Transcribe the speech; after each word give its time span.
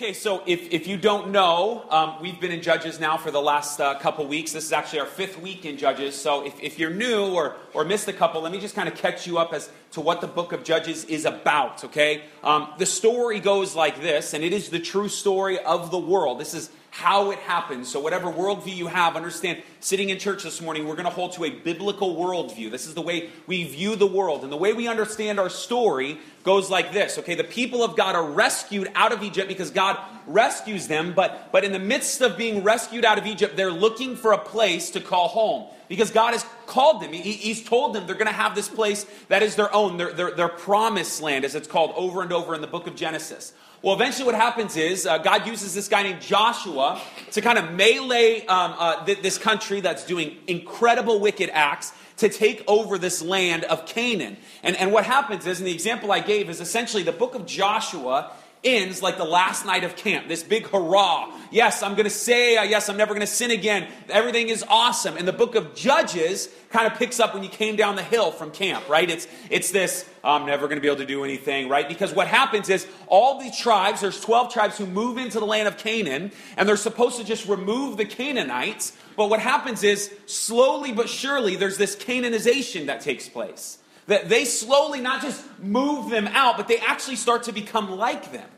Okay, 0.00 0.12
so 0.12 0.44
if, 0.46 0.72
if 0.72 0.86
you 0.86 0.96
don't 0.96 1.32
know, 1.32 1.84
um, 1.90 2.22
we've 2.22 2.40
been 2.40 2.52
in 2.52 2.62
Judges 2.62 3.00
now 3.00 3.16
for 3.16 3.32
the 3.32 3.40
last 3.40 3.80
uh, 3.80 3.98
couple 3.98 4.24
weeks. 4.28 4.52
This 4.52 4.64
is 4.64 4.72
actually 4.72 5.00
our 5.00 5.06
fifth 5.06 5.42
week 5.42 5.64
in 5.64 5.76
Judges. 5.76 6.14
So 6.14 6.46
if, 6.46 6.54
if 6.62 6.78
you're 6.78 6.92
new 6.92 7.34
or, 7.34 7.56
or 7.74 7.84
missed 7.84 8.06
a 8.06 8.12
couple, 8.12 8.40
let 8.40 8.52
me 8.52 8.60
just 8.60 8.76
kind 8.76 8.88
of 8.88 8.94
catch 8.94 9.26
you 9.26 9.38
up 9.38 9.52
as 9.52 9.68
to 9.90 10.00
what 10.00 10.20
the 10.20 10.28
book 10.28 10.52
of 10.52 10.62
Judges 10.62 11.04
is 11.06 11.24
about, 11.24 11.82
okay? 11.82 12.22
Um, 12.44 12.68
the 12.78 12.86
story 12.86 13.40
goes 13.40 13.74
like 13.74 14.00
this, 14.00 14.34
and 14.34 14.44
it 14.44 14.52
is 14.52 14.68
the 14.68 14.78
true 14.78 15.08
story 15.08 15.58
of 15.58 15.90
the 15.90 15.98
world. 15.98 16.38
This 16.38 16.54
is 16.54 16.70
how 16.98 17.30
it 17.30 17.38
happens. 17.38 17.88
So, 17.88 18.00
whatever 18.00 18.26
worldview 18.26 18.74
you 18.74 18.88
have, 18.88 19.14
understand 19.14 19.62
sitting 19.78 20.10
in 20.10 20.18
church 20.18 20.42
this 20.42 20.60
morning, 20.60 20.88
we're 20.88 20.96
going 20.96 21.04
to 21.04 21.12
hold 21.12 21.32
to 21.34 21.44
a 21.44 21.50
biblical 21.50 22.16
worldview. 22.16 22.72
This 22.72 22.88
is 22.88 22.94
the 22.94 23.02
way 23.02 23.30
we 23.46 23.62
view 23.62 23.94
the 23.94 24.06
world. 24.06 24.42
And 24.42 24.50
the 24.50 24.56
way 24.56 24.72
we 24.72 24.88
understand 24.88 25.38
our 25.38 25.48
story 25.48 26.18
goes 26.42 26.70
like 26.70 26.92
this 26.92 27.16
okay, 27.16 27.36
the 27.36 27.44
people 27.44 27.84
of 27.84 27.96
God 27.96 28.16
are 28.16 28.24
rescued 28.24 28.90
out 28.96 29.12
of 29.12 29.22
Egypt 29.22 29.46
because 29.46 29.70
God 29.70 29.96
rescues 30.26 30.88
them, 30.88 31.12
but, 31.14 31.52
but 31.52 31.62
in 31.62 31.70
the 31.70 31.78
midst 31.78 32.20
of 32.20 32.36
being 32.36 32.64
rescued 32.64 33.04
out 33.04 33.16
of 33.16 33.26
Egypt, 33.26 33.56
they're 33.56 33.70
looking 33.70 34.16
for 34.16 34.32
a 34.32 34.38
place 34.38 34.90
to 34.90 35.00
call 35.00 35.28
home 35.28 35.68
because 35.88 36.10
God 36.10 36.32
has 36.32 36.44
called 36.66 37.00
them. 37.00 37.12
He, 37.12 37.32
he's 37.32 37.62
told 37.62 37.94
them 37.94 38.06
they're 38.06 38.16
going 38.16 38.26
to 38.26 38.32
have 38.32 38.56
this 38.56 38.68
place 38.68 39.06
that 39.28 39.44
is 39.44 39.54
their 39.54 39.72
own, 39.72 39.98
their, 39.98 40.12
their, 40.12 40.32
their 40.32 40.48
promised 40.48 41.22
land, 41.22 41.44
as 41.44 41.54
it's 41.54 41.68
called 41.68 41.92
over 41.94 42.22
and 42.22 42.32
over 42.32 42.56
in 42.56 42.60
the 42.60 42.66
book 42.66 42.88
of 42.88 42.96
Genesis. 42.96 43.52
Well, 43.80 43.94
eventually, 43.94 44.24
what 44.24 44.34
happens 44.34 44.76
is 44.76 45.06
uh, 45.06 45.18
God 45.18 45.46
uses 45.46 45.72
this 45.72 45.86
guy 45.86 46.02
named 46.02 46.20
Joshua 46.20 47.00
to 47.30 47.40
kind 47.40 47.58
of 47.58 47.72
melee 47.74 48.44
um, 48.46 48.74
uh, 48.76 49.04
th- 49.04 49.22
this 49.22 49.38
country 49.38 49.80
that's 49.80 50.04
doing 50.04 50.36
incredible 50.48 51.20
wicked 51.20 51.48
acts 51.52 51.92
to 52.16 52.28
take 52.28 52.64
over 52.66 52.98
this 52.98 53.22
land 53.22 53.62
of 53.64 53.86
Canaan. 53.86 54.36
And, 54.64 54.74
and 54.76 54.90
what 54.90 55.04
happens 55.04 55.46
is, 55.46 55.60
and 55.60 55.66
the 55.68 55.72
example 55.72 56.10
I 56.10 56.18
gave 56.18 56.50
is 56.50 56.60
essentially 56.60 57.04
the 57.04 57.12
book 57.12 57.36
of 57.36 57.46
Joshua 57.46 58.32
ends 58.76 59.02
like 59.02 59.16
the 59.16 59.24
last 59.24 59.64
night 59.66 59.84
of 59.84 59.96
camp. 59.96 60.28
This 60.28 60.42
big 60.42 60.66
hurrah. 60.66 61.32
Yes, 61.50 61.82
I'm 61.82 61.92
going 61.92 62.04
to 62.04 62.10
say, 62.10 62.56
uh, 62.56 62.62
yes, 62.62 62.88
I'm 62.88 62.96
never 62.96 63.14
going 63.14 63.26
to 63.26 63.32
sin 63.32 63.50
again. 63.50 63.88
Everything 64.08 64.48
is 64.48 64.64
awesome. 64.68 65.16
And 65.16 65.26
the 65.26 65.32
book 65.32 65.54
of 65.54 65.74
Judges 65.74 66.48
kind 66.70 66.86
of 66.86 66.98
picks 66.98 67.18
up 67.20 67.32
when 67.32 67.42
you 67.42 67.48
came 67.48 67.76
down 67.76 67.96
the 67.96 68.02
hill 68.02 68.30
from 68.30 68.50
camp, 68.50 68.88
right? 68.88 69.08
It's, 69.08 69.26
it's 69.48 69.70
this, 69.70 70.08
I'm 70.22 70.46
never 70.46 70.66
going 70.66 70.76
to 70.76 70.82
be 70.82 70.88
able 70.88 70.98
to 70.98 71.06
do 71.06 71.24
anything, 71.24 71.68
right? 71.68 71.88
Because 71.88 72.12
what 72.12 72.26
happens 72.26 72.68
is 72.68 72.86
all 73.06 73.40
these 73.40 73.56
tribes, 73.58 74.02
there's 74.02 74.20
12 74.20 74.52
tribes 74.52 74.76
who 74.76 74.86
move 74.86 75.16
into 75.16 75.40
the 75.40 75.46
land 75.46 75.68
of 75.68 75.78
Canaan, 75.78 76.32
and 76.56 76.68
they're 76.68 76.76
supposed 76.76 77.16
to 77.18 77.24
just 77.24 77.48
remove 77.48 77.96
the 77.96 78.04
Canaanites. 78.04 78.96
But 79.16 79.30
what 79.30 79.40
happens 79.40 79.82
is, 79.82 80.12
slowly 80.26 80.92
but 80.92 81.08
surely, 81.08 81.56
there's 81.56 81.78
this 81.78 81.96
Canaanization 81.96 82.86
that 82.86 83.00
takes 83.00 83.28
place. 83.28 83.78
That 84.06 84.28
they 84.28 84.44
slowly 84.44 85.00
not 85.00 85.22
just 85.22 85.44
move 85.58 86.10
them 86.10 86.26
out, 86.28 86.56
but 86.56 86.68
they 86.68 86.78
actually 86.78 87.16
start 87.16 87.44
to 87.44 87.52
become 87.52 87.98
like 87.98 88.32
them. 88.32 88.48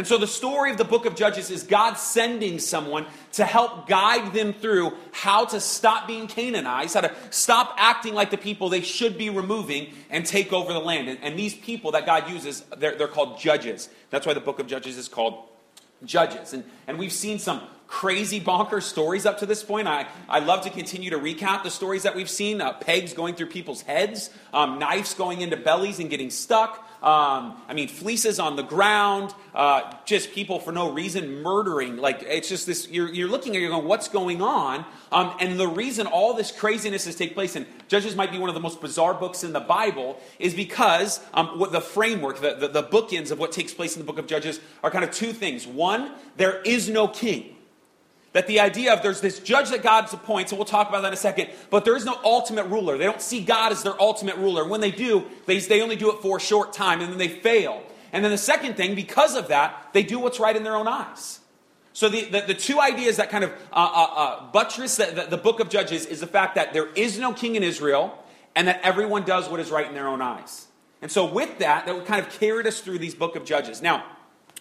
And 0.00 0.06
so 0.06 0.16
the 0.16 0.26
story 0.26 0.70
of 0.70 0.78
the 0.78 0.84
book 0.86 1.04
of 1.04 1.14
Judges 1.14 1.50
is 1.50 1.62
God 1.62 1.98
sending 1.98 2.58
someone 2.58 3.04
to 3.32 3.44
help 3.44 3.86
guide 3.86 4.32
them 4.32 4.54
through 4.54 4.94
how 5.12 5.44
to 5.44 5.60
stop 5.60 6.06
being 6.06 6.26
Canaanized, 6.26 6.94
how 6.94 7.02
to 7.02 7.14
stop 7.28 7.74
acting 7.76 8.14
like 8.14 8.30
the 8.30 8.38
people 8.38 8.70
they 8.70 8.80
should 8.80 9.18
be 9.18 9.28
removing 9.28 9.92
and 10.08 10.24
take 10.24 10.54
over 10.54 10.72
the 10.72 10.78
land. 10.78 11.10
And, 11.10 11.18
and 11.22 11.38
these 11.38 11.52
people 11.52 11.90
that 11.90 12.06
God 12.06 12.30
uses, 12.30 12.64
they're, 12.78 12.96
they're 12.96 13.08
called 13.08 13.38
judges. 13.38 13.90
That's 14.08 14.26
why 14.26 14.32
the 14.32 14.40
book 14.40 14.58
of 14.58 14.66
Judges 14.66 14.96
is 14.96 15.06
called 15.06 15.46
Judges. 16.02 16.54
And, 16.54 16.64
and 16.86 16.98
we've 16.98 17.12
seen 17.12 17.38
some 17.38 17.60
crazy 17.86 18.40
bonkers 18.40 18.84
stories 18.84 19.26
up 19.26 19.40
to 19.40 19.44
this 19.44 19.62
point. 19.62 19.86
I, 19.86 20.06
I 20.30 20.38
love 20.38 20.62
to 20.62 20.70
continue 20.70 21.10
to 21.10 21.18
recap 21.18 21.62
the 21.62 21.70
stories 21.70 22.04
that 22.04 22.16
we've 22.16 22.30
seen 22.30 22.62
uh, 22.62 22.72
pegs 22.72 23.12
going 23.12 23.34
through 23.34 23.48
people's 23.48 23.82
heads, 23.82 24.30
um, 24.54 24.78
knives 24.78 25.12
going 25.12 25.42
into 25.42 25.58
bellies 25.58 25.98
and 25.98 26.08
getting 26.08 26.30
stuck. 26.30 26.88
Um, 27.02 27.56
I 27.66 27.72
mean, 27.72 27.88
fleeces 27.88 28.38
on 28.38 28.56
the 28.56 28.62
ground, 28.62 29.34
uh, 29.54 29.94
just 30.04 30.32
people 30.32 30.60
for 30.60 30.70
no 30.70 30.92
reason 30.92 31.42
murdering. 31.42 31.96
Like, 31.96 32.22
it's 32.22 32.48
just 32.48 32.66
this, 32.66 32.88
you're, 32.88 33.08
you're 33.08 33.28
looking 33.28 33.56
at 33.56 33.62
you're 33.62 33.70
going, 33.70 33.86
what's 33.86 34.08
going 34.08 34.42
on? 34.42 34.84
Um, 35.10 35.34
and 35.40 35.58
the 35.58 35.66
reason 35.66 36.06
all 36.06 36.34
this 36.34 36.52
craziness 36.52 37.06
has 37.06 37.16
taken 37.16 37.34
place, 37.34 37.56
and 37.56 37.66
Judges 37.88 38.14
might 38.14 38.30
be 38.30 38.38
one 38.38 38.50
of 38.50 38.54
the 38.54 38.60
most 38.60 38.82
bizarre 38.82 39.14
books 39.14 39.44
in 39.44 39.54
the 39.54 39.60
Bible, 39.60 40.20
is 40.38 40.52
because 40.52 41.20
um, 41.32 41.58
what 41.58 41.72
the 41.72 41.80
framework, 41.80 42.40
the, 42.40 42.54
the, 42.54 42.68
the 42.68 42.82
bookends 42.82 43.30
of 43.30 43.38
what 43.38 43.50
takes 43.50 43.72
place 43.72 43.96
in 43.96 44.00
the 44.00 44.06
book 44.06 44.18
of 44.18 44.26
Judges 44.26 44.60
are 44.82 44.90
kind 44.90 45.04
of 45.04 45.10
two 45.10 45.32
things. 45.32 45.66
One, 45.66 46.12
there 46.36 46.60
is 46.62 46.90
no 46.90 47.08
king. 47.08 47.56
That 48.32 48.46
the 48.46 48.60
idea 48.60 48.92
of 48.92 49.02
there's 49.02 49.20
this 49.20 49.40
judge 49.40 49.70
that 49.70 49.82
God 49.82 50.12
appoints, 50.14 50.52
and 50.52 50.58
we'll 50.58 50.64
talk 50.64 50.88
about 50.88 51.02
that 51.02 51.08
in 51.08 51.14
a 51.14 51.16
second, 51.16 51.50
but 51.68 51.84
there 51.84 51.96
is 51.96 52.04
no 52.04 52.16
ultimate 52.22 52.66
ruler. 52.66 52.96
They 52.96 53.04
don't 53.04 53.20
see 53.20 53.42
God 53.42 53.72
as 53.72 53.82
their 53.82 54.00
ultimate 54.00 54.36
ruler. 54.36 54.66
When 54.68 54.80
they 54.80 54.92
do, 54.92 55.26
they, 55.46 55.58
they 55.58 55.82
only 55.82 55.96
do 55.96 56.12
it 56.12 56.22
for 56.22 56.36
a 56.36 56.40
short 56.40 56.72
time, 56.72 57.00
and 57.00 57.10
then 57.10 57.18
they 57.18 57.28
fail. 57.28 57.82
And 58.12 58.24
then 58.24 58.30
the 58.30 58.38
second 58.38 58.76
thing, 58.76 58.94
because 58.94 59.34
of 59.34 59.48
that, 59.48 59.90
they 59.92 60.04
do 60.04 60.20
what's 60.20 60.38
right 60.38 60.54
in 60.54 60.62
their 60.62 60.76
own 60.76 60.86
eyes. 60.86 61.40
So 61.92 62.08
the, 62.08 62.24
the, 62.26 62.40
the 62.42 62.54
two 62.54 62.80
ideas 62.80 63.16
that 63.16 63.30
kind 63.30 63.42
of 63.42 63.50
uh, 63.50 63.54
uh, 63.74 64.06
uh, 64.14 64.52
buttress 64.52 64.96
the, 64.96 65.06
the, 65.06 65.26
the 65.30 65.36
book 65.36 65.58
of 65.58 65.68
Judges 65.68 66.06
is 66.06 66.20
the 66.20 66.26
fact 66.28 66.54
that 66.54 66.72
there 66.72 66.86
is 66.94 67.18
no 67.18 67.32
king 67.32 67.56
in 67.56 67.64
Israel, 67.64 68.16
and 68.54 68.68
that 68.68 68.80
everyone 68.84 69.24
does 69.24 69.48
what 69.48 69.58
is 69.58 69.70
right 69.70 69.86
in 69.86 69.94
their 69.94 70.06
own 70.06 70.22
eyes. 70.22 70.68
And 71.02 71.10
so 71.10 71.24
with 71.24 71.58
that, 71.58 71.86
that 71.86 71.94
would 71.94 72.06
kind 72.06 72.24
of 72.24 72.30
carried 72.38 72.66
us 72.66 72.80
through 72.80 72.98
these 72.98 73.14
book 73.14 73.34
of 73.34 73.44
Judges. 73.44 73.82
Now, 73.82 74.04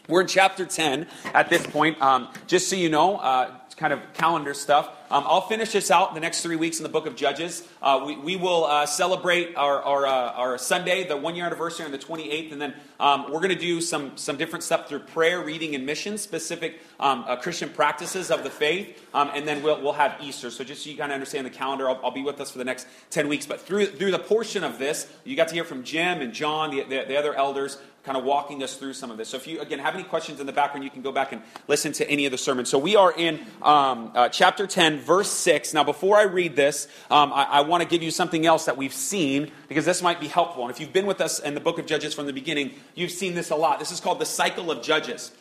we're 0.10 0.22
in 0.22 0.28
chapter 0.28 0.66
10 0.66 1.08
at 1.34 1.50
this 1.50 1.66
point. 1.66 2.02
Um, 2.02 2.28
just 2.48 2.70
so 2.70 2.76
you 2.76 2.90
know, 2.90 3.18
uh, 3.18 3.52
kind 3.80 3.94
of 3.94 4.02
calendar 4.14 4.54
stuff. 4.54 4.90
Um, 5.10 5.24
I'll 5.26 5.48
finish 5.48 5.72
this 5.72 5.90
out 5.90 6.14
the 6.14 6.20
next 6.20 6.42
three 6.42 6.58
weeks 6.58 6.78
in 6.78 6.84
the 6.84 6.90
book 6.90 7.08
of 7.08 7.16
Judges. 7.16 7.66
Uh, 7.82 8.04
we, 8.06 8.18
we, 8.18 8.36
will 8.36 8.66
uh, 8.66 8.86
celebrate 8.86 9.56
our, 9.56 9.82
our, 9.82 10.06
uh, 10.06 10.34
our, 10.34 10.58
Sunday, 10.58 11.08
the 11.08 11.16
one 11.16 11.34
year 11.34 11.46
anniversary 11.46 11.86
on 11.86 11.92
the 11.92 11.98
28th, 11.98 12.52
and 12.52 12.62
then 12.62 12.74
um, 13.00 13.32
we're 13.32 13.40
going 13.40 13.50
to 13.50 13.56
do 13.56 13.80
some, 13.80 14.18
some 14.18 14.36
different 14.36 14.64
stuff 14.64 14.90
through 14.90 15.00
prayer, 15.00 15.42
reading, 15.42 15.76
and 15.76 15.86
mission, 15.86 16.18
specific 16.18 16.82
um, 17.00 17.24
uh, 17.26 17.38
Christian 17.38 17.70
practices 17.70 18.30
of 18.30 18.44
the 18.44 18.50
faith, 18.50 19.02
um, 19.14 19.32
and 19.34 19.48
then 19.48 19.64
we'll, 19.64 19.82
we'll 19.82 19.94
have 19.94 20.18
Easter. 20.22 20.52
So 20.52 20.66
just 20.66 20.84
so 20.84 20.90
you 20.90 20.98
kind 20.98 21.12
of 21.12 21.16
understand 21.16 21.46
the 21.46 21.52
calendar, 21.52 21.90
I'll, 21.90 22.02
I'll, 22.04 22.12
be 22.12 22.22
with 22.22 22.42
us 22.42 22.52
for 22.52 22.58
the 22.58 22.66
next 22.66 22.86
10 23.12 23.30
weeks. 23.30 23.46
But 23.46 23.62
through, 23.62 23.86
through 23.86 24.12
the 24.12 24.20
portion 24.20 24.66
of 24.66 24.78
this, 24.78 25.12
you 25.24 25.38
got 25.38 25.48
to 25.48 25.54
hear 25.54 25.64
from 25.64 25.84
Jim 25.84 26.22
and 26.22 26.34
John, 26.34 26.70
the, 26.72 26.84
the, 26.84 27.06
the 27.08 27.18
other 27.18 27.34
elders, 27.34 27.78
kind 28.04 28.18
of 28.18 28.24
walking 28.24 28.64
us 28.64 28.76
through 28.76 28.94
some 28.94 29.12
of 29.12 29.18
this. 29.18 29.30
So 29.30 29.38
if 29.38 29.48
you, 29.48 29.60
again, 29.62 29.80
have 29.80 29.94
any 29.94 30.04
questions 30.04 30.40
in 30.40 30.46
the 30.46 30.54
background, 30.54 30.84
you 30.84 30.90
can 30.90 31.02
go 31.02 31.12
back 31.12 31.32
and 31.32 31.42
listen 31.68 31.92
to 31.94 32.10
any 32.10 32.26
of 32.26 32.32
the 32.32 32.38
sermons. 32.38 32.70
So 32.70 32.80
we 32.80 32.96
are 32.96 33.12
in 33.12 33.46
um, 33.70 34.12
uh, 34.16 34.30
chapter 34.30 34.66
10, 34.66 35.00
verse 35.00 35.30
6. 35.30 35.76
Now, 35.76 35.84
before 35.84 36.18
I 36.18 36.24
read 36.24 36.56
this, 36.56 36.88
um, 37.12 37.32
I, 37.32 37.44
I 37.44 37.62
want 37.62 37.84
to 37.84 37.88
give 37.88 38.02
you 38.02 38.10
something 38.10 38.48
else 38.48 38.66
that 38.66 38.78
we've 38.78 38.94
seen 38.94 39.52
because 39.68 39.86
this 39.86 40.02
might 40.02 40.20
be 40.20 40.28
helpful. 40.28 40.64
And 40.64 40.72
if 40.72 40.80
you've 40.80 40.92
been 40.92 41.06
with 41.06 41.22
us 41.22 41.38
in 41.40 41.54
the 41.54 41.60
book 41.60 41.78
of 41.78 41.86
Judges 41.86 42.16
from 42.16 42.26
the 42.26 42.34
beginning, 42.34 42.72
you've 42.96 43.12
seen 43.12 43.36
this 43.36 43.52
a 43.52 43.56
lot. 43.56 43.78
This 43.78 43.92
is 43.92 44.00
called 44.00 44.20
the 44.20 44.26
cycle 44.26 44.72
of 44.72 44.82
Judges. 44.82 45.32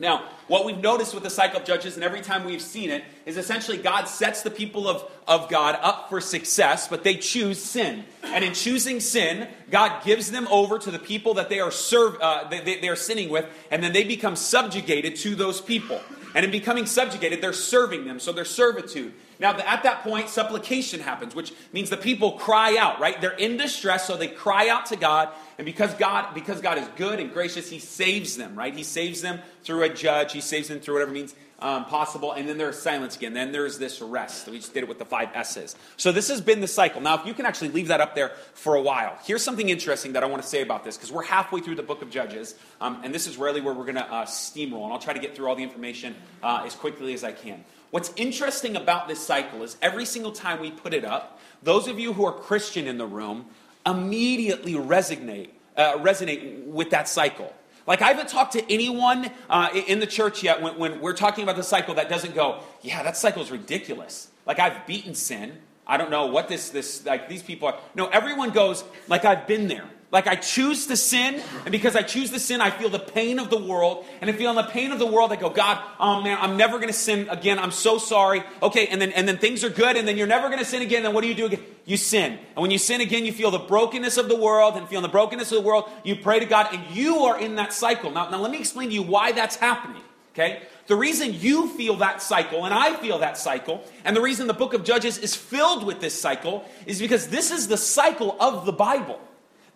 Now, 0.00 0.22
what 0.46 0.64
we've 0.64 0.78
noticed 0.78 1.12
with 1.12 1.24
the 1.24 1.30
cycle 1.30 1.58
of 1.58 1.66
judges, 1.66 1.96
and 1.96 2.04
every 2.04 2.20
time 2.20 2.44
we've 2.44 2.62
seen 2.62 2.88
it, 2.88 3.02
is 3.26 3.36
essentially 3.36 3.76
God 3.78 4.04
sets 4.04 4.42
the 4.42 4.50
people 4.50 4.86
of, 4.86 5.04
of 5.26 5.48
God 5.48 5.76
up 5.82 6.08
for 6.08 6.20
success, 6.20 6.86
but 6.86 7.02
they 7.02 7.16
choose 7.16 7.60
sin. 7.60 8.04
And 8.22 8.44
in 8.44 8.54
choosing 8.54 9.00
sin, 9.00 9.48
God 9.72 10.04
gives 10.04 10.30
them 10.30 10.46
over 10.52 10.78
to 10.78 10.92
the 10.92 11.00
people 11.00 11.34
that 11.34 11.48
they 11.48 11.58
are 11.58 11.72
serve, 11.72 12.16
uh, 12.20 12.48
they, 12.48 12.78
they 12.78 12.88
are 12.88 12.96
sinning 12.96 13.28
with, 13.28 13.46
and 13.72 13.82
then 13.82 13.92
they 13.92 14.04
become 14.04 14.36
subjugated 14.36 15.16
to 15.16 15.34
those 15.34 15.60
people. 15.60 16.00
And 16.34 16.44
in 16.44 16.50
becoming 16.50 16.86
subjugated, 16.86 17.40
they're 17.40 17.52
serving 17.52 18.04
them, 18.04 18.20
so 18.20 18.32
their 18.32 18.44
servitude. 18.44 19.14
Now, 19.40 19.56
at 19.56 19.84
that 19.84 20.02
point, 20.02 20.28
supplication 20.28 21.00
happens, 21.00 21.34
which 21.34 21.52
means 21.72 21.90
the 21.90 21.96
people 21.96 22.32
cry 22.32 22.76
out, 22.76 23.00
right? 23.00 23.20
They're 23.20 23.30
in 23.30 23.56
distress, 23.56 24.06
so 24.06 24.16
they 24.16 24.28
cry 24.28 24.68
out 24.68 24.86
to 24.86 24.96
God. 24.96 25.28
And 25.58 25.64
because 25.64 25.94
God, 25.94 26.34
because 26.34 26.60
God 26.60 26.78
is 26.78 26.88
good 26.96 27.20
and 27.20 27.32
gracious, 27.32 27.70
He 27.70 27.78
saves 27.78 28.36
them, 28.36 28.56
right? 28.56 28.74
He 28.74 28.82
saves 28.82 29.22
them 29.22 29.40
through 29.62 29.84
a 29.84 29.88
judge. 29.88 30.32
He 30.32 30.40
saves 30.40 30.68
them 30.68 30.80
through 30.80 30.94
whatever 30.94 31.12
means 31.12 31.34
um, 31.60 31.84
possible. 31.86 32.32
And 32.32 32.48
then 32.48 32.58
there's 32.58 32.78
silence 32.78 33.16
again. 33.16 33.32
Then 33.32 33.52
there's 33.52 33.78
this 33.78 34.00
rest. 34.00 34.48
We 34.48 34.58
just 34.58 34.74
did 34.74 34.84
it 34.84 34.88
with 34.88 34.98
the 34.98 35.04
five 35.04 35.30
S's. 35.34 35.76
So 35.96 36.12
this 36.12 36.28
has 36.28 36.40
been 36.40 36.60
the 36.60 36.68
cycle. 36.68 37.00
Now, 37.00 37.18
if 37.18 37.26
you 37.26 37.34
can 37.34 37.46
actually 37.46 37.70
leave 37.70 37.88
that 37.88 38.00
up 38.00 38.14
there 38.14 38.32
for 38.54 38.76
a 38.76 38.82
while, 38.82 39.18
here's 39.24 39.42
something 39.42 39.68
interesting 39.68 40.12
that 40.12 40.22
I 40.22 40.26
want 40.26 40.42
to 40.42 40.48
say 40.48 40.62
about 40.62 40.84
this 40.84 40.96
because 40.96 41.12
we're 41.12 41.24
halfway 41.24 41.60
through 41.60 41.76
the 41.76 41.82
book 41.82 42.02
of 42.02 42.10
Judges, 42.10 42.54
um, 42.80 43.00
and 43.02 43.14
this 43.14 43.26
is 43.26 43.36
rarely 43.36 43.60
where 43.60 43.74
we're 43.74 43.84
going 43.84 43.96
to 43.96 44.12
uh, 44.12 44.24
steamroll. 44.24 44.84
And 44.84 44.92
I'll 44.92 44.98
try 44.98 45.14
to 45.14 45.20
get 45.20 45.34
through 45.34 45.48
all 45.48 45.56
the 45.56 45.62
information 45.62 46.14
uh, 46.42 46.62
as 46.64 46.74
quickly 46.74 47.14
as 47.14 47.24
I 47.24 47.32
can. 47.32 47.64
What's 47.90 48.12
interesting 48.16 48.76
about 48.76 49.08
this 49.08 49.24
cycle 49.24 49.62
is 49.62 49.76
every 49.80 50.04
single 50.04 50.32
time 50.32 50.60
we 50.60 50.70
put 50.70 50.92
it 50.92 51.04
up, 51.04 51.40
those 51.62 51.88
of 51.88 51.98
you 51.98 52.12
who 52.12 52.24
are 52.26 52.32
Christian 52.32 52.86
in 52.86 52.98
the 52.98 53.06
room 53.06 53.46
immediately 53.86 54.74
resonate, 54.74 55.50
uh, 55.76 55.94
resonate 55.94 56.66
with 56.66 56.90
that 56.90 57.08
cycle. 57.08 57.52
Like, 57.88 58.02
I 58.02 58.08
haven't 58.08 58.28
talked 58.28 58.52
to 58.52 58.70
anyone 58.70 59.30
uh, 59.48 59.70
in 59.72 59.98
the 59.98 60.06
church 60.06 60.42
yet 60.42 60.60
when, 60.60 60.76
when 60.76 61.00
we're 61.00 61.14
talking 61.14 61.42
about 61.42 61.56
the 61.56 61.62
cycle 61.62 61.94
that 61.94 62.10
doesn't 62.10 62.34
go, 62.34 62.60
yeah, 62.82 63.02
that 63.02 63.16
cycle 63.16 63.40
is 63.40 63.50
ridiculous. 63.50 64.28
Like, 64.44 64.58
I've 64.58 64.86
beaten 64.86 65.14
sin. 65.14 65.56
I 65.86 65.96
don't 65.96 66.10
know 66.10 66.26
what 66.26 66.48
this, 66.48 66.68
this, 66.68 67.06
like, 67.06 67.30
these 67.30 67.42
people 67.42 67.66
are. 67.68 67.78
No, 67.94 68.06
everyone 68.08 68.50
goes, 68.50 68.84
like, 69.08 69.24
I've 69.24 69.46
been 69.46 69.68
there. 69.68 69.88
Like 70.10 70.26
I 70.26 70.36
choose 70.36 70.86
to 70.86 70.96
sin, 70.96 71.42
and 71.64 71.70
because 71.70 71.94
I 71.94 72.00
choose 72.00 72.30
to 72.30 72.40
sin, 72.40 72.62
I 72.62 72.70
feel 72.70 72.88
the 72.88 72.98
pain 72.98 73.38
of 73.38 73.50
the 73.50 73.58
world. 73.58 74.06
And 74.22 74.30
I 74.30 74.32
feel 74.32 74.54
the 74.54 74.62
pain 74.62 74.90
of 74.90 74.98
the 74.98 75.06
world, 75.06 75.32
I 75.32 75.36
go, 75.36 75.50
God, 75.50 75.82
oh 76.00 76.22
man, 76.22 76.38
I'm 76.40 76.56
never 76.56 76.78
gonna 76.78 76.94
sin 76.94 77.28
again. 77.28 77.58
I'm 77.58 77.70
so 77.70 77.98
sorry. 77.98 78.42
Okay, 78.62 78.86
and 78.86 79.02
then 79.02 79.12
and 79.12 79.28
then 79.28 79.36
things 79.36 79.64
are 79.64 79.68
good, 79.68 79.96
and 79.96 80.08
then 80.08 80.16
you're 80.16 80.26
never 80.26 80.48
gonna 80.48 80.64
sin 80.64 80.80
again. 80.80 81.02
Then 81.02 81.12
what 81.12 81.20
do 81.20 81.28
you 81.28 81.34
do 81.34 81.46
again? 81.46 81.60
You 81.84 81.98
sin. 81.98 82.38
And 82.56 82.62
when 82.62 82.70
you 82.70 82.78
sin 82.78 83.02
again, 83.02 83.26
you 83.26 83.32
feel 83.32 83.50
the 83.50 83.58
brokenness 83.58 84.16
of 84.16 84.30
the 84.30 84.36
world, 84.36 84.76
and 84.76 84.88
feeling 84.88 85.02
the 85.02 85.10
brokenness 85.10 85.52
of 85.52 85.62
the 85.62 85.66
world, 85.66 85.90
you 86.04 86.16
pray 86.16 86.38
to 86.38 86.46
God, 86.46 86.68
and 86.72 86.96
you 86.96 87.24
are 87.24 87.38
in 87.38 87.56
that 87.56 87.74
cycle. 87.74 88.10
Now, 88.10 88.30
now 88.30 88.38
let 88.38 88.50
me 88.50 88.58
explain 88.58 88.88
to 88.88 88.94
you 88.94 89.02
why 89.02 89.32
that's 89.32 89.56
happening. 89.56 90.02
Okay? 90.32 90.62
The 90.86 90.96
reason 90.96 91.34
you 91.34 91.68
feel 91.68 91.96
that 91.96 92.22
cycle, 92.22 92.64
and 92.64 92.72
I 92.72 92.96
feel 92.96 93.18
that 93.18 93.36
cycle, 93.36 93.84
and 94.06 94.16
the 94.16 94.22
reason 94.22 94.46
the 94.46 94.54
book 94.54 94.72
of 94.72 94.84
Judges 94.84 95.18
is 95.18 95.34
filled 95.34 95.84
with 95.84 96.00
this 96.00 96.18
cycle 96.18 96.64
is 96.86 96.98
because 96.98 97.28
this 97.28 97.50
is 97.50 97.68
the 97.68 97.76
cycle 97.76 98.36
of 98.40 98.64
the 98.64 98.72
Bible. 98.72 99.20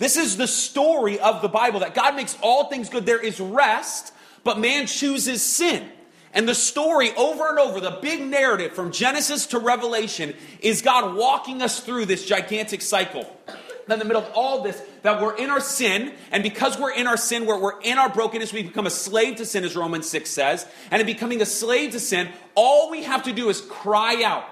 This 0.03 0.17
is 0.17 0.37
the 0.37 0.49
story 0.49 1.21
of 1.21 1.43
the 1.43 1.49
Bible 1.49 1.79
that 1.79 1.95
God 1.95 2.17
makes 2.17 2.37
all 2.43 2.65
things 2.65 2.89
good. 2.89 3.07
There 3.07 3.21
is 3.21 3.39
rest, 3.39 4.13
but 4.43 4.59
man 4.59 4.89
chooses 4.89 5.45
sin. 5.45 5.89
And 6.35 6.49
the 6.49 6.57
story 6.57 7.15
over 7.15 7.49
and 7.49 7.61
over, 7.61 7.79
the 7.79 8.01
big 8.03 8.21
narrative 8.21 8.73
from 8.73 8.91
Genesis 8.91 9.47
to 9.47 9.61
Revelation, 9.61 10.35
is 10.59 10.83
God 10.83 11.15
walking 11.15 11.63
us 11.63 11.79
through 11.79 12.07
this 12.07 12.27
gigantic 12.27 12.83
cycle 12.83 13.31
in 13.89 14.01
the 14.01 14.05
middle 14.05 14.23
of 14.23 14.29
all 14.35 14.65
this 14.65 14.83
that 15.03 15.23
we're 15.23 15.37
in 15.37 15.51
our 15.51 15.61
sin, 15.61 16.13
and 16.33 16.43
because 16.43 16.81
we're 16.81 16.95
in 16.95 17.07
our 17.07 17.17
sin, 17.17 17.47
where 17.47 17.59
we're 17.59 17.81
in 17.83 17.97
our 17.97 18.09
brokenness, 18.09 18.53
we 18.53 18.65
become 18.65 18.89
a 18.89 18.91
slave 18.91 19.37
to 19.37 19.47
sin, 19.47 19.63
as 19.63 19.77
Romans 19.77 20.09
6 20.09 20.29
says. 20.29 20.67
And 20.91 21.01
in 21.01 21.07
becoming 21.07 21.43
a 21.43 21.47
slave 21.47 21.93
to 21.93 22.01
sin, 22.01 22.29
all 22.57 22.91
we 22.91 23.05
have 23.05 23.23
to 23.23 23.33
do 23.33 23.51
is 23.51 23.61
cry 23.61 24.25
out. 24.25 24.47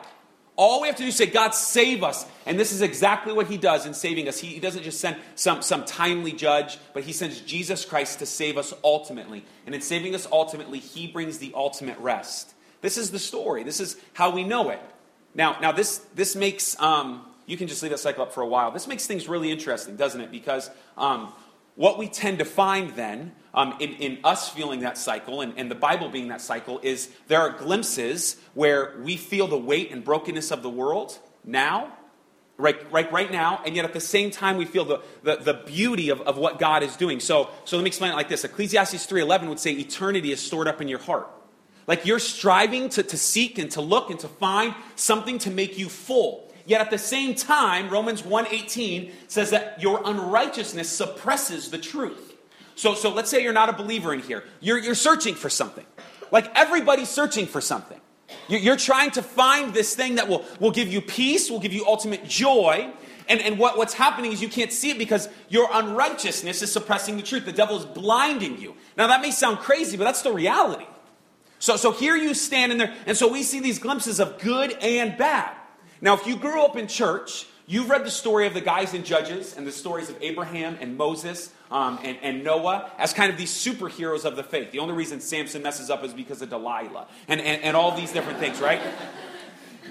All 0.61 0.83
we 0.83 0.89
have 0.89 0.97
to 0.97 1.03
do 1.05 1.09
is 1.09 1.17
say, 1.17 1.25
God, 1.25 1.55
save 1.55 2.05
us. 2.05 2.27
And 2.45 2.61
this 2.61 2.71
is 2.71 2.83
exactly 2.83 3.33
what 3.33 3.47
he 3.47 3.57
does 3.57 3.87
in 3.87 3.95
saving 3.95 4.29
us. 4.29 4.39
He, 4.39 4.49
he 4.49 4.61
doesn't 4.61 4.83
just 4.83 5.01
send 5.01 5.17
some, 5.35 5.63
some 5.63 5.87
timely 5.87 6.33
judge, 6.33 6.77
but 6.93 7.03
he 7.03 7.15
sends 7.15 7.41
Jesus 7.41 7.87
Christ 7.87 8.19
to 8.19 8.27
save 8.27 8.59
us 8.59 8.75
ultimately. 8.85 9.47
And 9.65 9.75
in 9.75 9.81
saving 9.81 10.15
us 10.15 10.29
ultimately, 10.31 10.79
he 10.79 11.07
brings 11.07 11.39
the 11.39 11.51
ultimate 11.55 11.97
rest. 11.99 12.53
This 12.83 12.99
is 12.99 13.11
the 13.11 13.19
story. 13.19 13.63
This 13.63 13.81
is 13.81 13.97
how 14.13 14.33
we 14.33 14.45
know 14.45 14.69
it. 14.69 14.83
Now, 15.35 15.57
now 15.63 15.73
this, 15.73 15.97
this 16.15 16.37
makes 16.37 16.79
um, 16.79 17.25
you 17.47 17.57
can 17.57 17.67
just 17.67 17.83
leave 17.83 17.93
that 17.93 17.99
cycle 17.99 18.23
up 18.23 18.35
for 18.35 18.43
a 18.43 18.47
while. 18.47 18.71
This 18.71 18.87
makes 18.87 19.07
things 19.07 19.31
really 19.31 19.51
interesting, 19.51 19.97
doesn't 19.97 20.21
it? 20.21 20.31
Because 20.31 20.69
um, 20.99 21.33
what 21.75 21.97
we 21.97 22.07
tend 22.07 22.39
to 22.41 22.45
find 22.45 22.91
then, 22.91 23.33
um, 23.55 23.75
in, 23.81 23.95
in, 23.95 24.19
us 24.25 24.49
feeling 24.49 24.81
that 24.81 24.97
cycle 24.97 25.41
and, 25.41 25.55
and, 25.57 25.71
the 25.71 25.75
Bible 25.75 26.09
being 26.09 26.29
that 26.29 26.41
cycle, 26.41 26.79
is 26.83 27.11
there 27.29 27.41
are 27.41 27.51
glimpses 27.51 28.37
where 28.55 28.95
we 29.03 29.17
feel 29.17 29.47
the 29.47 29.59
weight 29.59 29.91
and 29.91 30.05
brokenness 30.05 30.51
of 30.51 30.63
the 30.63 30.71
world 30.71 31.19
now, 31.45 31.93
right, 32.57 32.91
right, 32.93 33.11
right 33.13 33.31
now, 33.33 33.61
and 33.65 33.75
yet 33.75 33.85
at 33.85 33.93
the 33.93 34.01
same 34.01 34.31
time 34.31 34.57
we 34.57 34.65
feel 34.65 34.85
the, 34.85 35.01
the, 35.23 35.37
the 35.37 35.55
beauty 35.55 36.11
of, 36.11 36.21
of 36.23 36.39
what 36.39 36.59
God 36.59 36.83
is 36.83 36.95
doing. 36.97 37.19
So, 37.19 37.51
so 37.65 37.77
let 37.77 37.83
me 37.83 37.89
explain 37.89 38.13
it 38.13 38.17
like 38.17 38.29
this 38.29 38.45
Ecclesiastes 38.45 39.07
3.11 39.07 39.49
would 39.49 39.59
say 39.59 39.73
eternity 39.73 40.33
is 40.33 40.41
stored 40.41 40.69
up 40.69 40.81
in 40.81 40.89
your 40.89 41.01
heart. 41.01 41.29
Like 41.87 42.07
you're 42.07 42.21
striving 42.21 42.89
to, 42.91 43.03
to 43.03 43.17
seek 43.19 43.59
and 43.59 43.71
to 43.73 43.81
look 43.81 44.11
and 44.11 44.21
to 44.21 44.29
find 44.29 44.75
something 44.95 45.39
to 45.39 45.51
make 45.51 45.77
you 45.77 45.89
full. 45.89 46.51
Yet 46.67 46.81
at 46.81 46.91
the 46.91 46.99
same 46.99 47.35
time, 47.35 47.91
Romans 47.91 48.23
1:18 48.23 49.11
says 49.27 49.51
that 49.51 49.83
your 49.83 50.01
unrighteousness 50.05 50.89
suppresses 50.89 51.71
the 51.71 51.79
truth. 51.79 52.30
So, 52.81 52.95
so 52.95 53.13
let's 53.13 53.29
say 53.29 53.43
you're 53.43 53.53
not 53.53 53.69
a 53.69 53.75
believer 53.75 54.15
in 54.15 54.21
here. 54.21 54.43
You're, 54.61 54.79
you're 54.79 54.95
searching 54.95 55.35
for 55.35 55.51
something. 55.51 55.85
Like 56.33 56.51
everybody's 56.57 57.11
searching 57.11 57.47
for 57.47 57.61
something. 57.61 58.01
You're 58.49 58.79
trying 58.79 59.11
to 59.13 59.23
find 59.23 59.75
this 59.75 59.95
thing 59.95 60.15
that 60.15 60.29
will, 60.29 60.47
will 60.61 60.71
give 60.71 60.89
you 60.89 61.03
peace, 61.03 61.51
will 61.51 61.61
give 61.61 61.75
you 61.75 61.85
ultimate 61.87 62.25
joy. 62.25 62.91
And, 63.29 63.43
and 63.43 63.59
what, 63.59 63.77
what's 63.77 63.93
happening 63.93 64.33
is 64.33 64.41
you 64.41 64.49
can't 64.49 64.73
see 64.73 64.89
it 64.89 64.97
because 64.97 65.29
your 65.51 65.69
unrighteousness 65.71 66.63
is 66.63 66.73
suppressing 66.73 67.19
the 67.19 67.23
truth. 67.23 67.45
The 67.45 67.53
devil 67.53 67.77
is 67.77 67.85
blinding 67.85 68.59
you. 68.59 68.75
Now, 68.97 69.09
that 69.09 69.21
may 69.21 69.31
sound 69.31 69.59
crazy, 69.59 69.99
but 69.99 70.05
that's 70.05 70.23
the 70.23 70.33
reality. 70.33 70.87
So, 71.59 71.77
so 71.77 71.93
here 71.93 72.17
you 72.17 72.33
stand 72.33 72.73
in 72.73 72.79
there, 72.79 72.95
and 73.05 73.15
so 73.15 73.31
we 73.31 73.43
see 73.43 73.61
these 73.61 73.79
glimpses 73.79 74.21
of 74.21 74.39
good 74.39 74.73
and 74.81 75.19
bad. 75.19 75.55
Now, 76.01 76.15
if 76.15 76.27
you 76.27 76.35
grew 76.35 76.65
up 76.65 76.77
in 76.77 76.87
church, 76.87 77.45
you've 77.71 77.89
read 77.89 78.05
the 78.05 78.11
story 78.11 78.49
of 78.49 78.55
the 78.55 78.61
guys 78.61 78.95
in 78.95 79.05
Judges 79.05 79.57
and 79.57 79.65
the 79.65 79.71
stories 79.71 80.11
of 80.11 80.17
Abraham 80.21 80.77
and 80.81 80.97
Moses 80.97 81.53
um, 81.71 82.01
and, 82.03 82.19
and, 82.21 82.43
Noah 82.43 82.91
as 82.99 83.13
kind 83.13 83.31
of 83.31 83.39
these 83.39 83.53
superheroes 83.53 84.25
of 84.25 84.35
the 84.35 84.43
faith. 84.43 84.73
The 84.73 84.81
only 84.81 84.95
reason 84.95 85.21
Samson 85.21 85.63
messes 85.63 85.89
up 85.89 86.03
is 86.03 86.13
because 86.13 86.43
of 86.43 86.51
Delilah 86.51 87.07
and, 87.29 87.41
and, 87.41 87.63
and 87.63 87.77
all 87.77 87.97
these 87.97 88.13
different 88.13 88.41
things, 88.41 88.61
right? 88.61 88.81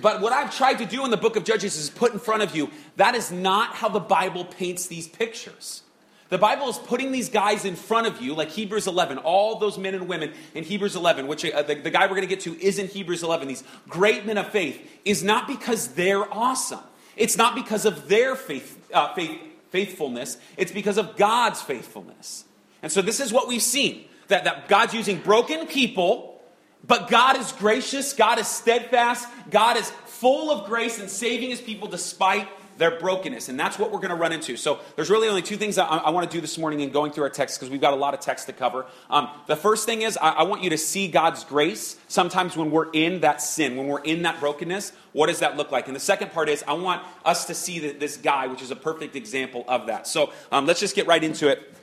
But 0.02 0.20
what 0.20 0.34
I've 0.34 0.54
tried 0.54 0.80
to 0.80 0.86
do 0.86 1.06
in 1.06 1.12
the 1.12 1.18
book 1.18 1.38
of 1.38 1.46
Judges 1.46 1.78
is 1.78 1.90
put 1.90 2.12
in 2.12 2.20
front 2.20 2.44
of 2.44 2.54
you 2.54 2.70
that 2.98 3.16
is 3.16 3.32
not 3.32 3.76
how 3.76 3.88
the 3.88 4.02
Bible 4.02 4.44
paints 4.44 4.88
these 4.88 5.08
pictures. 5.08 5.84
The 6.28 6.38
Bible 6.38 6.68
is 6.68 6.78
putting 6.78 7.14
these 7.14 7.30
guys 7.30 7.64
in 7.64 7.76
front 7.76 8.08
of 8.08 8.22
you, 8.22 8.36
like 8.36 8.50
Hebrews 8.50 8.88
11, 8.88 9.20
all 9.20 9.58
those 9.58 9.78
men 9.78 9.96
and 9.96 10.08
women 10.08 10.34
in 10.54 10.66
Hebrews 10.66 10.96
11, 10.98 11.28
which 11.28 11.44
uh, 11.46 11.64
the, 11.64 11.76
the 11.76 11.90
guy 11.90 12.04
we're 12.04 12.10
going 12.10 12.22
to 12.22 12.28
get 12.28 12.42
to 12.42 12.60
is 12.60 12.78
in 12.78 12.88
Hebrews 12.88 13.24
11, 13.24 13.48
these 13.48 13.64
great 13.88 14.26
men 14.26 14.38
of 14.38 14.50
faith, 14.50 14.80
is 15.06 15.24
not 15.24 15.48
because 15.48 15.88
they're 15.94 16.32
awesome. 16.32 16.82
It's 17.20 17.38
not 17.38 17.54
because 17.54 17.86
of 17.86 18.08
their 18.08 18.36
faith, 18.36 18.90
uh, 18.94 19.14
faith, 19.14 19.40
faithfulness, 19.70 20.38
it's 20.58 20.72
because 20.72 20.98
of 20.98 21.18
God's 21.18 21.62
faithfulness. 21.62 22.46
And 22.82 22.92
so 22.92 23.02
this 23.02 23.20
is 23.20 23.34
what 23.34 23.48
we've 23.48 23.62
seen 23.62 24.06
that, 24.30 24.46
that 24.46 24.70
God's 24.70 24.94
using 24.94 25.20
broken 25.20 25.68
people, 25.68 26.42
but 26.88 27.10
God 27.10 27.38
is 27.38 27.52
gracious, 27.52 28.14
God 28.14 28.40
is 28.40 28.48
steadfast, 28.48 29.28
God 29.52 29.76
is 29.76 29.92
full 30.06 30.50
of 30.50 30.66
grace 30.66 31.00
and 31.00 31.10
saving 31.10 31.50
his 31.50 31.62
people 31.62 31.90
despite 31.90 32.48
their 32.80 32.98
brokenness. 32.98 33.50
And 33.50 33.60
that's 33.60 33.78
what 33.78 33.92
we're 33.92 34.00
going 34.00 34.10
to 34.10 34.16
run 34.16 34.32
into. 34.32 34.56
So 34.56 34.80
there's 34.96 35.10
really 35.10 35.28
only 35.28 35.42
two 35.42 35.58
things 35.58 35.78
I, 35.78 35.86
I 35.86 36.10
want 36.12 36.30
to 36.30 36.36
do 36.36 36.40
this 36.40 36.58
morning 36.58 36.80
in 36.80 36.90
going 36.92 37.12
through 37.12 37.26
our 37.26 37.30
text 37.30 37.60
because 37.60 37.70
we've 37.70 37.82
got 37.82 37.94
a 37.94 37.98
lot 37.98 38.14
of 38.14 38.22
text 38.22 38.48
to 38.48 38.54
cover. 38.54 38.86
Um, 39.10 39.30
the 39.48 39.58
first 39.58 39.86
thing 39.86 40.02
is 40.02 40.18
I, 40.18 40.30
I 40.30 40.44
want 40.44 40.64
you 40.64 40.70
to 40.72 40.78
see 40.78 41.10
God's 41.10 41.44
grace 41.44 41.98
sometimes 42.08 42.56
when 42.56 42.72
we're 42.72 42.90
in 42.92 43.20
that 43.20 43.42
sin, 43.42 43.76
when 43.76 43.88
we're 43.88 44.02
in 44.02 44.24
that 44.24 44.40
brokenness. 44.40 44.94
What 45.12 45.28
does 45.28 45.40
that 45.40 45.58
look 45.58 45.72
like? 45.72 45.88
And 45.88 45.96
the 45.96 46.00
second 46.00 46.32
part 46.32 46.48
is 46.48 46.64
I 46.68 46.74
want 46.74 47.04
us 47.26 47.46
to 47.46 47.54
see 47.54 47.80
that 47.80 48.00
this 48.00 48.16
guy, 48.16 48.48
which 48.48 48.62
is 48.62 48.72
a 48.72 48.78
perfect 48.78 49.18
example 49.18 49.66
of 49.68 49.88
that. 49.88 50.08
So 50.08 50.32
um, 50.52 50.66
let's 50.66 50.80
just 50.80 50.96
get 50.96 51.06
right 51.06 51.24
into 51.24 51.50
it. 51.50 51.76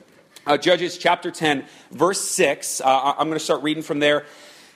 Uh, 0.47 0.57
Judges 0.57 0.97
chapter 0.97 1.29
10, 1.29 1.65
verse 1.91 2.21
6. 2.21 2.81
Uh, 2.81 3.13
I'm 3.17 3.27
going 3.27 3.33
to 3.33 3.39
start 3.39 3.61
reading 3.61 3.83
from 3.83 3.99
there 3.99 4.25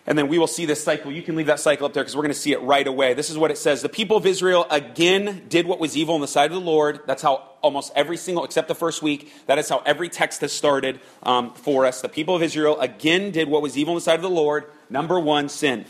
and 0.07 0.17
then 0.17 0.27
we 0.27 0.39
will 0.39 0.47
see 0.47 0.65
this 0.65 0.83
cycle. 0.83 1.11
You 1.11 1.21
can 1.21 1.35
leave 1.35 1.47
that 1.47 1.59
cycle 1.59 1.85
up 1.85 1.93
there 1.93 2.03
because 2.03 2.15
we're 2.15 2.23
going 2.23 2.33
to 2.33 2.39
see 2.39 2.51
it 2.51 2.61
right 2.61 2.85
away. 2.87 3.13
This 3.13 3.29
is 3.29 3.37
what 3.37 3.51
it 3.51 3.57
says. 3.57 3.81
The 3.81 3.89
people 3.89 4.17
of 4.17 4.25
Israel 4.25 4.65
again 4.69 5.43
did 5.47 5.67
what 5.67 5.79
was 5.79 5.95
evil 5.95 6.15
in 6.15 6.21
the 6.21 6.27
sight 6.27 6.51
of 6.51 6.53
the 6.53 6.61
Lord. 6.61 7.01
That's 7.05 7.21
how 7.21 7.49
almost 7.61 7.91
every 7.95 8.17
single, 8.17 8.43
except 8.43 8.67
the 8.67 8.75
first 8.75 9.01
week, 9.01 9.31
that 9.45 9.59
is 9.59 9.69
how 9.69 9.83
every 9.85 10.09
text 10.09 10.41
has 10.41 10.51
started 10.51 10.99
um, 11.23 11.53
for 11.53 11.85
us. 11.85 12.01
The 12.01 12.09
people 12.09 12.35
of 12.35 12.41
Israel 12.41 12.79
again 12.79 13.31
did 13.31 13.47
what 13.47 13.61
was 13.61 13.77
evil 13.77 13.93
in 13.93 13.97
the 13.97 14.01
sight 14.01 14.15
of 14.15 14.23
the 14.23 14.29
Lord. 14.29 14.65
Number 14.89 15.19
one, 15.19 15.49
sin 15.49 15.85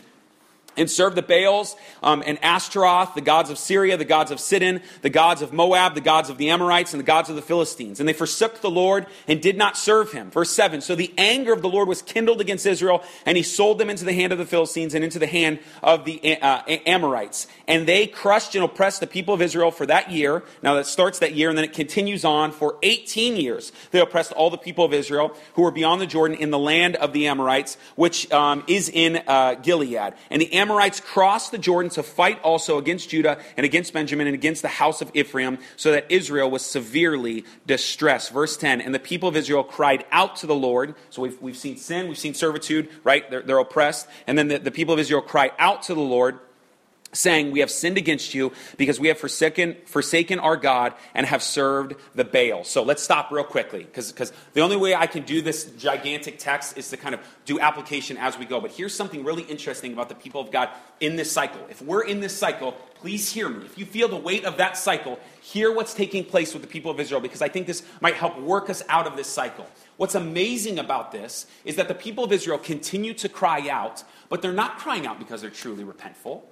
and 0.77 0.89
served 0.89 1.15
the 1.15 1.21
Baals 1.21 1.75
um, 2.03 2.23
and 2.25 2.37
Ashtaroth, 2.43 3.13
the 3.15 3.21
gods 3.21 3.49
of 3.49 3.57
Syria, 3.57 3.97
the 3.97 4.05
gods 4.05 4.31
of 4.31 4.39
Sidon, 4.39 4.81
the 5.01 5.09
gods 5.09 5.41
of 5.41 5.53
Moab, 5.53 5.95
the 5.95 6.01
gods 6.01 6.29
of 6.29 6.37
the 6.37 6.49
Amorites, 6.49 6.93
and 6.93 6.99
the 6.99 7.05
gods 7.05 7.29
of 7.29 7.35
the 7.35 7.41
Philistines. 7.41 7.99
And 7.99 8.07
they 8.07 8.13
forsook 8.13 8.61
the 8.61 8.69
Lord 8.69 9.07
and 9.27 9.41
did 9.41 9.57
not 9.57 9.77
serve 9.77 10.11
him. 10.11 10.31
Verse 10.31 10.51
7 10.51 10.81
So 10.81 10.95
the 10.95 11.13
anger 11.17 11.53
of 11.53 11.61
the 11.61 11.69
Lord 11.69 11.87
was 11.87 12.01
kindled 12.01 12.41
against 12.41 12.65
Israel, 12.65 13.03
and 13.25 13.37
he 13.37 13.43
sold 13.43 13.77
them 13.77 13.89
into 13.89 14.05
the 14.05 14.13
hand 14.13 14.31
of 14.31 14.39
the 14.39 14.45
Philistines 14.45 14.93
and 14.93 15.03
into 15.03 15.19
the 15.19 15.27
hand 15.27 15.59
of 15.83 16.05
the 16.05 16.41
uh, 16.41 16.61
Amorites. 16.85 17.47
And 17.67 17.87
they 17.87 18.07
crushed 18.07 18.55
and 18.55 18.63
oppressed 18.63 18.99
the 18.99 19.07
people 19.07 19.33
of 19.33 19.41
Israel 19.41 19.71
for 19.71 19.85
that 19.85 20.11
year. 20.11 20.43
Now 20.61 20.75
that 20.75 20.85
starts 20.85 21.19
that 21.19 21.33
year, 21.33 21.49
and 21.49 21.57
then 21.57 21.65
it 21.65 21.73
continues 21.73 22.25
on 22.25 22.51
for 22.51 22.77
18 22.83 23.35
years. 23.35 23.71
They 23.91 23.99
oppressed 23.99 24.31
all 24.33 24.49
the 24.49 24.57
people 24.57 24.85
of 24.85 24.93
Israel 24.93 25.35
who 25.53 25.63
were 25.63 25.71
beyond 25.71 26.01
the 26.01 26.07
Jordan 26.07 26.37
in 26.37 26.51
the 26.51 26.59
land 26.59 26.95
of 26.95 27.13
the 27.13 27.27
Amorites, 27.27 27.77
which 27.95 28.31
um, 28.31 28.63
is 28.67 28.89
in 28.89 29.21
uh, 29.27 29.55
Gilead. 29.55 30.13
And 30.29 30.41
the 30.41 30.53
Amorites 30.53 30.70
crossed 30.99 31.51
the 31.51 31.57
Jordan 31.57 31.89
to 31.91 32.03
fight 32.03 32.41
also 32.41 32.77
against 32.77 33.09
Judah 33.09 33.39
and 33.57 33.65
against 33.65 33.93
Benjamin 33.93 34.27
and 34.27 34.33
against 34.33 34.61
the 34.61 34.67
house 34.67 35.01
of 35.01 35.11
Ephraim, 35.13 35.57
so 35.75 35.91
that 35.91 36.05
Israel 36.09 36.49
was 36.49 36.65
severely 36.65 37.45
distressed. 37.65 38.31
Verse 38.31 38.57
10 38.57 38.81
And 38.81 38.93
the 38.93 38.99
people 38.99 39.29
of 39.29 39.35
Israel 39.35 39.63
cried 39.63 40.05
out 40.11 40.35
to 40.37 40.47
the 40.47 40.55
Lord. 40.55 40.95
So 41.09 41.21
we've, 41.21 41.41
we've 41.41 41.57
seen 41.57 41.77
sin, 41.77 42.07
we've 42.07 42.17
seen 42.17 42.33
servitude, 42.33 42.89
right? 43.03 43.29
They're, 43.29 43.41
they're 43.41 43.59
oppressed. 43.59 44.07
And 44.27 44.37
then 44.37 44.47
the, 44.47 44.59
the 44.59 44.71
people 44.71 44.93
of 44.93 44.99
Israel 44.99 45.21
cry 45.21 45.51
out 45.59 45.83
to 45.83 45.93
the 45.93 46.01
Lord 46.01 46.39
saying, 47.13 47.51
We 47.51 47.59
have 47.59 47.71
sinned 47.71 47.97
against 47.97 48.33
you 48.33 48.51
because 48.77 48.99
we 48.99 49.07
have 49.07 49.17
forsaken, 49.17 49.75
forsaken 49.85 50.39
our 50.39 50.57
God 50.57 50.93
and 51.13 51.25
have 51.25 51.43
served 51.43 51.95
the 52.15 52.23
Baal. 52.23 52.63
So 52.63 52.83
let's 52.83 53.03
stop 53.03 53.31
real 53.31 53.43
quickly 53.43 53.83
because 53.83 54.31
the 54.53 54.61
only 54.61 54.77
way 54.77 54.95
I 54.95 55.07
can 55.07 55.23
do 55.23 55.41
this 55.41 55.65
gigantic 55.77 56.39
text 56.39 56.77
is 56.77 56.89
to 56.89 56.97
kind 56.97 57.15
of 57.15 57.21
do 57.45 57.59
application 57.59 58.17
as 58.17 58.37
we 58.37 58.45
go. 58.45 58.61
But 58.61 58.71
here's 58.71 58.95
something 58.95 59.23
really 59.23 59.43
interesting 59.43 59.93
about 59.93 60.09
the 60.09 60.15
people 60.15 60.41
of 60.41 60.51
God 60.51 60.69
in 60.99 61.15
this 61.15 61.31
cycle. 61.31 61.61
If 61.69 61.81
we're 61.81 62.03
in 62.03 62.19
this 62.19 62.35
cycle, 62.35 62.73
please 62.95 63.31
hear 63.31 63.49
me. 63.49 63.65
If 63.65 63.77
you 63.77 63.85
feel 63.85 64.07
the 64.07 64.15
weight 64.15 64.45
of 64.45 64.57
that 64.57 64.77
cycle, 64.77 65.19
hear 65.41 65.73
what's 65.73 65.93
taking 65.93 66.23
place 66.23 66.53
with 66.53 66.61
the 66.61 66.67
people 66.67 66.91
of 66.91 66.99
Israel 66.99 67.19
because 67.19 67.41
I 67.41 67.49
think 67.49 67.67
this 67.67 67.83
might 67.99 68.13
help 68.13 68.39
work 68.39 68.69
us 68.69 68.83
out 68.87 69.07
of 69.07 69.17
this 69.17 69.27
cycle. 69.27 69.67
What's 69.97 70.15
amazing 70.15 70.79
about 70.79 71.11
this 71.11 71.47
is 71.65 71.75
that 71.75 71.87
the 71.87 71.95
people 71.95 72.23
of 72.23 72.31
Israel 72.31 72.57
continue 72.57 73.13
to 73.15 73.29
cry 73.29 73.69
out, 73.69 74.03
but 74.29 74.41
they're 74.41 74.53
not 74.53 74.77
crying 74.77 75.05
out 75.05 75.19
because 75.19 75.41
they're 75.41 75.49
truly 75.49 75.83
repentful. 75.83 76.43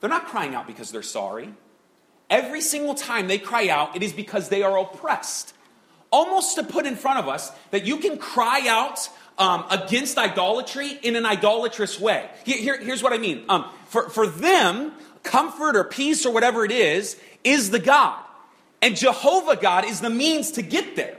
They're 0.00 0.10
not 0.10 0.26
crying 0.26 0.54
out 0.54 0.66
because 0.66 0.90
they're 0.90 1.02
sorry. 1.02 1.52
Every 2.28 2.60
single 2.60 2.94
time 2.94 3.28
they 3.28 3.38
cry 3.38 3.68
out, 3.68 3.96
it 3.96 4.02
is 4.02 4.12
because 4.12 4.48
they 4.48 4.62
are 4.62 4.78
oppressed. 4.78 5.54
Almost 6.10 6.56
to 6.56 6.62
put 6.62 6.86
in 6.86 6.96
front 6.96 7.18
of 7.18 7.28
us 7.28 7.52
that 7.70 7.86
you 7.86 7.98
can 7.98 8.18
cry 8.18 8.66
out 8.68 9.08
um, 9.38 9.64
against 9.70 10.18
idolatry 10.18 10.98
in 11.02 11.16
an 11.16 11.26
idolatrous 11.26 11.98
way. 11.98 12.28
Here, 12.44 12.58
here, 12.58 12.78
here's 12.78 13.02
what 13.02 13.12
I 13.12 13.18
mean. 13.18 13.44
Um, 13.48 13.68
for, 13.86 14.08
for 14.10 14.26
them, 14.26 14.92
comfort 15.22 15.76
or 15.76 15.84
peace 15.84 16.24
or 16.26 16.32
whatever 16.32 16.64
it 16.64 16.72
is, 16.72 17.20
is 17.42 17.70
the 17.70 17.78
God. 17.78 18.22
And 18.82 18.96
Jehovah 18.96 19.56
God 19.56 19.84
is 19.84 20.00
the 20.00 20.10
means 20.10 20.52
to 20.52 20.62
get 20.62 20.96
there. 20.96 21.16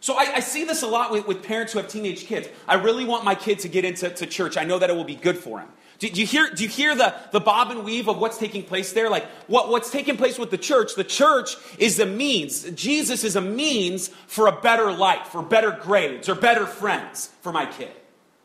So 0.00 0.14
I, 0.14 0.34
I 0.36 0.40
see 0.40 0.64
this 0.64 0.82
a 0.82 0.86
lot 0.86 1.10
with, 1.10 1.26
with, 1.26 1.42
parents 1.42 1.72
who 1.72 1.80
have 1.80 1.88
teenage 1.88 2.26
kids. 2.26 2.48
I 2.66 2.74
really 2.74 3.04
want 3.04 3.24
my 3.24 3.34
kid 3.34 3.58
to 3.60 3.68
get 3.68 3.84
into 3.84 4.08
to 4.08 4.26
church. 4.26 4.56
I 4.56 4.64
know 4.64 4.78
that 4.78 4.90
it 4.90 4.96
will 4.96 5.04
be 5.04 5.16
good 5.16 5.36
for 5.36 5.58
him. 5.60 5.68
Do, 5.98 6.08
do, 6.08 6.20
you 6.20 6.26
hear, 6.26 6.48
do 6.50 6.62
you 6.62 6.68
hear 6.68 6.94
the, 6.94 7.14
the 7.32 7.40
bob 7.40 7.72
and 7.72 7.84
weave 7.84 8.08
of 8.08 8.18
what's 8.18 8.38
taking 8.38 8.62
place 8.62 8.92
there? 8.92 9.10
Like 9.10 9.26
what, 9.48 9.68
what's 9.68 9.90
taking 9.90 10.16
place 10.16 10.38
with 10.38 10.50
the 10.50 10.58
church? 10.58 10.94
The 10.94 11.04
church 11.04 11.56
is 11.76 11.96
the 11.96 12.06
means. 12.06 12.70
Jesus 12.70 13.24
is 13.24 13.34
a 13.34 13.40
means 13.40 14.08
for 14.28 14.46
a 14.46 14.52
better 14.60 14.92
life, 14.92 15.28
for 15.28 15.42
better 15.42 15.76
grades, 15.82 16.28
or 16.28 16.36
better 16.36 16.66
friends 16.66 17.30
for 17.40 17.52
my 17.52 17.66
kid. 17.66 17.90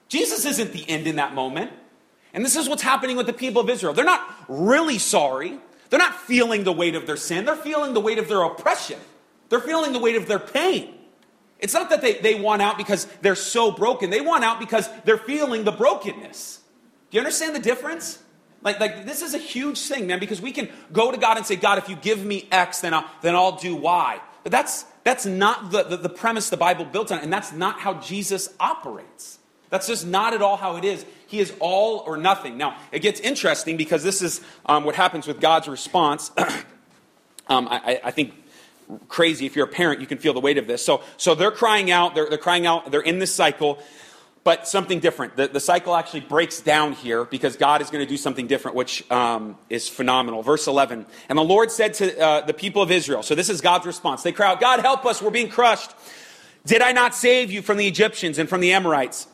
Jesus 0.08 0.46
isn't 0.46 0.74
the 0.74 0.88
end 0.90 1.06
in 1.06 1.18
that 1.18 1.36
moment. 1.36 1.72
And 2.34 2.44
this 2.44 2.56
is 2.56 2.68
what's 2.68 2.82
happening 2.82 3.18
with 3.18 3.28
the 3.28 3.34
people 3.34 3.62
of 3.62 3.70
Israel. 3.70 3.94
They're 3.94 4.04
not 4.04 4.28
really 4.48 4.98
sorry. 4.98 5.60
They're 5.92 6.00
not 6.00 6.16
feeling 6.16 6.64
the 6.64 6.72
weight 6.72 6.96
of 6.96 7.06
their 7.06 7.18
sin. 7.18 7.46
They're 7.46 7.56
feeling 7.56 7.94
the 7.94 8.00
weight 8.00 8.18
of 8.18 8.28
their 8.28 8.42
oppression. 8.42 9.00
They're 9.50 9.60
feeling 9.60 9.94
the 9.94 10.00
weight 10.00 10.16
of 10.16 10.28
their 10.28 10.40
pain. 10.40 10.96
It's 11.60 11.76
not 11.76 11.92
that 11.92 12.02
they, 12.02 12.16
they 12.16 12.34
want 12.34 12.64
out 12.64 12.80
because 12.80 13.06
they're 13.22 13.36
so 13.36 13.72
broken. 13.72 14.10
They 14.10 14.22
want 14.22 14.44
out 14.44 14.60
because 14.60 14.90
they're 15.06 15.20
feeling 15.20 15.64
the 15.64 15.72
brokenness. 15.72 16.62
Do 17.14 17.18
you 17.18 17.22
understand 17.22 17.56
the 17.56 17.60
difference? 17.60 18.18
Like, 18.64 18.80
like 18.80 19.06
this 19.06 19.22
is 19.22 19.36
a 19.36 19.38
huge 19.38 19.80
thing, 19.80 20.08
man, 20.08 20.18
because 20.18 20.42
we 20.42 20.52
can 20.52 20.68
go 20.92 21.12
to 21.12 21.18
God 21.18 21.38
and 21.38 21.46
say, 21.46 21.56
God, 21.56 21.78
if 21.78 21.88
you 21.88 21.96
give 21.96 22.26
me 22.26 22.48
X, 22.52 22.82
then 22.82 22.92
I'll, 22.92 23.06
then 23.22 23.36
I'll 23.36 23.56
do 23.56 23.76
Y. 23.76 24.20
But 24.42 24.52
that's, 24.52 24.86
that's 25.04 25.24
not 25.24 25.70
the, 25.70 25.84
the, 25.84 25.98
the 25.98 26.10
premise 26.10 26.50
the 26.50 26.58
Bible 26.58 26.86
built 26.86 27.12
on, 27.12 27.20
and 27.20 27.32
that's 27.32 27.54
not 27.54 27.80
how 27.80 27.94
Jesus 28.00 28.50
operates. 28.60 29.38
That's 29.70 29.86
just 29.86 30.08
not 30.08 30.34
at 30.34 30.42
all 30.42 30.58
how 30.58 30.76
it 30.78 30.86
is. 30.86 31.06
He 31.28 31.40
is 31.40 31.54
all 31.60 32.00
or 32.00 32.18
nothing. 32.18 32.58
Now, 32.58 32.78
it 32.92 33.04
gets 33.04 33.20
interesting 33.20 33.78
because 33.78 34.02
this 34.02 34.24
is 34.24 34.42
um, 34.66 34.84
what 34.84 34.96
happens 34.96 35.28
with 35.28 35.40
God's 35.40 35.68
response. 35.68 36.32
um, 37.48 37.68
I, 37.68 38.02
I, 38.04 38.10
think 38.10 38.34
crazy. 39.08 39.46
If 39.46 39.56
you're 39.56 39.66
a 39.66 39.72
parent, 39.72 40.02
you 40.02 40.08
can 40.08 40.18
feel 40.18 40.34
the 40.34 40.40
weight 40.40 40.58
of 40.58 40.66
this. 40.66 40.84
So, 40.84 41.04
so 41.18 41.36
they're 41.36 41.52
crying 41.52 41.92
out. 41.92 42.16
They're, 42.16 42.28
they're 42.28 42.40
crying 42.40 42.66
out. 42.66 42.90
They're 42.90 43.02
in 43.02 43.20
this 43.20 43.34
cycle, 43.36 43.78
but 44.44 44.68
something 44.68 45.00
different. 45.00 45.38
The, 45.38 45.48
the 45.48 45.60
cycle 45.60 45.96
actually 45.96 46.22
breaks 46.22 46.60
down 46.60 46.94
here 46.94 47.26
because 47.26 47.56
God 47.56 47.82
is 47.82 47.90
going 47.90 48.04
to 48.04 48.10
do 48.10 48.18
something 48.18 48.48
different, 48.48 48.76
which 48.76 49.10
um, 49.12 49.58
is 49.70 49.88
phenomenal. 49.88 50.44
Verse 50.44 50.68
11. 50.68 51.06
And 51.30 51.38
the 51.38 51.44
Lord 51.44 51.72
said 51.72 51.94
to 51.96 52.20
uh, 52.20 52.42
the 52.46 52.54
people 52.54 52.82
of 52.82 52.92
Israel, 52.92 53.24
so 53.24 53.36
this 53.36 53.50
is 53.50 53.62
God's 53.62 53.86
response. 53.86 54.24
They 54.24 54.34
cry 54.34 54.52
out, 54.52 54.60
God, 54.60 54.82
help 54.82 55.06
us. 55.06 55.22
We're 55.22 55.32
being 55.32 55.50
crushed. 55.50 55.92
Did 56.66 56.82
I 56.82 56.92
not 56.92 57.16
save 57.16 57.52
you 57.52 57.62
from 57.62 57.78
the 57.78 57.88
Egyptians 57.88 58.38
and 58.38 58.50
from 58.50 58.62
the 58.62 58.74
Amorites? 58.74 59.28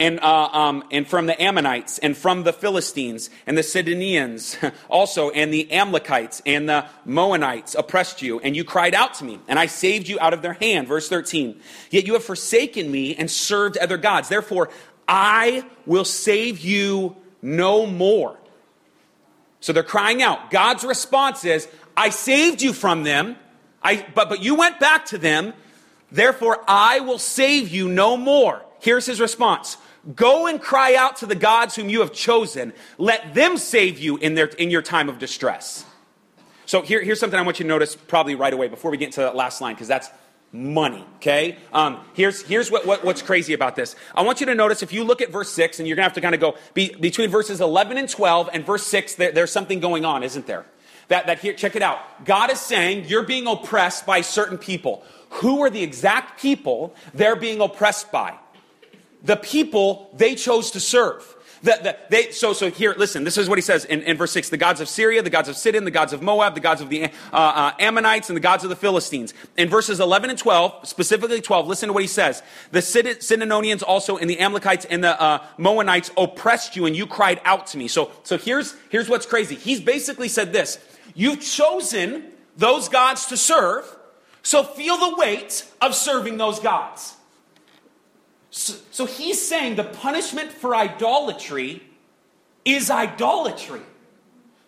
And, 0.00 0.18
uh, 0.20 0.48
um, 0.52 0.84
and 0.90 1.06
from 1.06 1.26
the 1.26 1.40
Ammonites, 1.40 1.98
and 1.98 2.16
from 2.16 2.42
the 2.42 2.52
Philistines, 2.52 3.30
and 3.46 3.56
the 3.56 3.62
Sidonians 3.62 4.56
also, 4.88 5.30
and 5.30 5.52
the 5.52 5.72
Amalekites, 5.72 6.42
and 6.44 6.68
the 6.68 6.86
Moabites 7.04 7.74
oppressed 7.74 8.20
you, 8.20 8.40
and 8.40 8.56
you 8.56 8.64
cried 8.64 8.94
out 8.94 9.14
to 9.14 9.24
me, 9.24 9.38
and 9.46 9.58
I 9.58 9.66
saved 9.66 10.08
you 10.08 10.18
out 10.20 10.34
of 10.34 10.42
their 10.42 10.54
hand. 10.54 10.88
Verse 10.88 11.08
13. 11.08 11.60
Yet 11.90 12.06
you 12.06 12.14
have 12.14 12.24
forsaken 12.24 12.90
me 12.90 13.14
and 13.14 13.30
served 13.30 13.76
other 13.76 13.96
gods. 13.96 14.28
Therefore, 14.28 14.70
I 15.06 15.64
will 15.86 16.04
save 16.04 16.60
you 16.60 17.16
no 17.40 17.86
more. 17.86 18.36
So 19.60 19.72
they're 19.72 19.82
crying 19.82 20.22
out. 20.22 20.50
God's 20.50 20.84
response 20.84 21.44
is, 21.44 21.68
I 21.96 22.10
saved 22.10 22.62
you 22.62 22.72
from 22.72 23.04
them, 23.04 23.36
I, 23.82 24.04
but, 24.14 24.28
but 24.28 24.42
you 24.42 24.54
went 24.56 24.80
back 24.80 25.06
to 25.06 25.18
them. 25.18 25.54
Therefore, 26.10 26.64
I 26.66 27.00
will 27.00 27.18
save 27.18 27.68
you 27.68 27.88
no 27.88 28.16
more. 28.16 28.63
Here's 28.84 29.06
his 29.06 29.18
response 29.18 29.78
Go 30.14 30.46
and 30.46 30.60
cry 30.60 30.94
out 30.94 31.16
to 31.16 31.26
the 31.26 31.34
gods 31.34 31.74
whom 31.74 31.88
you 31.88 32.00
have 32.00 32.12
chosen. 32.12 32.74
Let 32.98 33.32
them 33.32 33.56
save 33.56 33.98
you 33.98 34.18
in, 34.18 34.34
their, 34.34 34.48
in 34.48 34.70
your 34.70 34.82
time 34.82 35.08
of 35.08 35.18
distress. 35.18 35.86
So 36.66 36.82
here, 36.82 37.02
here's 37.02 37.18
something 37.18 37.38
I 37.38 37.42
want 37.42 37.58
you 37.58 37.64
to 37.64 37.68
notice 37.68 37.96
probably 37.96 38.34
right 38.34 38.52
away 38.52 38.68
before 38.68 38.90
we 38.90 38.98
get 38.98 39.06
into 39.06 39.20
that 39.20 39.34
last 39.34 39.62
line, 39.62 39.74
because 39.74 39.88
that's 39.88 40.10
money, 40.52 41.02
okay? 41.16 41.56
Um, 41.72 42.00
here's 42.12 42.42
here's 42.42 42.70
what, 42.70 42.86
what, 42.86 43.02
what's 43.04 43.22
crazy 43.22 43.54
about 43.54 43.74
this. 43.74 43.96
I 44.14 44.20
want 44.20 44.40
you 44.40 44.46
to 44.46 44.54
notice 44.54 44.82
if 44.82 44.92
you 44.92 45.02
look 45.02 45.22
at 45.22 45.30
verse 45.30 45.50
6, 45.52 45.78
and 45.78 45.88
you're 45.88 45.96
going 45.96 46.02
to 46.02 46.08
have 46.08 46.14
to 46.14 46.20
kind 46.20 46.34
of 46.34 46.40
go 46.42 46.58
be, 46.74 46.94
between 46.94 47.30
verses 47.30 47.62
11 47.62 47.96
and 47.96 48.08
12 48.08 48.50
and 48.52 48.66
verse 48.66 48.86
6, 48.86 49.14
there, 49.14 49.32
there's 49.32 49.50
something 49.50 49.80
going 49.80 50.04
on, 50.04 50.22
isn't 50.22 50.46
there? 50.46 50.66
That, 51.08 51.26
that 51.26 51.38
here, 51.38 51.54
check 51.54 51.74
it 51.74 51.82
out. 51.82 51.98
God 52.26 52.50
is 52.50 52.60
saying 52.60 53.06
you're 53.06 53.24
being 53.24 53.46
oppressed 53.46 54.04
by 54.04 54.20
certain 54.20 54.58
people. 54.58 55.02
Who 55.30 55.62
are 55.62 55.70
the 55.70 55.82
exact 55.82 56.40
people 56.40 56.94
they're 57.14 57.36
being 57.36 57.62
oppressed 57.62 58.12
by? 58.12 58.38
The 59.24 59.36
people 59.36 60.10
they 60.14 60.34
chose 60.34 60.70
to 60.72 60.80
serve. 60.80 61.34
The, 61.62 61.78
the, 61.82 61.96
they, 62.10 62.30
so, 62.30 62.52
so 62.52 62.70
here, 62.70 62.94
listen, 62.98 63.24
this 63.24 63.38
is 63.38 63.48
what 63.48 63.56
he 63.56 63.62
says 63.62 63.86
in, 63.86 64.02
in, 64.02 64.18
verse 64.18 64.32
6 64.32 64.50
the 64.50 64.58
gods 64.58 64.82
of 64.82 64.88
Syria, 64.88 65.22
the 65.22 65.30
gods 65.30 65.48
of 65.48 65.56
Sidon, 65.56 65.86
the 65.86 65.90
gods 65.90 66.12
of 66.12 66.20
Moab, 66.20 66.54
the 66.54 66.60
gods 66.60 66.82
of 66.82 66.90
the 66.90 67.04
uh, 67.04 67.08
uh, 67.32 67.72
Ammonites, 67.78 68.28
and 68.28 68.36
the 68.36 68.40
gods 68.40 68.64
of 68.64 68.70
the 68.70 68.76
Philistines. 68.76 69.32
In 69.56 69.70
verses 69.70 69.98
11 69.98 70.28
and 70.28 70.38
12, 70.38 70.86
specifically 70.86 71.40
12, 71.40 71.66
listen 71.66 71.86
to 71.86 71.94
what 71.94 72.02
he 72.02 72.06
says. 72.06 72.42
The 72.70 72.82
Sidon, 72.82 73.22
Sidonians 73.22 73.82
also, 73.82 74.18
and 74.18 74.28
the 74.28 74.38
Amalekites 74.40 74.84
and 74.84 75.02
the 75.02 75.18
uh, 75.18 75.42
Moabites 75.56 76.10
oppressed 76.18 76.76
you, 76.76 76.84
and 76.84 76.94
you 76.94 77.06
cried 77.06 77.40
out 77.46 77.66
to 77.68 77.78
me. 77.78 77.88
So, 77.88 78.10
so 78.24 78.36
here's, 78.36 78.76
here's 78.90 79.08
what's 79.08 79.24
crazy. 79.24 79.54
He's 79.54 79.80
basically 79.80 80.28
said 80.28 80.52
this 80.52 80.78
You've 81.14 81.40
chosen 81.40 82.30
those 82.58 82.90
gods 82.90 83.24
to 83.26 83.38
serve, 83.38 83.84
so 84.42 84.64
feel 84.64 84.98
the 84.98 85.16
weight 85.16 85.66
of 85.80 85.94
serving 85.94 86.36
those 86.36 86.60
gods. 86.60 87.13
So, 88.56 88.74
so 88.92 89.04
he's 89.04 89.44
saying 89.44 89.74
the 89.74 89.82
punishment 89.82 90.52
for 90.52 90.76
idolatry 90.76 91.82
is 92.64 92.88
idolatry. 92.88 93.80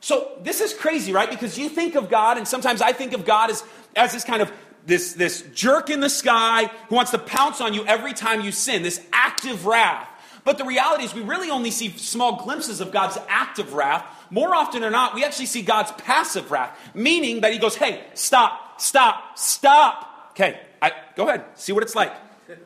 So 0.01 0.33
this 0.43 0.61
is 0.61 0.75
crazy, 0.75 1.13
right? 1.13 1.31
Because 1.31 1.57
you 1.57 1.69
think 1.69 1.95
of 1.95 2.11
God, 2.11 2.37
and 2.37 2.49
sometimes 2.49 2.83
I 2.83 2.91
think 2.91 3.13
of 3.13 3.25
God 3.25 3.49
as, 3.49 3.63
as 3.95 4.13
this 4.13 4.25
kind 4.25 4.43
of 4.43 4.51
this, 4.87 5.13
this 5.13 5.43
jerk 5.55 5.89
in 5.89 6.01
the 6.01 6.11
sky 6.11 6.69
who 6.89 6.97
wants 6.97 7.13
to 7.13 7.19
pounce 7.19 7.61
on 7.61 7.75
you 7.75 7.87
every 7.87 8.13
time 8.13 8.41
you 8.41 8.51
sin, 8.51 8.83
this 8.83 9.01
active 9.13 9.67
wrath. 9.67 10.09
But 10.43 10.59
the 10.59 10.65
reality 10.65 11.05
is, 11.05 11.15
we 11.15 11.23
really 11.23 11.51
only 11.51 11.71
see 11.71 11.91
small 11.91 12.43
glimpses 12.43 12.81
of 12.81 12.91
God's 12.91 13.19
active 13.29 13.73
wrath. 13.73 14.05
More 14.31 14.53
often 14.53 14.83
than 14.83 14.91
not, 14.91 15.15
we 15.15 15.25
actually 15.25 15.47
see 15.47 15.63
God's 15.63 15.93
passive 15.93 16.51
wrath, 16.51 16.77
meaning 16.93 17.43
that 17.43 17.53
He 17.53 17.61
goes, 17.61 17.77
hey, 17.77 18.03
stop, 18.15 18.81
stop, 18.81 19.39
stop. 19.39 20.31
Okay, 20.33 20.61
I, 20.83 20.91
go 21.15 21.29
ahead, 21.29 21.45
see 21.55 21.71
what 21.71 21.85
it's 21.85 21.95
like. 21.95 22.13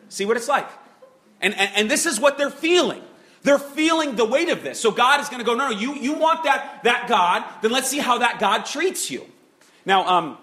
See 0.08 0.24
what 0.24 0.38
it's 0.38 0.48
like. 0.48 0.68
And, 1.40 1.54
and, 1.54 1.70
and 1.74 1.90
this 1.90 2.06
is 2.06 2.20
what 2.20 2.38
they're 2.38 2.50
feeling. 2.50 3.02
They're 3.42 3.58
feeling 3.58 4.16
the 4.16 4.24
weight 4.24 4.50
of 4.50 4.62
this. 4.62 4.78
So 4.78 4.90
God 4.90 5.20
is 5.20 5.28
going 5.28 5.38
to 5.38 5.46
go, 5.46 5.54
no, 5.54 5.70
no, 5.70 5.78
you, 5.78 5.94
you 5.94 6.14
want 6.14 6.44
that, 6.44 6.80
that 6.84 7.08
God, 7.08 7.44
then 7.62 7.70
let's 7.70 7.88
see 7.88 7.98
how 7.98 8.18
that 8.18 8.38
God 8.38 8.66
treats 8.66 9.10
you. 9.10 9.26
Now, 9.86 10.06
um, 10.06 10.38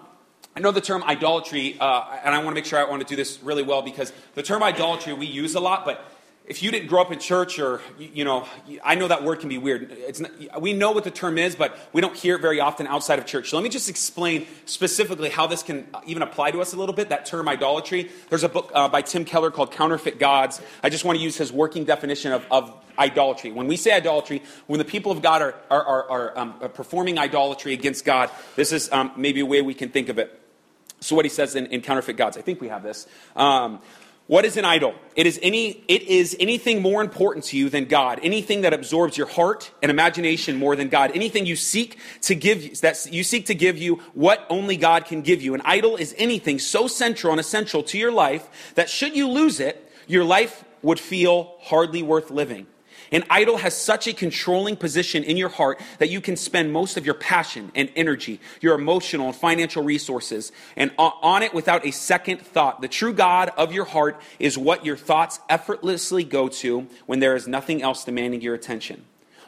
I 0.56 0.60
know 0.60 0.72
the 0.72 0.80
term 0.80 1.04
idolatry, 1.04 1.76
uh, 1.78 2.18
and 2.24 2.34
I 2.34 2.38
want 2.38 2.48
to 2.48 2.54
make 2.54 2.64
sure 2.64 2.80
I 2.80 2.90
want 2.90 3.00
to 3.02 3.06
do 3.06 3.14
this 3.14 3.40
really 3.42 3.62
well 3.62 3.82
because 3.82 4.12
the 4.34 4.42
term 4.42 4.62
idolatry 4.64 5.12
we 5.12 5.26
use 5.26 5.54
a 5.54 5.60
lot, 5.60 5.84
but 5.84 6.04
if 6.48 6.62
you 6.62 6.70
didn't 6.70 6.88
grow 6.88 7.02
up 7.02 7.12
in 7.12 7.18
church 7.18 7.58
or 7.58 7.80
you 7.98 8.24
know 8.24 8.46
i 8.82 8.94
know 8.94 9.06
that 9.06 9.22
word 9.22 9.40
can 9.40 9.48
be 9.48 9.58
weird. 9.58 9.94
Not, 10.18 10.60
we 10.60 10.72
know 10.72 10.92
what 10.92 11.04
the 11.04 11.10
term 11.10 11.38
is 11.38 11.54
but 11.54 11.78
we 11.92 12.00
don't 12.00 12.16
hear 12.16 12.36
it 12.36 12.40
very 12.40 12.60
often 12.60 12.86
outside 12.86 13.18
of 13.18 13.26
church. 13.26 13.50
So 13.50 13.56
let 13.56 13.62
me 13.62 13.68
just 13.68 13.88
explain 13.88 14.46
specifically 14.64 15.28
how 15.28 15.46
this 15.46 15.62
can 15.62 15.86
even 16.06 16.22
apply 16.22 16.50
to 16.52 16.60
us 16.60 16.72
a 16.72 16.76
little 16.76 16.94
bit 16.94 17.10
that 17.10 17.26
term 17.26 17.48
idolatry. 17.48 18.10
There's 18.30 18.44
a 18.44 18.48
book 18.48 18.72
uh, 18.74 18.88
by 18.88 19.02
tim 19.02 19.24
keller 19.24 19.50
called 19.50 19.70
counterfeit 19.72 20.18
gods. 20.18 20.60
I 20.82 20.88
just 20.88 21.04
want 21.04 21.18
to 21.18 21.22
use 21.22 21.36
his 21.36 21.52
working 21.52 21.84
definition 21.84 22.32
of, 22.32 22.44
of 22.50 22.72
idolatry. 22.98 23.52
When 23.52 23.66
we 23.66 23.76
say 23.76 23.92
idolatry 23.92 24.42
when 24.66 24.78
the 24.78 24.84
people 24.84 25.12
of 25.12 25.22
god 25.22 25.42
are, 25.42 25.54
are, 25.70 25.84
are, 25.84 26.10
are 26.10 26.38
um, 26.38 26.54
performing 26.74 27.18
idolatry 27.18 27.72
against 27.72 28.04
god 28.04 28.30
this 28.56 28.72
is 28.72 28.90
um, 28.90 29.12
maybe 29.16 29.40
a 29.40 29.46
way 29.46 29.62
we 29.62 29.74
can 29.74 29.90
think 29.90 30.08
of 30.08 30.18
it. 30.18 30.34
So 31.00 31.14
what 31.14 31.24
he 31.24 31.28
says 31.28 31.54
in, 31.54 31.66
in 31.66 31.82
counterfeit 31.82 32.16
gods 32.16 32.36
i 32.36 32.40
think 32.40 32.60
we 32.60 32.68
have 32.68 32.82
this. 32.82 33.06
Um, 33.36 33.80
what 34.28 34.44
is 34.44 34.58
an 34.58 34.66
idol? 34.66 34.94
It 35.16 35.26
is, 35.26 35.40
any, 35.42 35.82
it 35.88 36.02
is 36.02 36.36
anything 36.38 36.82
more 36.82 37.00
important 37.00 37.46
to 37.46 37.56
you 37.56 37.70
than 37.70 37.86
God, 37.86 38.20
anything 38.22 38.60
that 38.60 38.74
absorbs 38.74 39.16
your 39.16 39.26
heart 39.26 39.70
and 39.82 39.90
imagination 39.90 40.58
more 40.58 40.76
than 40.76 40.90
God, 40.90 41.12
anything 41.14 41.46
you 41.46 41.56
seek 41.56 41.98
to 42.22 42.34
give 42.34 42.82
that 42.82 43.08
you 43.10 43.24
seek 43.24 43.46
to 43.46 43.54
give 43.54 43.78
you 43.78 43.96
what 44.12 44.46
only 44.50 44.76
God 44.76 45.06
can 45.06 45.22
give 45.22 45.40
you. 45.40 45.54
An 45.54 45.62
idol 45.64 45.96
is 45.96 46.14
anything 46.18 46.58
so 46.58 46.86
central 46.86 47.32
and 47.32 47.40
essential 47.40 47.82
to 47.84 47.96
your 47.96 48.12
life 48.12 48.74
that 48.74 48.90
should 48.90 49.16
you 49.16 49.28
lose 49.30 49.60
it, 49.60 49.90
your 50.06 50.24
life 50.24 50.62
would 50.82 51.00
feel 51.00 51.56
hardly 51.62 52.02
worth 52.02 52.30
living. 52.30 52.66
An 53.10 53.24
idol 53.30 53.56
has 53.56 53.76
such 53.76 54.06
a 54.06 54.12
controlling 54.12 54.76
position 54.76 55.24
in 55.24 55.36
your 55.36 55.48
heart 55.48 55.80
that 55.98 56.10
you 56.10 56.20
can 56.20 56.36
spend 56.36 56.72
most 56.72 56.96
of 56.96 57.06
your 57.06 57.14
passion 57.14 57.72
and 57.74 57.90
energy, 57.96 58.40
your 58.60 58.74
emotional 58.74 59.26
and 59.28 59.36
financial 59.36 59.82
resources, 59.82 60.52
and 60.76 60.92
on 60.98 61.42
it 61.42 61.54
without 61.54 61.86
a 61.86 61.90
second 61.90 62.40
thought. 62.42 62.80
The 62.80 62.88
true 62.88 63.12
God 63.12 63.50
of 63.56 63.72
your 63.72 63.86
heart 63.86 64.20
is 64.38 64.58
what 64.58 64.84
your 64.84 64.96
thoughts 64.96 65.40
effortlessly 65.48 66.24
go 66.24 66.48
to 66.48 66.86
when 67.06 67.20
there 67.20 67.34
is 67.34 67.48
nothing 67.48 67.82
else 67.82 68.04
demanding 68.04 68.42
your 68.42 68.54
attention. 68.54 69.04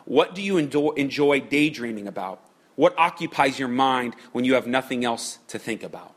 What 0.07 0.35
do 0.35 0.43
you 0.43 0.57
enjoy 0.57 1.41
daydreaming 1.41 2.09
about? 2.09 2.41
What 2.77 2.99
occupies 2.99 3.59
your 3.59 3.69
mind 3.69 4.17
when 4.33 4.45
you 4.45 4.55
have 4.55 4.67
nothing 4.67 5.05
else 5.05 5.39
to 5.49 5.59
think 5.59 5.83
about? 5.83 6.15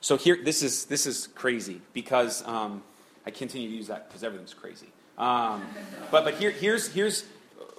So 0.00 0.16
here, 0.16 0.38
this 0.42 0.62
is 0.62 0.86
this 0.86 1.06
is 1.06 1.26
crazy 1.34 1.82
because 1.92 2.46
um, 2.46 2.82
I 3.26 3.30
continue 3.30 3.68
to 3.68 3.76
use 3.76 3.88
that 3.88 4.08
because 4.08 4.24
everything's 4.24 4.54
crazy. 4.54 4.86
Um, 5.18 5.66
but 6.10 6.24
but 6.24 6.34
here, 6.34 6.50
here's, 6.50 6.88
here's 6.92 7.24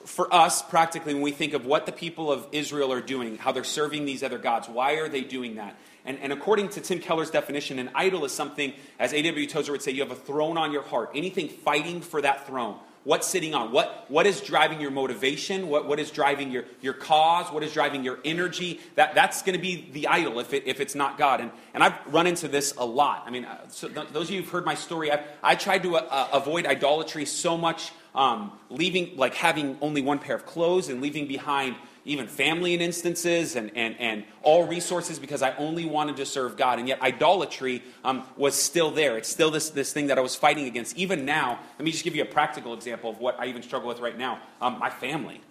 for 0.05 0.31
us 0.33 0.61
practically 0.61 1.13
when 1.13 1.23
we 1.23 1.31
think 1.31 1.53
of 1.53 1.65
what 1.65 1.85
the 1.85 1.91
people 1.91 2.31
of 2.31 2.45
Israel 2.51 2.91
are 2.91 3.01
doing, 3.01 3.37
how 3.37 3.51
they're 3.51 3.63
serving 3.63 4.05
these 4.05 4.23
other 4.23 4.37
gods. 4.37 4.67
Why 4.67 4.93
are 4.93 5.07
they 5.07 5.21
doing 5.21 5.55
that? 5.55 5.75
And, 6.05 6.17
and 6.19 6.33
according 6.33 6.69
to 6.69 6.81
Tim 6.81 6.99
Keller's 6.99 7.29
definition, 7.29 7.77
an 7.79 7.91
idol 7.93 8.25
is 8.25 8.31
something, 8.31 8.73
as 8.97 9.13
A.W. 9.13 9.47
Tozer 9.47 9.71
would 9.71 9.81
say, 9.81 9.91
you 9.91 10.01
have 10.01 10.11
a 10.11 10.15
throne 10.15 10.57
on 10.57 10.71
your 10.71 10.81
heart. 10.81 11.11
Anything 11.13 11.49
fighting 11.49 12.01
for 12.01 12.21
that 12.21 12.47
throne. 12.47 12.77
What's 13.05 13.27
sitting 13.27 13.55
on? 13.55 13.71
What, 13.71 14.05
what 14.09 14.27
is 14.27 14.41
driving 14.41 14.81
your 14.81 14.91
motivation? 14.91 15.69
What, 15.69 15.87
what 15.87 15.99
is 15.99 16.11
driving 16.11 16.51
your, 16.51 16.65
your 16.81 16.93
cause? 16.93 17.51
What 17.51 17.63
is 17.63 17.71
driving 17.71 18.03
your 18.03 18.19
energy? 18.25 18.81
That, 18.95 19.15
that's 19.15 19.41
going 19.41 19.55
to 19.55 19.61
be 19.61 19.89
the 19.91 20.07
idol 20.07 20.39
if, 20.39 20.53
it, 20.53 20.63
if 20.67 20.81
it's 20.81 20.95
not 20.95 21.17
God. 21.17 21.39
And, 21.39 21.51
and 21.73 21.81
I've 21.81 21.95
run 22.07 22.27
into 22.27 22.49
this 22.49 22.73
a 22.77 22.85
lot. 22.85 23.23
I 23.25 23.29
mean, 23.29 23.45
uh, 23.45 23.67
so 23.69 23.87
th- 23.87 24.09
those 24.11 24.25
of 24.25 24.31
you 24.31 24.41
who've 24.41 24.51
heard 24.51 24.65
my 24.65 24.75
story, 24.75 25.11
I've, 25.11 25.23
I 25.41 25.55
tried 25.55 25.83
to 25.83 25.95
uh, 25.95 26.07
uh, 26.09 26.27
avoid 26.33 26.65
idolatry 26.65 27.23
so 27.23 27.57
much, 27.57 27.93
um, 28.13 28.51
leaving, 28.69 29.15
like 29.15 29.33
having 29.33 29.77
only 29.79 30.01
one 30.01 30.19
pair 30.19 30.35
of 30.35 30.45
clothes 30.45 30.89
and 30.89 31.01
leaving 31.01 31.25
behind 31.25 31.77
even 32.05 32.27
family 32.27 32.73
in 32.73 32.81
instances 32.81 33.55
and, 33.55 33.71
and, 33.75 33.95
and 33.99 34.23
all 34.41 34.65
resources 34.65 35.19
because 35.19 35.41
I 35.41 35.55
only 35.57 35.85
wanted 35.85 36.17
to 36.17 36.25
serve 36.25 36.57
God. 36.57 36.79
And 36.79 36.87
yet 36.87 37.01
idolatry 37.01 37.83
um, 38.03 38.23
was 38.37 38.55
still 38.55 38.91
there. 38.91 39.17
It's 39.17 39.29
still 39.29 39.51
this, 39.51 39.69
this 39.69 39.93
thing 39.93 40.07
that 40.07 40.17
I 40.17 40.21
was 40.21 40.35
fighting 40.35 40.65
against. 40.65 40.97
Even 40.97 41.25
now, 41.25 41.59
let 41.77 41.85
me 41.85 41.91
just 41.91 42.03
give 42.03 42.15
you 42.15 42.23
a 42.23 42.27
practical 42.27 42.73
example 42.73 43.09
of 43.09 43.19
what 43.19 43.39
I 43.39 43.47
even 43.47 43.61
struggle 43.61 43.87
with 43.87 43.99
right 43.99 44.17
now 44.17 44.39
um, 44.61 44.79
my 44.79 44.89
family. 44.89 45.41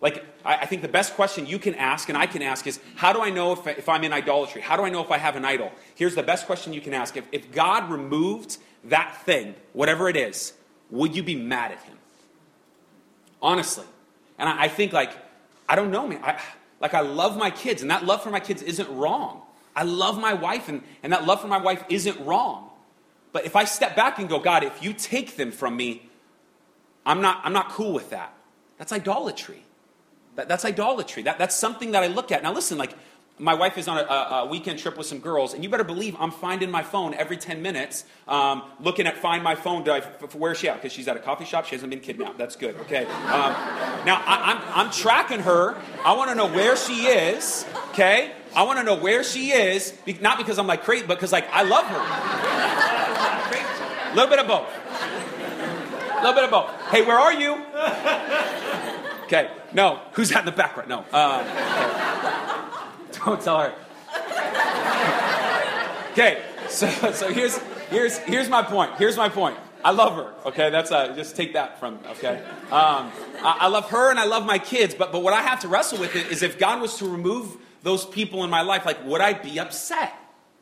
Like, 0.00 0.24
I, 0.44 0.58
I, 0.58 0.66
think 0.66 0.80
the 0.82 0.88
best 0.88 1.14
question 1.14 1.44
you 1.46 1.58
can 1.58 1.74
ask 1.74 2.08
and 2.08 2.16
I 2.16 2.26
can 2.26 2.40
ask 2.40 2.66
is 2.66 2.80
how 2.96 3.12
do 3.12 3.20
I 3.20 3.30
know 3.30 3.52
if, 3.52 3.66
if 3.66 3.88
I'm 3.88 4.02
in 4.02 4.12
idolatry? 4.12 4.62
How 4.62 4.76
do 4.76 4.84
I 4.84 4.90
know 4.90 5.02
if 5.02 5.10
I 5.10 5.18
have 5.18 5.36
an 5.36 5.44
idol? 5.44 5.72
Here's 5.94 6.14
the 6.14 6.22
best 6.22 6.46
question 6.46 6.72
you 6.72 6.80
can 6.80 6.94
ask. 6.94 7.16
If, 7.16 7.24
if 7.32 7.52
God 7.52 7.90
removed 7.90 8.56
that 8.84 9.22
thing, 9.24 9.54
whatever 9.72 10.08
it 10.08 10.16
is, 10.16 10.54
would 10.90 11.14
you 11.14 11.22
be 11.22 11.34
mad 11.34 11.72
at 11.72 11.82
Him? 11.82 11.98
Honestly. 13.42 13.84
And 14.38 14.48
I, 14.48 14.64
I 14.64 14.68
think, 14.68 14.92
like, 14.92 15.12
I 15.70 15.76
don't 15.76 15.92
know, 15.92 16.08
man. 16.08 16.20
I, 16.24 16.40
like, 16.80 16.94
I 16.94 17.00
love 17.00 17.36
my 17.36 17.50
kids, 17.50 17.80
and 17.80 17.90
that 17.92 18.04
love 18.04 18.24
for 18.24 18.30
my 18.30 18.40
kids 18.40 18.60
isn't 18.60 18.90
wrong. 18.96 19.42
I 19.76 19.84
love 19.84 20.18
my 20.20 20.34
wife, 20.34 20.68
and, 20.68 20.82
and 21.04 21.12
that 21.12 21.26
love 21.26 21.40
for 21.40 21.46
my 21.46 21.58
wife 21.58 21.84
isn't 21.88 22.18
wrong. 22.26 22.70
But 23.30 23.46
if 23.46 23.54
I 23.54 23.64
step 23.64 23.94
back 23.94 24.18
and 24.18 24.28
go, 24.28 24.40
God, 24.40 24.64
if 24.64 24.82
you 24.82 24.92
take 24.92 25.36
them 25.36 25.52
from 25.52 25.76
me, 25.76 26.10
I'm 27.06 27.20
not, 27.22 27.40
I'm 27.44 27.52
not 27.52 27.68
cool 27.68 27.92
with 27.92 28.10
that. 28.10 28.34
That's 28.78 28.92
idolatry. 28.92 29.62
That, 30.34 30.48
that's 30.48 30.64
idolatry. 30.64 31.22
That, 31.22 31.38
that's 31.38 31.54
something 31.54 31.92
that 31.92 32.02
I 32.02 32.08
look 32.08 32.32
at. 32.32 32.42
Now, 32.42 32.52
listen, 32.52 32.76
like, 32.76 32.94
my 33.40 33.54
wife 33.54 33.78
is 33.78 33.88
on 33.88 33.96
a, 33.98 34.02
a, 34.02 34.46
weekend 34.46 34.78
trip 34.78 34.98
with 34.98 35.06
some 35.06 35.18
girls, 35.18 35.54
and 35.54 35.64
you 35.64 35.70
better 35.70 35.84
believe 35.84 36.14
I'm 36.20 36.30
finding 36.30 36.70
my 36.70 36.82
phone 36.82 37.14
every 37.14 37.38
10 37.38 37.62
minutes, 37.62 38.04
um, 38.28 38.62
looking 38.80 39.06
at 39.06 39.16
Find 39.16 39.42
My 39.42 39.54
Phone. 39.54 39.88
I, 39.88 40.00
where 40.36 40.52
is 40.52 40.58
she 40.58 40.68
at? 40.68 40.76
Because 40.76 40.92
she's 40.92 41.08
at 41.08 41.16
a 41.16 41.20
coffee 41.20 41.46
shop. 41.46 41.64
She 41.64 41.74
hasn't 41.74 41.90
been 41.90 42.00
kidnapped. 42.00 42.36
That's 42.36 42.54
good. 42.54 42.76
Okay. 42.82 43.04
Um, 43.06 43.52
now, 44.04 44.22
I, 44.26 44.52
I'm, 44.52 44.86
I'm 44.86 44.92
tracking 44.92 45.40
her. 45.40 45.80
I 46.04 46.12
want 46.12 46.28
to 46.28 46.36
know 46.36 46.48
where 46.48 46.76
she 46.76 47.06
is. 47.06 47.66
Okay. 47.90 48.32
I 48.54 48.64
want 48.64 48.78
to 48.78 48.84
know 48.84 48.96
where 48.96 49.24
she 49.24 49.52
is, 49.52 49.94
not 50.20 50.36
because 50.36 50.58
I'm 50.58 50.66
like 50.66 50.82
crazy, 50.84 51.06
but 51.06 51.14
because 51.14 51.32
like 51.32 51.48
I 51.50 51.62
love 51.62 51.86
her. 51.86 52.00
A 54.10 54.14
little 54.14 54.28
bit 54.28 54.40
of 54.40 54.48
both. 54.48 54.68
A 56.12 56.16
little 56.16 56.34
bit 56.34 56.44
of 56.44 56.50
both. 56.50 56.70
Hey, 56.90 57.02
where 57.02 57.18
are 57.18 57.32
you? 57.32 57.64
Okay. 59.24 59.48
No. 59.72 60.00
Who's 60.14 60.30
that 60.30 60.40
in 60.40 60.46
the 60.46 60.50
background? 60.52 60.88
No. 60.88 61.04
Uh, 61.12 61.44
okay. 61.46 62.49
Don't 63.24 63.40
tell 63.40 63.60
her. 63.60 63.74
okay, 66.12 66.42
so, 66.68 66.88
so 67.12 67.32
here's, 67.32 67.58
here's, 67.90 68.18
here's 68.18 68.48
my 68.48 68.62
point. 68.62 68.92
Here's 68.96 69.16
my 69.16 69.28
point. 69.28 69.56
I 69.84 69.92
love 69.92 70.16
her. 70.16 70.48
Okay, 70.48 70.70
that's 70.70 70.92
uh, 70.92 71.14
just 71.14 71.36
take 71.36 71.54
that 71.54 71.80
from. 71.80 71.98
Okay, 72.10 72.42
um, 72.70 73.10
I, 73.42 73.56
I 73.60 73.68
love 73.68 73.88
her 73.90 74.10
and 74.10 74.20
I 74.20 74.24
love 74.24 74.44
my 74.44 74.58
kids. 74.58 74.94
But 74.94 75.10
but 75.10 75.22
what 75.22 75.32
I 75.32 75.40
have 75.40 75.60
to 75.60 75.68
wrestle 75.68 75.98
with 75.98 76.16
it 76.16 76.26
is 76.30 76.42
if 76.42 76.58
God 76.58 76.82
was 76.82 76.98
to 76.98 77.08
remove 77.08 77.56
those 77.82 78.04
people 78.04 78.44
in 78.44 78.50
my 78.50 78.60
life, 78.60 78.84
like 78.84 79.02
would 79.06 79.22
I 79.22 79.32
be 79.32 79.58
upset? 79.58 80.12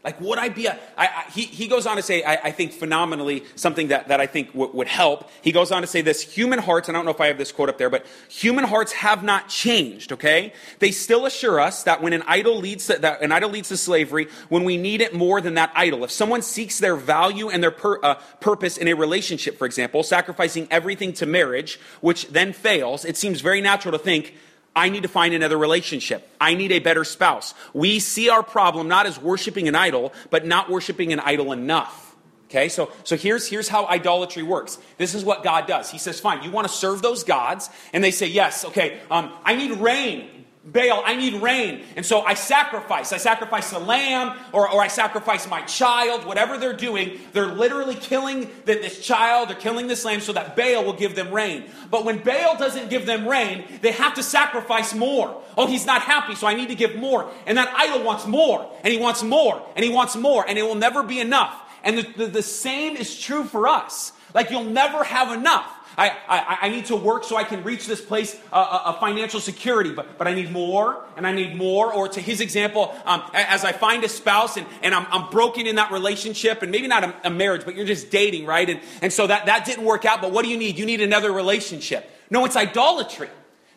Like, 0.08 0.22
would 0.22 0.38
I 0.38 0.48
be 0.48 0.64
a. 0.64 0.72
I, 0.96 1.06
I, 1.06 1.30
he, 1.32 1.42
he 1.42 1.68
goes 1.68 1.84
on 1.84 1.96
to 1.96 2.02
say, 2.02 2.22
I, 2.22 2.36
I 2.44 2.50
think 2.50 2.72
phenomenally, 2.72 3.44
something 3.56 3.88
that, 3.88 4.08
that 4.08 4.22
I 4.22 4.26
think 4.26 4.54
w- 4.54 4.72
would 4.72 4.88
help. 4.88 5.28
He 5.42 5.52
goes 5.52 5.70
on 5.70 5.82
to 5.82 5.86
say 5.86 6.00
this 6.00 6.22
human 6.22 6.60
hearts, 6.60 6.88
and 6.88 6.96
I 6.96 6.98
don't 6.98 7.04
know 7.04 7.10
if 7.10 7.20
I 7.20 7.26
have 7.26 7.36
this 7.36 7.52
quote 7.52 7.68
up 7.68 7.76
there, 7.76 7.90
but 7.90 8.06
human 8.30 8.64
hearts 8.64 8.92
have 8.92 9.22
not 9.22 9.50
changed, 9.50 10.12
okay? 10.12 10.54
They 10.78 10.92
still 10.92 11.26
assure 11.26 11.60
us 11.60 11.82
that 11.82 12.00
when 12.00 12.14
an 12.14 12.22
idol 12.26 12.56
leads 12.56 12.86
to, 12.86 12.98
that 13.00 13.20
an 13.20 13.32
idol 13.32 13.50
leads 13.50 13.68
to 13.68 13.76
slavery, 13.76 14.28
when 14.48 14.64
we 14.64 14.78
need 14.78 15.02
it 15.02 15.12
more 15.12 15.42
than 15.42 15.52
that 15.54 15.72
idol. 15.76 16.04
If 16.04 16.10
someone 16.10 16.40
seeks 16.40 16.78
their 16.78 16.96
value 16.96 17.50
and 17.50 17.62
their 17.62 17.76
uh, 18.02 18.14
purpose 18.40 18.78
in 18.78 18.88
a 18.88 18.94
relationship, 18.94 19.58
for 19.58 19.66
example, 19.66 20.02
sacrificing 20.02 20.68
everything 20.70 21.12
to 21.20 21.26
marriage, 21.26 21.78
which 22.00 22.28
then 22.28 22.54
fails, 22.54 23.04
it 23.04 23.18
seems 23.18 23.42
very 23.42 23.60
natural 23.60 23.92
to 23.92 23.98
think, 23.98 24.32
I 24.78 24.90
need 24.90 25.02
to 25.02 25.08
find 25.08 25.34
another 25.34 25.58
relationship. 25.58 26.30
I 26.40 26.54
need 26.54 26.70
a 26.70 26.78
better 26.78 27.02
spouse. 27.02 27.52
We 27.74 27.98
see 27.98 28.28
our 28.28 28.44
problem 28.44 28.86
not 28.86 29.06
as 29.06 29.20
worshiping 29.20 29.66
an 29.66 29.74
idol, 29.74 30.12
but 30.30 30.46
not 30.46 30.70
worshiping 30.70 31.12
an 31.12 31.18
idol 31.18 31.50
enough. 31.50 32.14
Okay, 32.44 32.68
so, 32.68 32.90
so 33.02 33.16
here's, 33.16 33.48
here's 33.48 33.68
how 33.68 33.86
idolatry 33.86 34.44
works. 34.44 34.78
This 34.96 35.14
is 35.14 35.24
what 35.24 35.42
God 35.42 35.66
does. 35.66 35.90
He 35.90 35.98
says, 35.98 36.20
fine, 36.20 36.44
you 36.44 36.50
want 36.52 36.66
to 36.68 36.72
serve 36.72 37.02
those 37.02 37.24
gods? 37.24 37.68
And 37.92 38.02
they 38.02 38.12
say, 38.12 38.26
yes, 38.26 38.64
okay, 38.64 39.00
um, 39.10 39.32
I 39.44 39.56
need 39.56 39.72
rain. 39.80 40.37
Baal, 40.72 41.02
I 41.04 41.16
need 41.16 41.40
rain. 41.40 41.82
And 41.96 42.04
so 42.04 42.20
I 42.20 42.34
sacrifice. 42.34 43.12
I 43.12 43.16
sacrifice 43.16 43.72
a 43.72 43.78
lamb 43.78 44.36
or, 44.52 44.70
or 44.70 44.82
I 44.82 44.88
sacrifice 44.88 45.48
my 45.48 45.62
child, 45.62 46.26
whatever 46.26 46.58
they're 46.58 46.76
doing. 46.76 47.18
They're 47.32 47.46
literally 47.46 47.94
killing 47.94 48.50
this 48.64 49.04
child, 49.04 49.48
they're 49.48 49.56
killing 49.56 49.86
this 49.86 50.04
lamb 50.04 50.20
so 50.20 50.32
that 50.34 50.56
Baal 50.56 50.84
will 50.84 50.92
give 50.92 51.14
them 51.14 51.32
rain. 51.32 51.64
But 51.90 52.04
when 52.04 52.18
Baal 52.18 52.56
doesn't 52.56 52.90
give 52.90 53.06
them 53.06 53.26
rain, 53.26 53.64
they 53.80 53.92
have 53.92 54.14
to 54.14 54.22
sacrifice 54.22 54.94
more. 54.94 55.42
Oh, 55.56 55.66
he's 55.66 55.86
not 55.86 56.02
happy, 56.02 56.34
so 56.34 56.46
I 56.46 56.54
need 56.54 56.68
to 56.68 56.74
give 56.74 56.96
more. 56.96 57.30
And 57.46 57.56
that 57.56 57.72
idol 57.74 58.04
wants 58.04 58.26
more, 58.26 58.70
and 58.84 58.92
he 58.92 58.98
wants 58.98 59.22
more, 59.22 59.66
and 59.74 59.84
he 59.84 59.90
wants 59.90 60.16
more, 60.16 60.44
and 60.46 60.58
it 60.58 60.62
will 60.62 60.74
never 60.74 61.02
be 61.02 61.18
enough. 61.18 61.62
And 61.82 61.98
the, 61.98 62.12
the, 62.16 62.26
the 62.26 62.42
same 62.42 62.96
is 62.96 63.18
true 63.18 63.44
for 63.44 63.66
us. 63.66 64.12
Like 64.34 64.50
you'll 64.50 64.64
never 64.64 65.02
have 65.04 65.32
enough. 65.32 65.72
I, 65.98 66.16
I, 66.28 66.58
I 66.62 66.68
need 66.68 66.86
to 66.86 66.96
work 66.96 67.24
so 67.24 67.36
I 67.36 67.42
can 67.42 67.64
reach 67.64 67.88
this 67.88 68.00
place 68.00 68.40
uh, 68.52 68.56
uh, 68.56 68.90
of 68.90 69.00
financial 69.00 69.40
security, 69.40 69.92
but, 69.92 70.16
but 70.16 70.28
I 70.28 70.34
need 70.34 70.52
more 70.52 71.04
and 71.16 71.26
I 71.26 71.32
need 71.32 71.56
more. 71.56 71.92
Or 71.92 72.06
to 72.06 72.20
his 72.20 72.40
example, 72.40 72.94
um, 73.04 73.24
as 73.34 73.64
I 73.64 73.72
find 73.72 74.04
a 74.04 74.08
spouse 74.08 74.56
and, 74.56 74.64
and 74.84 74.94
I'm, 74.94 75.06
I'm 75.10 75.28
broken 75.30 75.66
in 75.66 75.74
that 75.74 75.90
relationship, 75.90 76.62
and 76.62 76.70
maybe 76.70 76.86
not 76.86 77.02
a, 77.02 77.14
a 77.24 77.30
marriage, 77.30 77.64
but 77.64 77.74
you're 77.74 77.84
just 77.84 78.12
dating, 78.12 78.46
right? 78.46 78.70
And, 78.70 78.80
and 79.02 79.12
so 79.12 79.26
that, 79.26 79.46
that 79.46 79.64
didn't 79.64 79.84
work 79.84 80.04
out, 80.04 80.20
but 80.20 80.30
what 80.30 80.44
do 80.44 80.50
you 80.52 80.56
need? 80.56 80.78
You 80.78 80.86
need 80.86 81.00
another 81.00 81.32
relationship. 81.32 82.08
No, 82.30 82.44
it's 82.44 82.56
idolatry. 82.56 83.30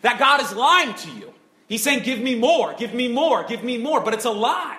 That 0.04 0.20
God 0.20 0.42
is 0.42 0.54
lying 0.54 0.94
to 0.94 1.12
you. 1.14 1.34
He's 1.68 1.82
saying, 1.82 2.04
Give 2.04 2.20
me 2.20 2.36
more, 2.36 2.76
give 2.76 2.94
me 2.94 3.08
more, 3.08 3.44
give 3.46 3.64
me 3.64 3.80
more, 3.80 4.00
but 4.00 4.14
it's 4.14 4.26
a 4.26 4.32
lie. 4.32 4.78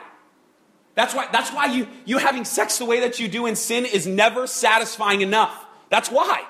That's 0.94 1.12
why, 1.12 1.26
that's 1.32 1.50
why 1.50 1.66
you, 1.66 1.88
you 2.04 2.18
having 2.18 2.44
sex 2.44 2.78
the 2.78 2.84
way 2.84 3.00
that 3.00 3.18
you 3.18 3.26
do 3.26 3.46
in 3.46 3.56
sin 3.56 3.84
is 3.84 4.06
never 4.06 4.46
satisfying 4.46 5.22
enough. 5.22 5.64
That's 5.88 6.08
why 6.08 6.44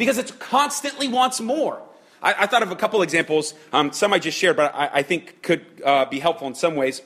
because 0.00 0.16
it 0.16 0.38
constantly 0.38 1.08
wants 1.08 1.42
more. 1.42 1.78
I, 2.22 2.34
I 2.38 2.46
thought 2.46 2.62
of 2.62 2.70
a 2.70 2.74
couple 2.74 3.02
examples, 3.02 3.52
um, 3.70 3.92
some 3.92 4.14
I 4.14 4.18
just 4.18 4.38
shared, 4.38 4.56
but 4.56 4.74
I, 4.74 4.90
I 4.94 5.02
think 5.02 5.42
could 5.42 5.62
uh, 5.84 6.06
be 6.06 6.18
helpful 6.18 6.48
in 6.48 6.54
some 6.54 6.74
ways. 6.74 7.02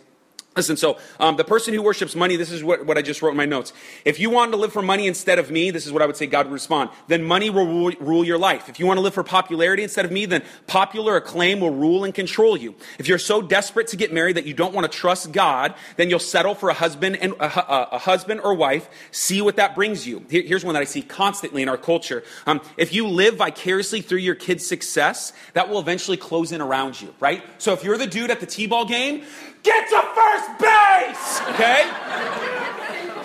Listen, 0.56 0.76
so 0.76 0.98
um, 1.18 1.36
the 1.36 1.42
person 1.42 1.74
who 1.74 1.82
worships 1.82 2.14
money, 2.14 2.36
this 2.36 2.52
is 2.52 2.62
what, 2.62 2.86
what 2.86 2.96
I 2.96 3.02
just 3.02 3.22
wrote 3.22 3.32
in 3.32 3.36
my 3.36 3.44
notes. 3.44 3.72
If 4.04 4.20
you 4.20 4.30
want 4.30 4.52
to 4.52 4.56
live 4.56 4.72
for 4.72 4.82
money 4.82 5.08
instead 5.08 5.40
of 5.40 5.50
me, 5.50 5.72
this 5.72 5.84
is 5.84 5.92
what 5.92 6.00
I 6.00 6.06
would 6.06 6.16
say 6.16 6.26
God 6.26 6.46
would 6.46 6.52
respond, 6.52 6.90
then 7.08 7.24
money 7.24 7.50
will 7.50 7.66
rule, 7.66 8.24
your 8.24 8.38
life. 8.38 8.68
If 8.68 8.78
you 8.78 8.86
want 8.86 8.98
to 8.98 9.02
live 9.02 9.14
for 9.14 9.24
popularity 9.24 9.82
instead 9.82 10.04
of 10.04 10.12
me, 10.12 10.26
then 10.26 10.44
popular 10.68 11.16
acclaim 11.16 11.58
will 11.58 11.72
rule 11.72 12.04
and 12.04 12.14
control 12.14 12.56
you. 12.56 12.76
If 12.98 13.08
you're 13.08 13.18
so 13.18 13.42
desperate 13.42 13.88
to 13.88 13.96
get 13.96 14.12
married 14.12 14.36
that 14.36 14.46
you 14.46 14.54
don't 14.54 14.72
want 14.72 14.90
to 14.90 14.98
trust 14.98 15.32
God, 15.32 15.74
then 15.96 16.08
you'll 16.08 16.20
settle 16.20 16.54
for 16.54 16.70
a 16.70 16.74
husband 16.74 17.16
and 17.16 17.32
a, 17.34 17.44
a, 17.44 17.88
a 17.92 17.98
husband 17.98 18.40
or 18.42 18.54
wife. 18.54 18.88
See 19.10 19.42
what 19.42 19.56
that 19.56 19.74
brings 19.74 20.06
you. 20.06 20.24
Here, 20.30 20.42
here's 20.42 20.64
one 20.64 20.74
that 20.74 20.80
I 20.80 20.84
see 20.84 21.02
constantly 21.02 21.62
in 21.62 21.68
our 21.68 21.76
culture. 21.76 22.22
Um, 22.46 22.60
if 22.76 22.94
you 22.94 23.08
live 23.08 23.36
vicariously 23.36 24.00
through 24.00 24.18
your 24.18 24.36
kid's 24.36 24.64
success, 24.64 25.32
that 25.54 25.68
will 25.68 25.80
eventually 25.80 26.16
close 26.16 26.52
in 26.52 26.60
around 26.60 27.00
you, 27.00 27.12
right? 27.18 27.42
So 27.58 27.72
if 27.72 27.82
you're 27.82 27.98
the 27.98 28.06
dude 28.06 28.30
at 28.30 28.38
the 28.38 28.46
T-ball 28.46 28.84
game, 28.84 29.24
Get 29.64 29.88
to 29.88 30.02
first 30.14 30.58
base! 30.60 31.40
Okay? 31.54 31.90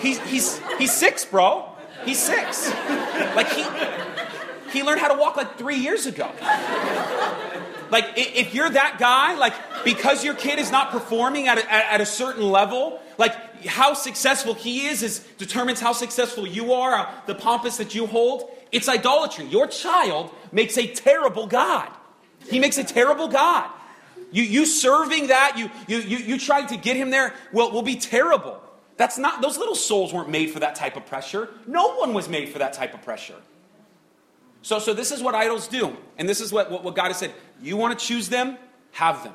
He's, 0.00 0.18
he's, 0.20 0.60
he's 0.78 0.92
six, 0.92 1.24
bro. 1.24 1.66
He's 2.04 2.18
six. 2.18 2.70
Like, 3.36 3.48
he, 3.52 3.64
he 4.72 4.82
learned 4.82 5.00
how 5.00 5.08
to 5.08 5.20
walk 5.20 5.36
like 5.36 5.58
three 5.58 5.76
years 5.76 6.06
ago. 6.06 6.30
Like, 7.90 8.06
if 8.16 8.54
you're 8.54 8.70
that 8.70 8.96
guy, 8.98 9.36
like, 9.36 9.52
because 9.84 10.24
your 10.24 10.34
kid 10.34 10.58
is 10.58 10.72
not 10.72 10.90
performing 10.90 11.46
at 11.46 11.58
a, 11.58 11.72
at 11.72 12.00
a 12.00 12.06
certain 12.06 12.44
level, 12.50 13.00
like, 13.18 13.34
how 13.66 13.92
successful 13.92 14.54
he 14.54 14.86
is 14.86 15.02
is 15.02 15.18
determines 15.36 15.80
how 15.80 15.92
successful 15.92 16.46
you 16.46 16.72
are, 16.72 16.94
uh, 16.94 17.10
the 17.26 17.34
pompous 17.34 17.76
that 17.76 17.94
you 17.94 18.06
hold. 18.06 18.50
It's 18.72 18.88
idolatry. 18.88 19.44
Your 19.46 19.66
child 19.66 20.30
makes 20.52 20.78
a 20.78 20.86
terrible 20.86 21.46
God. 21.46 21.88
He 22.48 22.58
makes 22.58 22.78
a 22.78 22.84
terrible 22.84 23.28
God. 23.28 23.68
You, 24.32 24.42
you 24.42 24.66
serving 24.66 25.28
that, 25.28 25.58
you, 25.58 25.70
you, 25.88 25.98
you, 25.98 26.18
you 26.18 26.38
trying 26.38 26.68
to 26.68 26.76
get 26.76 26.96
him 26.96 27.10
there 27.10 27.34
will, 27.52 27.70
will 27.70 27.82
be 27.82 27.96
terrible. 27.96 28.60
That's 28.96 29.18
not, 29.18 29.40
those 29.40 29.56
little 29.56 29.74
souls 29.74 30.12
weren't 30.12 30.28
made 30.28 30.50
for 30.50 30.60
that 30.60 30.74
type 30.74 30.96
of 30.96 31.06
pressure. 31.06 31.48
No 31.66 31.96
one 31.96 32.12
was 32.12 32.28
made 32.28 32.50
for 32.50 32.58
that 32.58 32.74
type 32.74 32.92
of 32.94 33.02
pressure. 33.02 33.36
So, 34.62 34.78
so 34.78 34.92
this 34.92 35.10
is 35.10 35.22
what 35.22 35.34
idols 35.34 35.68
do. 35.68 35.96
And 36.18 36.28
this 36.28 36.40
is 36.40 36.52
what, 36.52 36.70
what, 36.70 36.84
what 36.84 36.94
God 36.94 37.06
has 37.06 37.16
said. 37.16 37.32
You 37.62 37.76
want 37.76 37.98
to 37.98 38.06
choose 38.06 38.28
them? 38.28 38.58
Have 38.92 39.24
them. 39.24 39.32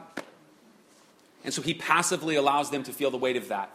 And 1.43 1.53
so 1.53 1.61
he 1.61 1.73
passively 1.73 2.35
allows 2.35 2.69
them 2.69 2.83
to 2.83 2.93
feel 2.93 3.11
the 3.11 3.17
weight 3.17 3.37
of 3.37 3.47
that. 3.47 3.71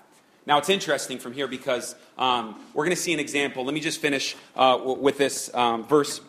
Now, 0.46 0.58
it's 0.58 0.68
interesting 0.68 1.18
from 1.18 1.32
here 1.32 1.46
because 1.46 1.94
um, 2.18 2.60
we're 2.72 2.84
going 2.84 2.96
to 2.96 3.00
see 3.00 3.12
an 3.12 3.20
example. 3.20 3.64
Let 3.64 3.74
me 3.74 3.80
just 3.80 4.00
finish 4.00 4.36
uh, 4.56 4.78
with 4.82 5.18
this 5.18 5.52
um, 5.54 5.84
verse. 5.84 6.20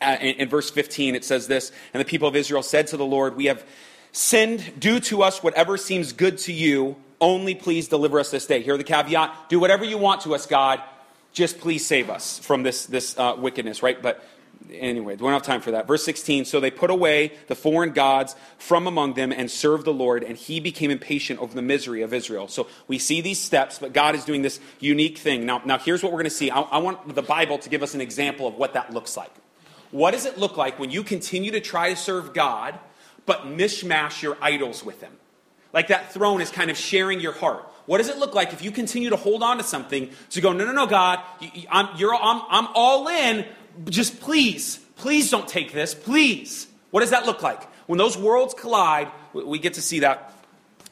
Uh, 0.00 0.16
in, 0.20 0.36
in 0.36 0.48
verse 0.48 0.70
15, 0.70 1.14
it 1.14 1.24
says 1.24 1.46
this 1.46 1.70
And 1.92 2.00
the 2.00 2.04
people 2.04 2.28
of 2.28 2.36
Israel 2.36 2.62
said 2.62 2.88
to 2.88 2.96
the 2.96 3.04
Lord, 3.04 3.36
We 3.36 3.46
have 3.46 3.64
sinned. 4.16 4.72
Do 4.78 4.98
to 5.00 5.22
us 5.22 5.42
whatever 5.42 5.76
seems 5.76 6.12
good 6.12 6.38
to 6.38 6.52
you. 6.52 6.96
Only 7.20 7.54
please 7.54 7.88
deliver 7.88 8.18
us 8.18 8.30
this 8.30 8.46
day. 8.46 8.62
Here 8.62 8.76
the 8.76 8.84
caveat 8.84 9.48
do 9.48 9.60
whatever 9.60 9.84
you 9.84 9.98
want 9.98 10.22
to 10.22 10.34
us, 10.34 10.46
God. 10.46 10.82
Just 11.32 11.60
please 11.60 11.86
save 11.86 12.08
us 12.08 12.38
from 12.38 12.62
this, 12.62 12.86
this 12.86 13.18
uh, 13.18 13.36
wickedness, 13.38 13.82
right? 13.82 14.00
But 14.00 14.26
anyway, 14.72 15.14
we 15.14 15.18
don't 15.18 15.32
have 15.32 15.42
time 15.42 15.60
for 15.60 15.72
that. 15.72 15.86
Verse 15.86 16.02
16 16.04 16.46
So 16.46 16.60
they 16.60 16.70
put 16.70 16.90
away 16.90 17.32
the 17.48 17.54
foreign 17.54 17.92
gods 17.92 18.34
from 18.58 18.86
among 18.86 19.14
them 19.14 19.32
and 19.32 19.50
served 19.50 19.84
the 19.84 19.92
Lord, 19.92 20.22
and 20.22 20.36
he 20.36 20.60
became 20.60 20.90
impatient 20.90 21.38
over 21.40 21.54
the 21.54 21.62
misery 21.62 22.00
of 22.00 22.14
Israel. 22.14 22.48
So 22.48 22.68
we 22.88 22.98
see 22.98 23.20
these 23.20 23.38
steps, 23.38 23.78
but 23.78 23.92
God 23.92 24.14
is 24.14 24.24
doing 24.24 24.40
this 24.40 24.60
unique 24.80 25.18
thing. 25.18 25.44
Now, 25.44 25.60
now 25.64 25.78
here's 25.78 26.02
what 26.02 26.10
we're 26.10 26.20
going 26.20 26.24
to 26.24 26.30
see. 26.30 26.50
I, 26.50 26.60
I 26.62 26.78
want 26.78 27.14
the 27.14 27.22
Bible 27.22 27.58
to 27.58 27.68
give 27.68 27.82
us 27.82 27.94
an 27.94 28.00
example 28.00 28.46
of 28.46 28.54
what 28.54 28.72
that 28.72 28.94
looks 28.94 29.14
like. 29.16 29.32
What 29.90 30.12
does 30.12 30.24
it 30.24 30.38
look 30.38 30.56
like 30.56 30.78
when 30.78 30.90
you 30.90 31.02
continue 31.02 31.50
to 31.52 31.60
try 31.60 31.90
to 31.90 31.96
serve 31.96 32.32
God, 32.32 32.78
but 33.26 33.46
mishmash 33.46 34.22
your 34.22 34.38
idols 34.40 34.84
with 34.84 35.00
them. 35.00 35.12
Like 35.72 35.88
that 35.88 36.12
throne 36.12 36.40
is 36.40 36.50
kind 36.50 36.70
of 36.70 36.76
sharing 36.76 37.20
your 37.20 37.32
heart. 37.32 37.68
What 37.86 37.98
does 37.98 38.08
it 38.08 38.18
look 38.18 38.34
like 38.34 38.52
if 38.52 38.62
you 38.62 38.70
continue 38.70 39.10
to 39.10 39.16
hold 39.16 39.42
on 39.42 39.58
to 39.58 39.62
something 39.62 40.10
to 40.30 40.40
go, 40.40 40.52
no, 40.52 40.64
no, 40.64 40.72
no, 40.72 40.86
God, 40.86 41.20
I'm, 41.70 41.88
I'm, 41.98 42.42
I'm 42.48 42.68
all 42.74 43.08
in, 43.08 43.44
just 43.90 44.20
please, 44.20 44.78
please 44.96 45.30
don't 45.30 45.46
take 45.46 45.72
this, 45.72 45.94
please. 45.94 46.66
What 46.90 47.00
does 47.00 47.10
that 47.10 47.26
look 47.26 47.42
like? 47.42 47.62
When 47.86 47.98
those 47.98 48.16
worlds 48.16 48.54
collide, 48.54 49.10
we 49.32 49.58
get 49.58 49.74
to 49.74 49.82
see 49.82 50.00
that 50.00 50.32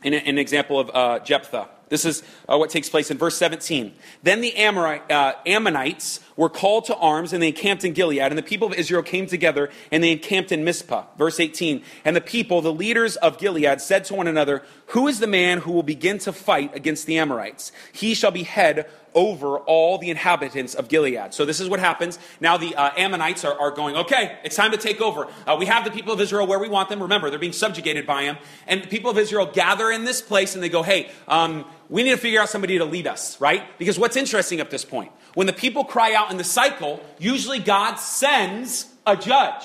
in 0.03 0.15
an 0.15 0.39
example 0.39 0.79
of 0.79 0.91
uh, 0.95 1.19
Jephthah. 1.21 1.69
This 1.89 2.05
is 2.05 2.23
uh, 2.49 2.57
what 2.57 2.71
takes 2.71 2.89
place 2.89 3.11
in 3.11 3.19
verse 3.19 3.37
17. 3.37 3.95
Then 4.23 4.41
the 4.41 4.55
Amorite, 4.57 5.11
uh, 5.11 5.35
Ammonites 5.47 6.21
were 6.37 6.49
called 6.49 6.87
to 6.87 6.97
arms 6.97 7.33
and 7.33 7.43
they 7.43 7.49
encamped 7.49 7.85
in 7.85 7.93
Gilead, 7.93 8.21
and 8.21 8.39
the 8.39 8.43
people 8.43 8.69
of 8.69 8.75
Israel 8.75 9.03
came 9.03 9.27
together 9.27 9.71
and 9.93 10.03
they 10.03 10.13
encamped 10.13 10.51
in 10.51 10.65
Mizpah. 10.65 11.05
Verse 11.17 11.39
18. 11.39 11.83
And 12.05 12.17
the 12.17 12.21
people, 12.21 12.63
the 12.63 12.73
leaders 12.73 13.17
of 13.17 13.39
Gilead, 13.39 13.81
said 13.81 14.05
to 14.07 14.15
one 14.15 14.27
another, 14.27 14.63
Who 14.95 15.09
is 15.09 15.19
the 15.19 15.27
man 15.27 15.59
who 15.59 15.73
will 15.73 15.83
begin 15.83 16.19
to 16.19 16.33
fight 16.33 16.77
against 16.77 17.07
the 17.07 17.19
Amorites? 17.19 17.73
He 17.93 18.15
shall 18.15 18.31
be 18.31 18.45
head 18.45 18.89
over 19.13 19.59
all 19.59 19.99
the 19.99 20.09
inhabitants 20.09 20.73
of 20.77 20.87
Gilead. 20.87 21.35
So 21.35 21.45
this 21.45 21.59
is 21.59 21.69
what 21.69 21.81
happens. 21.81 22.17
Now 22.41 22.59
the 22.59 22.77
uh, 22.77 22.93
Ammonites 22.97 23.45
are, 23.45 23.59
are, 23.61 23.73
going, 23.73 23.97
okay, 23.97 24.39
it's 24.45 24.55
time 24.55 24.71
to 24.71 24.77
take 24.77 25.01
over. 25.01 25.27
Uh, 25.49 25.57
we 25.59 25.67
have 25.67 25.85
the 25.85 25.91
people 25.91 26.13
of 26.13 26.21
Israel 26.21 26.47
where 26.47 26.61
we 26.61 26.69
want 26.69 26.91
them. 26.91 27.03
Remember, 27.03 27.29
they're 27.29 27.41
being 27.41 27.53
subjugated 27.53 28.07
by 28.07 28.23
him. 28.23 28.37
And 28.69 28.85
the 28.85 28.87
people 28.87 29.11
of 29.11 29.19
Israel 29.19 29.51
gather 29.53 29.91
in 29.91 30.05
this 30.05 30.23
place 30.23 30.55
and 30.55 30.63
they 30.63 30.69
go, 30.69 30.85
hey, 30.85 31.11
um, 31.27 31.65
we 31.89 32.05
need 32.05 32.13
to 32.13 32.17
figure 32.17 32.41
out 32.41 32.49
somebody 32.49 32.79
to 32.79 32.85
lead 32.85 33.09
us, 33.09 33.41
right? 33.41 33.65
Because 33.79 33.99
what's 33.99 34.17
interesting 34.17 34.61
at 34.61 34.71
this 34.71 34.85
point, 34.85 35.11
when 35.35 35.49
the 35.49 35.53
people 35.53 35.83
cry 35.83 36.15
out 36.15 36.31
in 36.31 36.37
the 36.37 36.45
cycle, 36.45 37.05
usually 37.19 37.59
God 37.59 37.97
sends 37.97 38.87
a 39.09 39.17
judge. 39.17 39.65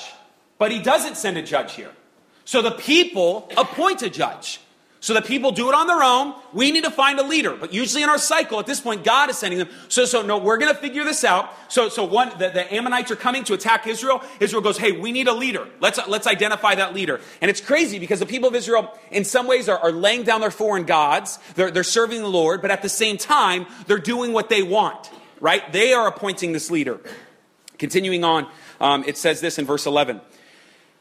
But 0.58 0.72
he 0.72 0.82
doesn't 0.82 1.18
send 1.18 1.38
a 1.38 1.44
judge 1.44 1.74
here. 1.74 1.92
So 2.46 2.64
the 2.64 2.72
people 2.72 3.48
appoint 3.56 4.02
a 4.02 4.10
judge. 4.10 4.60
So 5.02 5.14
the 5.14 5.22
people 5.22 5.52
do 5.52 5.70
it 5.70 5.76
on 5.76 5.88
their 5.88 6.04
own. 6.04 6.34
We 6.52 6.72
need 6.72 6.84
to 6.84 6.92
find 6.92 7.18
a 7.20 7.24
leader. 7.24 7.56
But 7.56 7.74
usually 7.74 8.04
in 8.04 8.10
our 8.10 8.18
cycle, 8.18 8.60
at 8.60 8.66
this 8.66 8.82
point, 8.82 9.06
God 9.06 9.30
is 9.30 9.38
sending 9.38 9.58
them. 9.58 9.70
So, 9.88 10.04
so 10.04 10.22
no, 10.22 10.38
we're 10.38 10.58
going 10.58 10.74
to 10.74 10.80
figure 10.80 11.06
this 11.06 11.24
out. 11.24 11.54
So, 11.70 11.88
so 11.88 12.04
one, 12.04 12.30
the, 12.38 12.50
the, 12.50 12.74
Ammonites 12.74 13.10
are 13.10 13.16
coming 13.16 13.46
to 13.46 13.54
attack 13.54 13.88
Israel. 13.88 14.22
Israel 14.42 14.62
goes, 14.62 14.78
hey, 14.78 14.92
we 14.92 15.14
need 15.14 15.30
a 15.30 15.34
leader. 15.34 15.66
Let's, 15.80 16.06
let's 16.10 16.28
identify 16.28 16.76
that 16.76 16.94
leader. 16.94 17.22
And 17.42 17.50
it's 17.50 17.62
crazy 17.62 17.98
because 17.98 18.20
the 18.20 18.26
people 18.26 18.50
of 18.50 18.56
Israel, 18.56 18.94
in 19.10 19.24
some 19.24 19.48
ways, 19.48 19.70
are, 19.70 19.80
are 19.80 19.94
laying 19.94 20.24
down 20.24 20.42
their 20.42 20.52
foreign 20.52 20.84
gods. 20.84 21.40
They're, 21.56 21.72
they're 21.72 21.84
serving 21.84 22.22
the 22.22 22.28
Lord, 22.28 22.62
but 22.62 22.70
at 22.70 22.82
the 22.82 22.90
same 22.90 23.18
time, 23.18 23.68
they're 23.88 24.00
doing 24.00 24.34
what 24.34 24.50
they 24.50 24.64
want, 24.64 25.10
right? 25.40 25.72
They 25.72 25.94
are 25.94 26.08
appointing 26.08 26.52
this 26.52 26.70
leader. 26.70 27.00
Continuing 27.78 28.26
on, 28.26 28.48
um, 28.82 29.06
it 29.08 29.16
says 29.16 29.40
this 29.40 29.58
in 29.58 29.66
verse 29.66 29.86
11. 29.86 30.20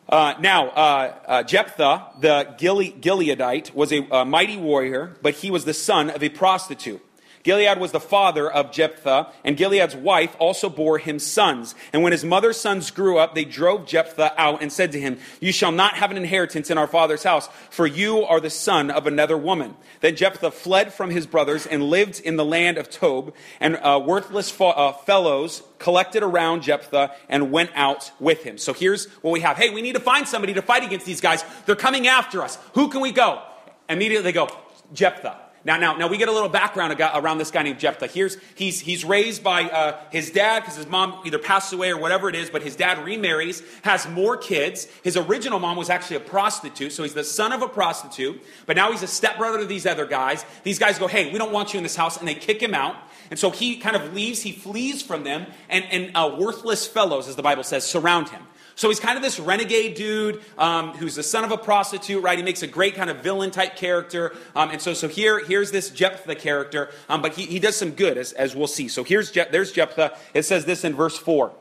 Uh, 0.08 0.34
now, 0.40 0.68
uh, 0.70 1.14
uh, 1.26 1.42
Jephthah, 1.42 2.12
the 2.18 2.54
Gileadite, 2.58 3.74
was 3.74 3.92
a, 3.92 4.06
a 4.10 4.24
mighty 4.24 4.56
warrior, 4.56 5.16
but 5.20 5.34
he 5.34 5.50
was 5.50 5.66
the 5.66 5.74
son 5.74 6.08
of 6.08 6.22
a 6.22 6.30
prostitute. 6.30 7.02
Gilead 7.48 7.78
was 7.78 7.92
the 7.92 7.98
father 7.98 8.50
of 8.50 8.72
Jephthah, 8.72 9.32
and 9.42 9.56
Gilead's 9.56 9.96
wife 9.96 10.36
also 10.38 10.68
bore 10.68 10.98
him 10.98 11.18
sons. 11.18 11.74
And 11.94 12.02
when 12.02 12.12
his 12.12 12.22
mother's 12.22 12.60
sons 12.60 12.90
grew 12.90 13.16
up, 13.16 13.34
they 13.34 13.46
drove 13.46 13.86
Jephthah 13.86 14.34
out 14.36 14.60
and 14.60 14.70
said 14.70 14.92
to 14.92 15.00
him, 15.00 15.18
You 15.40 15.50
shall 15.50 15.72
not 15.72 15.94
have 15.94 16.10
an 16.10 16.18
inheritance 16.18 16.70
in 16.70 16.76
our 16.76 16.86
father's 16.86 17.22
house, 17.22 17.48
for 17.70 17.86
you 17.86 18.22
are 18.22 18.38
the 18.38 18.50
son 18.50 18.90
of 18.90 19.06
another 19.06 19.38
woman. 19.38 19.76
Then 20.02 20.14
Jephthah 20.14 20.50
fled 20.50 20.92
from 20.92 21.08
his 21.08 21.26
brothers 21.26 21.66
and 21.66 21.84
lived 21.84 22.20
in 22.20 22.36
the 22.36 22.44
land 22.44 22.76
of 22.76 22.90
Tob, 22.90 23.34
and 23.60 23.76
uh, 23.76 23.98
worthless 24.04 24.50
fo- 24.50 24.72
uh, 24.72 24.92
fellows 24.92 25.62
collected 25.78 26.22
around 26.22 26.64
Jephthah 26.64 27.14
and 27.30 27.50
went 27.50 27.70
out 27.74 28.12
with 28.20 28.44
him. 28.44 28.58
So 28.58 28.74
here's 28.74 29.06
what 29.22 29.30
we 29.30 29.40
have. 29.40 29.56
Hey, 29.56 29.70
we 29.70 29.80
need 29.80 29.94
to 29.94 30.00
find 30.00 30.28
somebody 30.28 30.52
to 30.52 30.60
fight 30.60 30.84
against 30.84 31.06
these 31.06 31.22
guys. 31.22 31.42
They're 31.64 31.76
coming 31.76 32.08
after 32.08 32.42
us. 32.42 32.58
Who 32.74 32.90
can 32.90 33.00
we 33.00 33.10
go? 33.10 33.40
Immediately 33.88 34.24
they 34.24 34.32
go, 34.32 34.50
Jephthah. 34.92 35.47
Now, 35.68 35.76
now, 35.76 35.96
now 35.96 36.08
we 36.08 36.16
get 36.16 36.30
a 36.30 36.32
little 36.32 36.48
background 36.48 36.98
around 36.98 37.36
this 37.36 37.50
guy 37.50 37.62
named 37.62 37.78
Jephthah. 37.78 38.06
Here's, 38.06 38.38
he's, 38.54 38.80
he's 38.80 39.04
raised 39.04 39.44
by 39.44 39.64
uh, 39.64 40.00
his 40.10 40.30
dad 40.30 40.60
because 40.60 40.76
his 40.76 40.86
mom 40.86 41.20
either 41.26 41.38
passed 41.38 41.74
away 41.74 41.90
or 41.90 41.98
whatever 41.98 42.30
it 42.30 42.34
is, 42.34 42.48
but 42.48 42.62
his 42.62 42.74
dad 42.74 43.04
remarries, 43.04 43.62
has 43.82 44.08
more 44.08 44.38
kids. 44.38 44.86
His 45.04 45.18
original 45.18 45.58
mom 45.58 45.76
was 45.76 45.90
actually 45.90 46.16
a 46.16 46.20
prostitute, 46.20 46.92
so 46.92 47.02
he's 47.02 47.12
the 47.12 47.22
son 47.22 47.52
of 47.52 47.60
a 47.60 47.68
prostitute, 47.68 48.42
but 48.64 48.76
now 48.76 48.90
he's 48.90 49.02
a 49.02 49.06
stepbrother 49.06 49.58
to 49.58 49.66
these 49.66 49.84
other 49.84 50.06
guys. 50.06 50.42
These 50.62 50.78
guys 50.78 50.98
go, 50.98 51.06
hey, 51.06 51.30
we 51.30 51.38
don't 51.38 51.52
want 51.52 51.74
you 51.74 51.76
in 51.76 51.82
this 51.82 51.96
house, 51.96 52.16
and 52.16 52.26
they 52.26 52.34
kick 52.34 52.62
him 52.62 52.72
out. 52.72 52.96
And 53.28 53.38
so 53.38 53.50
he 53.50 53.76
kind 53.76 53.94
of 53.94 54.14
leaves, 54.14 54.40
he 54.40 54.52
flees 54.52 55.02
from 55.02 55.22
them, 55.22 55.44
and, 55.68 55.84
and 55.90 56.16
uh, 56.16 56.34
worthless 56.40 56.86
fellows, 56.86 57.28
as 57.28 57.36
the 57.36 57.42
Bible 57.42 57.62
says, 57.62 57.84
surround 57.84 58.30
him. 58.30 58.42
So 58.78 58.88
he's 58.88 59.00
kind 59.00 59.16
of 59.16 59.24
this 59.24 59.40
renegade 59.40 59.96
dude 59.96 60.40
um, 60.56 60.92
who's 60.92 61.16
the 61.16 61.24
son 61.24 61.42
of 61.42 61.50
a 61.50 61.58
prostitute, 61.58 62.22
right? 62.22 62.38
He 62.38 62.44
makes 62.44 62.62
a 62.62 62.68
great 62.68 62.94
kind 62.94 63.10
of 63.10 63.24
villain 63.24 63.50
type 63.50 63.74
character. 63.74 64.36
Um, 64.54 64.70
and 64.70 64.80
so, 64.80 64.94
so 64.94 65.08
here, 65.08 65.44
here's 65.44 65.72
this 65.72 65.90
Jephthah 65.90 66.36
character, 66.36 66.88
um, 67.08 67.20
but 67.20 67.34
he, 67.34 67.44
he 67.46 67.58
does 67.58 67.74
some 67.74 67.90
good, 67.90 68.16
as, 68.16 68.32
as 68.34 68.54
we'll 68.54 68.68
see. 68.68 68.86
So 68.86 69.02
here's 69.02 69.32
Je- 69.32 69.48
there's 69.50 69.72
Jephthah. 69.72 70.16
It 70.32 70.44
says 70.44 70.64
this 70.64 70.84
in 70.84 70.94
verse 70.94 71.18
4. 71.18 71.52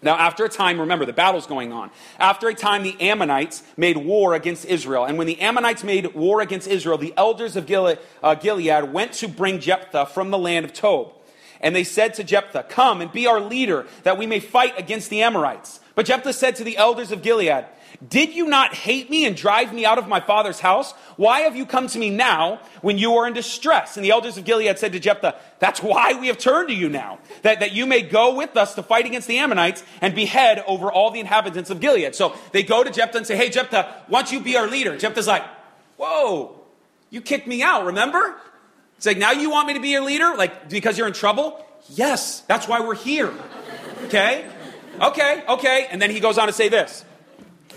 Now, 0.00 0.16
after 0.16 0.46
a 0.46 0.48
time, 0.48 0.80
remember, 0.80 1.04
the 1.04 1.12
battle's 1.12 1.46
going 1.46 1.74
on. 1.74 1.90
After 2.18 2.48
a 2.48 2.54
time, 2.54 2.84
the 2.84 2.98
Ammonites 3.02 3.62
made 3.76 3.98
war 3.98 4.32
against 4.32 4.64
Israel. 4.64 5.04
And 5.04 5.18
when 5.18 5.26
the 5.26 5.38
Ammonites 5.42 5.84
made 5.84 6.14
war 6.14 6.40
against 6.40 6.68
Israel, 6.68 6.96
the 6.96 7.12
elders 7.18 7.56
of 7.56 7.70
uh, 7.70 8.34
Gilead 8.34 8.94
went 8.94 9.12
to 9.12 9.28
bring 9.28 9.60
Jephthah 9.60 10.06
from 10.06 10.30
the 10.30 10.38
land 10.38 10.64
of 10.64 10.72
Tob. 10.72 11.12
And 11.60 11.76
they 11.76 11.84
said 11.84 12.14
to 12.14 12.24
Jephthah, 12.24 12.64
Come 12.70 13.02
and 13.02 13.12
be 13.12 13.26
our 13.26 13.40
leader, 13.40 13.86
that 14.04 14.16
we 14.16 14.26
may 14.26 14.40
fight 14.40 14.72
against 14.78 15.10
the 15.10 15.20
Amorites. 15.20 15.80
But 15.96 16.04
Jephthah 16.04 16.34
said 16.34 16.56
to 16.56 16.64
the 16.64 16.76
elders 16.76 17.10
of 17.10 17.22
Gilead, 17.22 17.64
Did 18.06 18.34
you 18.34 18.46
not 18.46 18.74
hate 18.74 19.08
me 19.08 19.24
and 19.24 19.34
drive 19.34 19.72
me 19.72 19.86
out 19.86 19.96
of 19.96 20.06
my 20.06 20.20
father's 20.20 20.60
house? 20.60 20.92
Why 21.16 21.40
have 21.40 21.56
you 21.56 21.64
come 21.64 21.88
to 21.88 21.98
me 21.98 22.10
now 22.10 22.60
when 22.82 22.98
you 22.98 23.14
are 23.14 23.26
in 23.26 23.32
distress? 23.32 23.96
And 23.96 24.04
the 24.04 24.10
elders 24.10 24.36
of 24.36 24.44
Gilead 24.44 24.78
said 24.78 24.92
to 24.92 25.00
Jephthah, 25.00 25.36
That's 25.58 25.82
why 25.82 26.12
we 26.12 26.26
have 26.26 26.36
turned 26.36 26.68
to 26.68 26.74
you 26.74 26.90
now, 26.90 27.18
that, 27.40 27.60
that 27.60 27.72
you 27.72 27.86
may 27.86 28.02
go 28.02 28.34
with 28.34 28.58
us 28.58 28.74
to 28.74 28.82
fight 28.82 29.06
against 29.06 29.26
the 29.26 29.38
Ammonites 29.38 29.82
and 30.02 30.14
behead 30.14 30.62
over 30.66 30.92
all 30.92 31.10
the 31.10 31.18
inhabitants 31.18 31.70
of 31.70 31.80
Gilead. 31.80 32.14
So 32.14 32.36
they 32.52 32.62
go 32.62 32.84
to 32.84 32.90
Jephthah 32.90 33.16
and 33.16 33.26
say, 33.26 33.36
Hey, 33.36 33.48
Jephthah, 33.48 34.04
why 34.08 34.20
don't 34.20 34.32
you 34.32 34.40
be 34.40 34.58
our 34.58 34.68
leader? 34.68 34.98
Jephthah's 34.98 35.26
like, 35.26 35.44
Whoa, 35.96 36.60
you 37.08 37.22
kicked 37.22 37.46
me 37.46 37.62
out, 37.62 37.86
remember? 37.86 38.36
It's 38.98 39.06
like, 39.06 39.16
now 39.16 39.32
you 39.32 39.48
want 39.48 39.66
me 39.66 39.74
to 39.74 39.80
be 39.80 39.88
your 39.88 40.04
leader? 40.04 40.34
Like, 40.36 40.68
because 40.68 40.98
you're 40.98 41.06
in 41.06 41.14
trouble? 41.14 41.64
Yes, 41.88 42.40
that's 42.40 42.68
why 42.68 42.80
we're 42.80 42.94
here. 42.94 43.32
Okay? 44.04 44.46
Okay, 45.00 45.44
okay. 45.48 45.86
And 45.90 46.00
then 46.00 46.10
he 46.10 46.20
goes 46.20 46.38
on 46.38 46.46
to 46.46 46.52
say 46.52 46.68
this. 46.68 47.04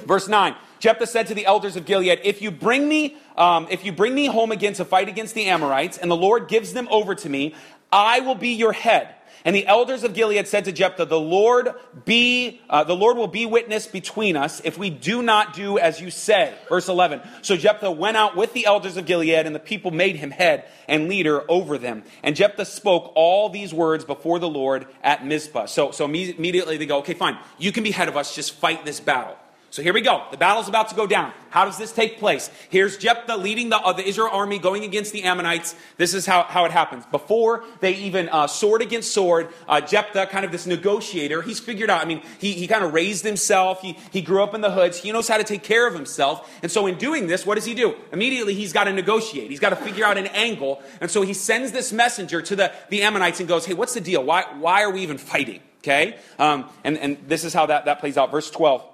Verse 0.06 0.28
9. 0.28 0.56
Jephthah 0.80 1.08
said 1.08 1.28
to 1.28 1.34
the 1.34 1.46
elders 1.46 1.76
of 1.76 1.86
Gilead, 1.86 2.22
If 2.24 2.42
you 2.42 2.52
bring 2.52 2.88
me, 2.88 3.18
um, 3.36 3.68
if 3.70 3.84
you 3.84 3.92
bring 3.92 4.16
me 4.16 4.28
home 4.28 4.52
again 4.52 4.74
to 4.74 4.86
fight 4.86 5.10
against 5.10 5.36
the 5.36 5.46
Amorites, 5.48 5.98
and 5.98 6.10
the 6.10 6.16
Lord 6.16 6.48
gives 6.48 6.74
them 6.74 6.88
over 6.90 7.16
to 7.16 7.30
me, 7.30 7.54
I 7.92 8.22
will 8.22 8.36
be 8.36 8.50
your 8.50 8.72
head 8.72 9.16
and 9.46 9.56
the 9.56 9.66
elders 9.68 10.04
of 10.04 10.14
Gilead 10.14 10.48
said 10.48 10.66
to 10.66 10.72
Jephthah, 10.72 11.06
"The 11.06 11.20
Lord 11.20 11.74
be, 12.06 12.62
uh, 12.70 12.84
the 12.84 12.96
Lord 12.96 13.18
will 13.18 13.28
be 13.28 13.46
witness 13.46 13.88
between 13.88 14.36
us 14.36 14.62
if 14.64 14.78
we 14.78 14.90
do 14.90 15.22
not 15.22 15.54
do 15.54 15.78
as 15.78 16.02
you 16.02 16.12
say." 16.12 16.54
Verse 16.68 16.88
eleven. 16.88 17.22
So 17.42 17.56
Jephthah 17.56 17.92
went 17.92 18.18
out 18.18 18.36
with 18.36 18.54
the 18.54 18.66
elders 18.66 18.98
of 18.98 19.06
Gilead, 19.06 19.46
and 19.46 19.56
the 19.56 19.60
people 19.60 19.92
made 19.92 20.16
him 20.16 20.32
head 20.32 20.66
and 20.88 21.08
leader 21.08 21.44
over 21.50 21.78
them. 21.78 22.04
And 22.24 22.36
Jephthah 22.36 22.66
spoke 22.66 23.12
all 23.16 23.50
these 23.50 23.74
words 23.74 24.06
before 24.06 24.40
the 24.40 24.50
Lord 24.50 24.88
at 25.04 25.26
Mizpah. 25.26 25.66
So, 25.66 25.92
so 25.92 26.06
immediately 26.06 26.78
they 26.78 26.86
go, 26.86 26.98
"Okay, 27.00 27.14
fine. 27.14 27.38
You 27.58 27.72
can 27.72 27.84
be 27.84 27.92
head 27.92 28.08
of 28.08 28.18
us. 28.18 28.36
Just 28.36 28.56
fight 28.56 28.86
this 28.86 29.00
battle." 29.00 29.36
So 29.72 29.84
here 29.84 29.94
we 29.94 30.02
go. 30.02 30.24
The 30.32 30.38
battle's 30.38 30.68
about 30.68 30.90
to 30.90 30.96
go 30.96 31.06
down. 31.06 31.32
How 31.52 31.66
does 31.66 31.78
this 31.78 31.92
take 31.92 32.18
place? 32.18 32.50
Here's 32.70 32.98
Jephthah 32.98 33.38
leading 33.38 33.70
the, 33.70 33.78
uh, 33.78 33.94
the 33.94 34.08
Israel 34.08 34.30
army 34.32 34.58
going 34.58 34.84
against 34.84 35.14
the 35.14 35.24
Ammonites. 35.24 35.76
This 35.98 36.16
is 36.16 36.26
how, 36.26 36.44
how 36.44 36.66
it 36.66 36.72
happens. 36.72 37.06
Before 37.08 37.64
they 37.80 37.94
even 37.96 38.30
uh, 38.30 38.48
sword 38.48 38.82
against 38.82 39.14
sword, 39.14 39.50
uh, 39.68 39.80
Jephthah, 39.80 40.26
kind 40.28 40.44
of 40.44 40.52
this 40.52 40.66
negotiator, 40.66 41.44
he's 41.44 41.60
figured 41.60 41.90
out, 41.92 42.02
I 42.02 42.06
mean, 42.06 42.24
he, 42.40 42.54
he 42.54 42.68
kind 42.68 42.84
of 42.84 42.94
raised 42.94 43.24
himself. 43.24 43.82
He, 43.82 43.96
he 44.12 44.24
grew 44.24 44.42
up 44.42 44.56
in 44.56 44.62
the 44.62 44.72
hoods. 44.72 44.98
He 44.98 45.12
knows 45.12 45.28
how 45.28 45.38
to 45.38 45.44
take 45.44 45.62
care 45.62 45.86
of 45.86 45.94
himself. 45.94 46.52
And 46.64 46.72
so 46.72 46.88
in 46.88 46.98
doing 46.98 47.28
this, 47.28 47.46
what 47.46 47.56
does 47.56 47.66
he 47.66 47.76
do? 47.76 47.96
Immediately, 48.12 48.56
he's 48.56 48.74
got 48.74 48.86
to 48.86 48.94
negotiate. 48.94 49.52
He's 49.52 49.60
got 49.60 49.70
to 49.70 49.76
figure 49.76 50.04
out 50.04 50.18
an 50.18 50.28
angle. 50.28 50.82
And 51.00 51.12
so 51.12 51.22
he 51.22 51.36
sends 51.36 51.72
this 51.72 51.94
messenger 51.94 52.42
to 52.42 52.56
the, 52.56 52.72
the 52.90 53.04
Ammonites 53.04 53.40
and 53.40 53.48
goes, 53.48 53.68
hey, 53.68 53.76
what's 53.76 53.94
the 53.94 54.02
deal? 54.02 54.24
Why, 54.24 54.46
why 54.58 54.82
are 54.82 54.90
we 54.90 55.02
even 55.02 55.20
fighting? 55.20 55.62
Okay? 55.80 56.18
Um, 56.40 56.70
and, 56.84 56.98
and 56.98 57.18
this 57.28 57.44
is 57.44 57.54
how 57.54 57.68
that, 57.68 57.86
that 57.86 58.00
plays 58.00 58.18
out. 58.18 58.32
Verse 58.32 58.50
12. 58.50 58.89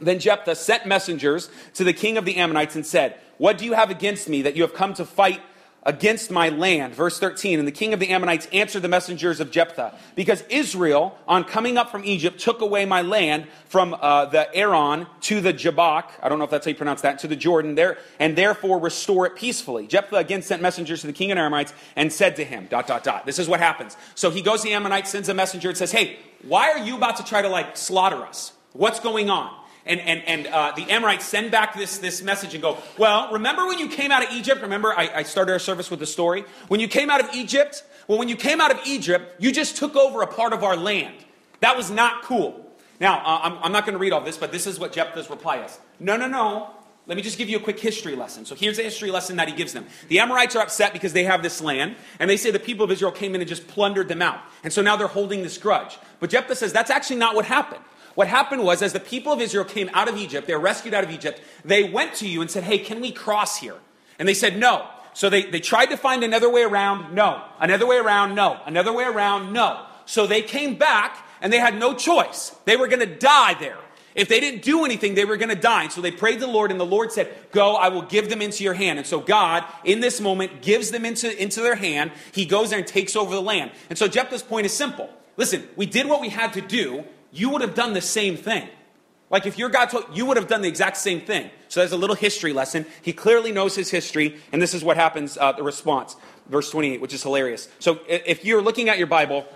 Then 0.00 0.18
Jephthah 0.18 0.54
sent 0.54 0.86
messengers 0.86 1.50
to 1.74 1.84
the 1.84 1.92
king 1.92 2.16
of 2.16 2.24
the 2.24 2.36
Ammonites 2.36 2.74
and 2.76 2.86
said, 2.86 3.18
What 3.38 3.58
do 3.58 3.64
you 3.64 3.74
have 3.74 3.90
against 3.90 4.28
me 4.28 4.42
that 4.42 4.56
you 4.56 4.62
have 4.62 4.74
come 4.74 4.94
to 4.94 5.04
fight 5.04 5.40
against 5.82 6.30
my 6.30 6.48
land? 6.48 6.94
Verse 6.94 7.18
13. 7.18 7.58
And 7.58 7.68
the 7.68 7.72
king 7.72 7.92
of 7.92 8.00
the 8.00 8.08
Ammonites 8.08 8.46
answered 8.52 8.80
the 8.80 8.88
messengers 8.88 9.40
of 9.40 9.50
Jephthah, 9.50 9.94
Because 10.14 10.42
Israel, 10.48 11.18
on 11.28 11.44
coming 11.44 11.76
up 11.76 11.90
from 11.90 12.04
Egypt, 12.04 12.40
took 12.40 12.60
away 12.60 12.84
my 12.84 13.02
land 13.02 13.46
from 13.66 13.94
uh, 14.00 14.26
the 14.26 14.58
Arnon 14.58 15.06
to 15.22 15.40
the 15.40 15.52
Jabbok, 15.52 16.12
I 16.22 16.28
don't 16.28 16.38
know 16.38 16.44
if 16.44 16.50
that's 16.50 16.66
how 16.66 16.70
you 16.70 16.76
pronounce 16.76 17.02
that, 17.02 17.18
to 17.20 17.28
the 17.28 17.36
Jordan, 17.36 17.74
there, 17.74 17.98
and 18.18 18.36
therefore 18.36 18.78
restore 18.78 19.26
it 19.26 19.36
peacefully. 19.36 19.86
Jephthah 19.86 20.16
again 20.16 20.42
sent 20.42 20.62
messengers 20.62 21.02
to 21.02 21.06
the 21.06 21.12
king 21.12 21.30
of 21.30 21.36
the 21.36 21.42
Ammonites 21.42 21.74
and 21.96 22.12
said 22.12 22.36
to 22.36 22.44
him, 22.44 22.66
dot, 22.70 22.86
dot, 22.86 23.04
dot. 23.04 23.26
This 23.26 23.38
is 23.38 23.48
what 23.48 23.60
happens. 23.60 23.96
So 24.14 24.30
he 24.30 24.42
goes 24.42 24.62
to 24.62 24.68
the 24.68 24.74
Ammonites, 24.74 25.10
sends 25.10 25.28
a 25.28 25.34
messenger, 25.34 25.68
and 25.68 25.78
says, 25.78 25.92
Hey, 25.92 26.18
why 26.42 26.70
are 26.70 26.78
you 26.78 26.96
about 26.96 27.16
to 27.16 27.24
try 27.24 27.42
to 27.42 27.48
like 27.48 27.76
slaughter 27.76 28.24
us? 28.24 28.52
What's 28.72 29.00
going 29.00 29.30
on? 29.30 29.59
And, 29.86 30.00
and, 30.00 30.22
and 30.26 30.46
uh, 30.46 30.72
the 30.76 30.90
Amorites 30.90 31.24
send 31.24 31.50
back 31.50 31.74
this, 31.74 31.98
this 31.98 32.22
message 32.22 32.54
and 32.54 32.62
go, 32.62 32.78
Well, 32.98 33.32
remember 33.32 33.66
when 33.66 33.78
you 33.78 33.88
came 33.88 34.10
out 34.10 34.22
of 34.22 34.30
Egypt? 34.32 34.62
Remember, 34.62 34.92
I, 34.96 35.10
I 35.16 35.22
started 35.22 35.52
our 35.52 35.58
service 35.58 35.90
with 35.90 36.00
the 36.00 36.06
story. 36.06 36.44
When 36.68 36.80
you 36.80 36.88
came 36.88 37.10
out 37.10 37.20
of 37.20 37.34
Egypt, 37.34 37.82
well, 38.06 38.18
when 38.18 38.28
you 38.28 38.36
came 38.36 38.60
out 38.60 38.70
of 38.70 38.80
Egypt, 38.86 39.40
you 39.40 39.52
just 39.52 39.76
took 39.76 39.96
over 39.96 40.22
a 40.22 40.26
part 40.26 40.52
of 40.52 40.64
our 40.64 40.76
land. 40.76 41.14
That 41.60 41.76
was 41.76 41.90
not 41.90 42.22
cool. 42.22 42.66
Now, 43.00 43.18
uh, 43.18 43.40
I'm, 43.44 43.58
I'm, 43.62 43.72
not 43.72 43.86
going 43.86 43.94
to 43.94 43.98
read 43.98 44.12
all 44.12 44.20
this, 44.20 44.36
but 44.36 44.52
this 44.52 44.66
is 44.66 44.78
what 44.78 44.92
Jephthah's 44.92 45.30
reply 45.30 45.64
is. 45.64 45.78
No, 45.98 46.16
no, 46.16 46.26
no. 46.26 46.70
Let 47.06 47.16
me 47.16 47.22
just 47.22 47.38
give 47.38 47.48
you 47.48 47.56
a 47.56 47.60
quick 47.60 47.80
history 47.80 48.14
lesson. 48.14 48.44
So 48.44 48.54
here's 48.54 48.78
a 48.78 48.82
history 48.82 49.10
lesson 49.10 49.36
that 49.36 49.48
he 49.48 49.54
gives 49.54 49.72
them. 49.72 49.86
The 50.08 50.20
Amorites 50.20 50.54
are 50.54 50.62
upset 50.62 50.92
because 50.92 51.12
they 51.12 51.24
have 51.24 51.42
this 51.42 51.60
land, 51.60 51.96
and 52.18 52.28
they 52.28 52.36
say 52.36 52.50
the 52.50 52.60
people 52.60 52.84
of 52.84 52.90
Israel 52.90 53.10
came 53.10 53.34
in 53.34 53.40
and 53.40 53.48
just 53.48 53.66
plundered 53.66 54.08
them 54.08 54.22
out. 54.22 54.38
And 54.62 54.72
so 54.72 54.82
now 54.82 54.96
they're 54.96 55.06
holding 55.06 55.42
this 55.42 55.56
grudge. 55.56 55.98
But 56.20 56.30
Jephthah 56.30 56.54
says 56.54 56.72
that's 56.72 56.90
actually 56.90 57.16
not 57.16 57.34
what 57.34 57.46
happened. 57.46 57.82
What 58.14 58.28
happened 58.28 58.64
was, 58.64 58.82
as 58.82 58.92
the 58.92 59.00
people 59.00 59.32
of 59.32 59.40
Israel 59.40 59.64
came 59.64 59.90
out 59.92 60.08
of 60.08 60.16
Egypt, 60.16 60.46
they 60.46 60.54
were 60.54 60.60
rescued 60.60 60.94
out 60.94 61.04
of 61.04 61.10
Egypt, 61.10 61.40
they 61.64 61.84
went 61.84 62.14
to 62.14 62.28
you 62.28 62.40
and 62.40 62.50
said, 62.50 62.64
Hey, 62.64 62.78
can 62.78 63.00
we 63.00 63.12
cross 63.12 63.58
here? 63.58 63.76
And 64.18 64.28
they 64.28 64.34
said, 64.34 64.58
No. 64.58 64.86
So 65.12 65.28
they, 65.28 65.42
they 65.42 65.60
tried 65.60 65.86
to 65.86 65.96
find 65.96 66.22
another 66.22 66.50
way 66.50 66.62
around, 66.62 67.14
no. 67.14 67.42
Another 67.58 67.86
way 67.86 67.96
around, 67.96 68.34
no. 68.34 68.60
Another 68.64 68.92
way 68.92 69.04
around, 69.04 69.52
no. 69.52 69.84
So 70.06 70.26
they 70.26 70.42
came 70.42 70.76
back 70.76 71.26
and 71.40 71.52
they 71.52 71.58
had 71.58 71.78
no 71.78 71.94
choice. 71.94 72.54
They 72.64 72.76
were 72.76 72.88
going 72.88 73.00
to 73.00 73.14
die 73.14 73.54
there. 73.54 73.78
If 74.14 74.28
they 74.28 74.40
didn't 74.40 74.62
do 74.62 74.84
anything, 74.84 75.14
they 75.14 75.24
were 75.24 75.36
going 75.36 75.50
to 75.50 75.54
die. 75.54 75.84
And 75.84 75.92
so 75.92 76.00
they 76.00 76.10
prayed 76.10 76.40
to 76.40 76.46
the 76.46 76.52
Lord, 76.52 76.72
and 76.72 76.80
the 76.80 76.86
Lord 76.86 77.12
said, 77.12 77.32
Go, 77.52 77.76
I 77.76 77.88
will 77.88 78.02
give 78.02 78.28
them 78.28 78.42
into 78.42 78.64
your 78.64 78.74
hand. 78.74 78.98
And 78.98 79.06
so 79.06 79.20
God, 79.20 79.64
in 79.84 80.00
this 80.00 80.20
moment, 80.20 80.62
gives 80.62 80.90
them 80.90 81.04
into, 81.04 81.40
into 81.40 81.60
their 81.60 81.76
hand. 81.76 82.10
He 82.32 82.44
goes 82.44 82.70
there 82.70 82.78
and 82.80 82.88
takes 82.88 83.14
over 83.14 83.34
the 83.34 83.42
land. 83.42 83.70
And 83.88 83.98
so 83.98 84.08
Jephthah's 84.08 84.42
point 84.42 84.66
is 84.66 84.72
simple. 84.72 85.08
Listen, 85.36 85.66
we 85.76 85.86
did 85.86 86.08
what 86.08 86.20
we 86.20 86.28
had 86.28 86.52
to 86.54 86.60
do 86.60 87.04
you 87.32 87.50
would 87.50 87.60
have 87.60 87.74
done 87.74 87.92
the 87.92 88.00
same 88.00 88.36
thing. 88.36 88.68
Like 89.30 89.46
if 89.46 89.56
your 89.56 89.68
God 89.68 89.86
told 89.86 90.04
you 90.12 90.26
would 90.26 90.36
have 90.36 90.48
done 90.48 90.62
the 90.62 90.68
exact 90.68 90.96
same 90.96 91.20
thing. 91.20 91.50
So 91.68 91.80
there's 91.80 91.92
a 91.92 91.96
little 91.96 92.16
history 92.16 92.52
lesson. 92.52 92.84
He 93.00 93.12
clearly 93.12 93.52
knows 93.52 93.76
his 93.76 93.90
history, 93.90 94.38
and 94.52 94.60
this 94.60 94.74
is 94.74 94.82
what 94.82 94.96
happens, 94.96 95.38
uh, 95.38 95.52
the 95.52 95.62
response. 95.62 96.16
Verse 96.48 96.68
28, 96.70 97.00
which 97.00 97.14
is 97.14 97.22
hilarious. 97.22 97.68
So 97.78 98.00
if 98.08 98.44
you're 98.44 98.60
looking 98.60 98.88
at 98.88 98.98
your 98.98 99.06
Bible, 99.06 99.46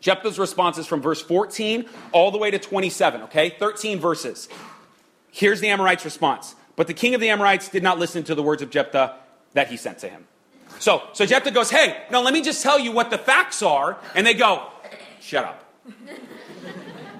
Jephthah's 0.00 0.38
response 0.38 0.78
is 0.78 0.86
from 0.86 1.02
verse 1.02 1.20
14 1.20 1.86
all 2.12 2.30
the 2.30 2.38
way 2.38 2.52
to 2.52 2.58
27, 2.58 3.22
okay? 3.22 3.50
13 3.50 3.98
verses. 3.98 4.48
Here's 5.32 5.60
the 5.60 5.68
Amorites' 5.68 6.04
response. 6.04 6.54
But 6.76 6.86
the 6.86 6.94
king 6.94 7.14
of 7.14 7.20
the 7.20 7.30
Amorites 7.30 7.68
did 7.68 7.82
not 7.82 7.98
listen 7.98 8.22
to 8.24 8.34
the 8.34 8.42
words 8.42 8.62
of 8.62 8.70
Jephthah 8.70 9.16
that 9.52 9.68
he 9.68 9.76
sent 9.76 9.98
to 9.98 10.08
him. 10.08 10.26
So, 10.78 11.02
so 11.12 11.26
Jephthah 11.26 11.50
goes, 11.50 11.70
hey, 11.70 12.04
now 12.10 12.22
let 12.22 12.32
me 12.32 12.42
just 12.42 12.62
tell 12.62 12.78
you 12.78 12.92
what 12.92 13.10
the 13.10 13.18
facts 13.18 13.60
are. 13.60 13.98
And 14.14 14.26
they 14.26 14.34
go, 14.34 14.68
shut 15.20 15.44
up. 15.44 15.64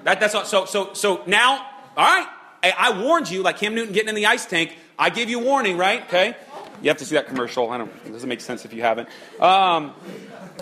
That, 0.03 0.19
that's 0.19 0.35
all. 0.35 0.45
So, 0.45 0.65
so, 0.65 0.93
so 0.93 1.23
now, 1.27 1.65
all 1.95 2.05
right, 2.05 2.27
I, 2.63 2.73
I 2.77 3.01
warned 3.01 3.29
you, 3.29 3.43
like 3.43 3.57
Cam 3.57 3.75
Newton 3.75 3.93
getting 3.93 4.09
in 4.09 4.15
the 4.15 4.25
ice 4.25 4.45
tank. 4.45 4.75
I 4.97 5.09
gave 5.09 5.29
you 5.29 5.39
warning, 5.39 5.77
right? 5.77 6.03
Okay. 6.03 6.35
You 6.81 6.89
have 6.89 6.97
to 6.97 7.05
see 7.05 7.15
that 7.15 7.27
commercial. 7.27 7.69
I 7.69 7.77
don't. 7.77 7.91
It 8.05 8.11
doesn't 8.11 8.29
make 8.29 8.41
sense 8.41 8.65
if 8.65 8.73
you 8.73 8.81
haven't. 8.81 9.07
Um, 9.39 9.93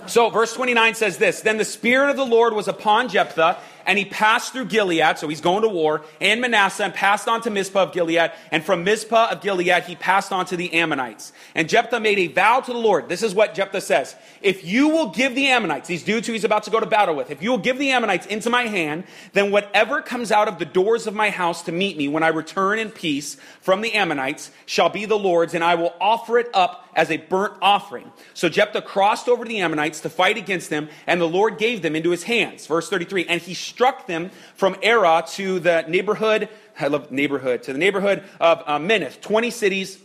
so, 0.06 0.30
verse 0.30 0.54
29 0.54 0.96
says 0.96 1.18
this 1.18 1.42
Then 1.42 1.58
the 1.58 1.66
Spirit 1.66 2.10
of 2.10 2.18
the 2.18 2.26
Lord 2.26 2.54
was 2.54 2.68
upon 2.68 3.10
Jephthah, 3.10 3.58
and 3.90 3.98
he 3.98 4.06
passed 4.06 4.54
through 4.54 4.66
Gilead, 4.66 5.18
so 5.18 5.28
he's 5.28 5.42
going 5.42 5.64
to 5.64 5.68
war, 5.68 6.04
and 6.22 6.40
Manasseh, 6.42 6.84
and 6.84 6.94
passed 6.94 7.28
on 7.28 7.42
to 7.42 7.50
Mizpah 7.50 7.86
of 7.86 7.92
Gilead. 7.92 8.32
And 8.52 8.64
from 8.64 8.84
Mizpah 8.84 9.30
of 9.32 9.42
Gilead, 9.42 9.86
he 9.86 9.96
passed 9.96 10.32
on 10.32 10.46
to 10.46 10.56
the 10.56 10.72
Ammonites. 10.76 11.34
And 11.56 11.68
Jephthah 11.68 12.00
made 12.00 12.20
a 12.20 12.28
vow 12.28 12.60
to 12.60 12.72
the 12.72 12.78
Lord. 12.78 13.10
This 13.10 13.24
is 13.24 13.34
what 13.34 13.56
Jephthah 13.56 13.82
says 13.82 14.16
If 14.44 14.64
you 14.64 14.90
will 14.90 15.10
give 15.10 15.34
the 15.34 15.48
Ammonites, 15.48 15.88
these 15.88 16.04
dudes 16.04 16.28
who 16.28 16.34
he's 16.34 16.44
about 16.44 16.66
to 16.66 16.70
go 16.70 16.80
to 16.80 16.86
battle 16.86 17.16
with, 17.16 17.32
if 17.32 17.42
you 17.42 17.50
will 17.50 17.58
give 17.58 17.80
the 17.80 17.90
Ammonites 17.90 18.28
into 18.28 18.52
my 18.52 18.68
hand, 18.68 19.06
then 19.34 19.50
whatever 19.50 20.04
comes 20.04 20.32
out 20.32 20.48
of 20.48 20.60
the 20.60 20.66
doors 20.66 21.08
of 21.08 21.16
my 21.16 21.32
house 21.32 21.64
to 21.64 21.72
meet 21.72 21.98
me 21.98 22.08
when 22.08 22.22
I 22.22 22.28
return 22.28 22.78
in 22.78 22.92
peace 22.92 23.38
from 23.60 23.82
the 23.82 23.96
Ammonites 23.96 24.52
shall 24.68 24.90
be 24.90 25.06
the 25.06 25.18
Lord's, 25.18 25.56
and 25.56 25.64
I 25.64 25.74
will 25.74 25.96
offer 26.00 26.38
it 26.38 26.50
up 26.54 26.88
as 26.96 27.10
a 27.10 27.18
burnt 27.18 27.54
offering. 27.62 28.12
So 28.34 28.50
Jephthah 28.50 28.82
crossed 28.82 29.30
over 29.30 29.46
to 29.46 29.50
the 29.50 29.62
Ammonites 29.62 30.02
to 30.02 30.10
fight 30.10 30.38
against 30.38 30.70
them, 30.70 30.90
and 31.08 31.20
the 31.20 31.28
Lord 31.28 31.58
gave 31.58 31.82
them 31.82 31.96
into 31.96 32.10
his 32.12 32.24
hands. 32.24 32.68
Verse 32.68 32.90
33 32.90 33.26
And 33.28 33.42
he 33.42 33.54
struck 33.80 34.08
them 34.08 34.30
from 34.56 34.74
Aroer 34.84 35.26
to 35.36 35.58
the 35.62 35.86
neighborhood, 35.88 36.50
I 36.78 36.88
love 36.88 37.14
neighborhood, 37.14 37.64
to 37.64 37.72
the 37.72 37.80
neighborhood 37.80 38.26
of 38.38 38.62
uh, 38.66 38.78
Minnith, 38.78 39.22
20 39.22 39.52
cities, 39.52 39.98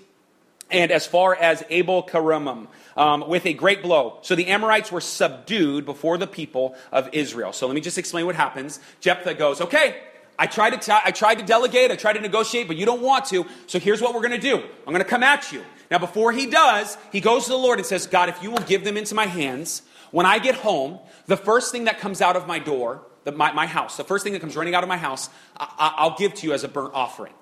and 0.70 0.92
as 0.92 1.08
far 1.08 1.34
as 1.34 1.64
Abel 1.70 2.04
Keramim. 2.04 2.68
Um, 2.96 3.28
with 3.28 3.44
a 3.44 3.52
great 3.52 3.82
blow. 3.82 4.18
So 4.22 4.36
the 4.36 4.46
Amorites 4.46 4.92
were 4.92 5.00
subdued 5.00 5.84
before 5.84 6.16
the 6.16 6.28
people 6.28 6.76
of 6.92 7.08
Israel. 7.12 7.52
So 7.52 7.66
let 7.66 7.74
me 7.74 7.80
just 7.80 7.98
explain 7.98 8.24
what 8.24 8.36
happens. 8.36 8.78
Jephthah 9.00 9.34
goes, 9.34 9.60
okay, 9.60 9.96
I 10.38 10.46
tried, 10.46 10.70
to 10.70 10.76
t- 10.76 10.92
I 11.04 11.10
tried 11.10 11.40
to 11.40 11.44
delegate, 11.44 11.90
I 11.90 11.96
tried 11.96 12.12
to 12.12 12.20
negotiate, 12.20 12.68
but 12.68 12.76
you 12.76 12.86
don't 12.86 13.02
want 13.02 13.24
to. 13.30 13.46
So 13.66 13.80
here's 13.80 14.00
what 14.00 14.14
we're 14.14 14.20
going 14.20 14.40
to 14.40 14.50
do. 14.50 14.58
I'm 14.58 14.92
going 14.92 14.98
to 14.98 15.04
come 15.04 15.24
at 15.24 15.50
you. 15.50 15.64
Now, 15.90 15.98
before 15.98 16.30
he 16.30 16.46
does, 16.46 16.96
he 17.10 17.20
goes 17.20 17.46
to 17.46 17.50
the 17.50 17.58
Lord 17.58 17.80
and 17.80 17.86
says, 17.86 18.06
God, 18.06 18.28
if 18.28 18.40
you 18.40 18.52
will 18.52 18.62
give 18.62 18.84
them 18.84 18.96
into 18.96 19.16
my 19.16 19.26
hands, 19.26 19.82
when 20.12 20.26
I 20.26 20.38
get 20.38 20.54
home, 20.54 21.00
the 21.26 21.36
first 21.36 21.72
thing 21.72 21.86
that 21.86 21.98
comes 21.98 22.20
out 22.20 22.36
of 22.36 22.46
my 22.46 22.60
door, 22.60 23.02
the, 23.24 23.32
my, 23.32 23.52
my 23.52 23.66
house, 23.66 23.96
the 23.96 24.04
first 24.04 24.24
thing 24.24 24.32
that 24.34 24.40
comes 24.40 24.56
running 24.56 24.74
out 24.74 24.82
of 24.82 24.88
my 24.88 24.96
house, 24.96 25.30
I, 25.56 26.04
will 26.04 26.16
give 26.16 26.34
to 26.34 26.46
you 26.46 26.52
as 26.52 26.64
a 26.64 26.68
burnt 26.68 26.94
offering. 26.94 27.32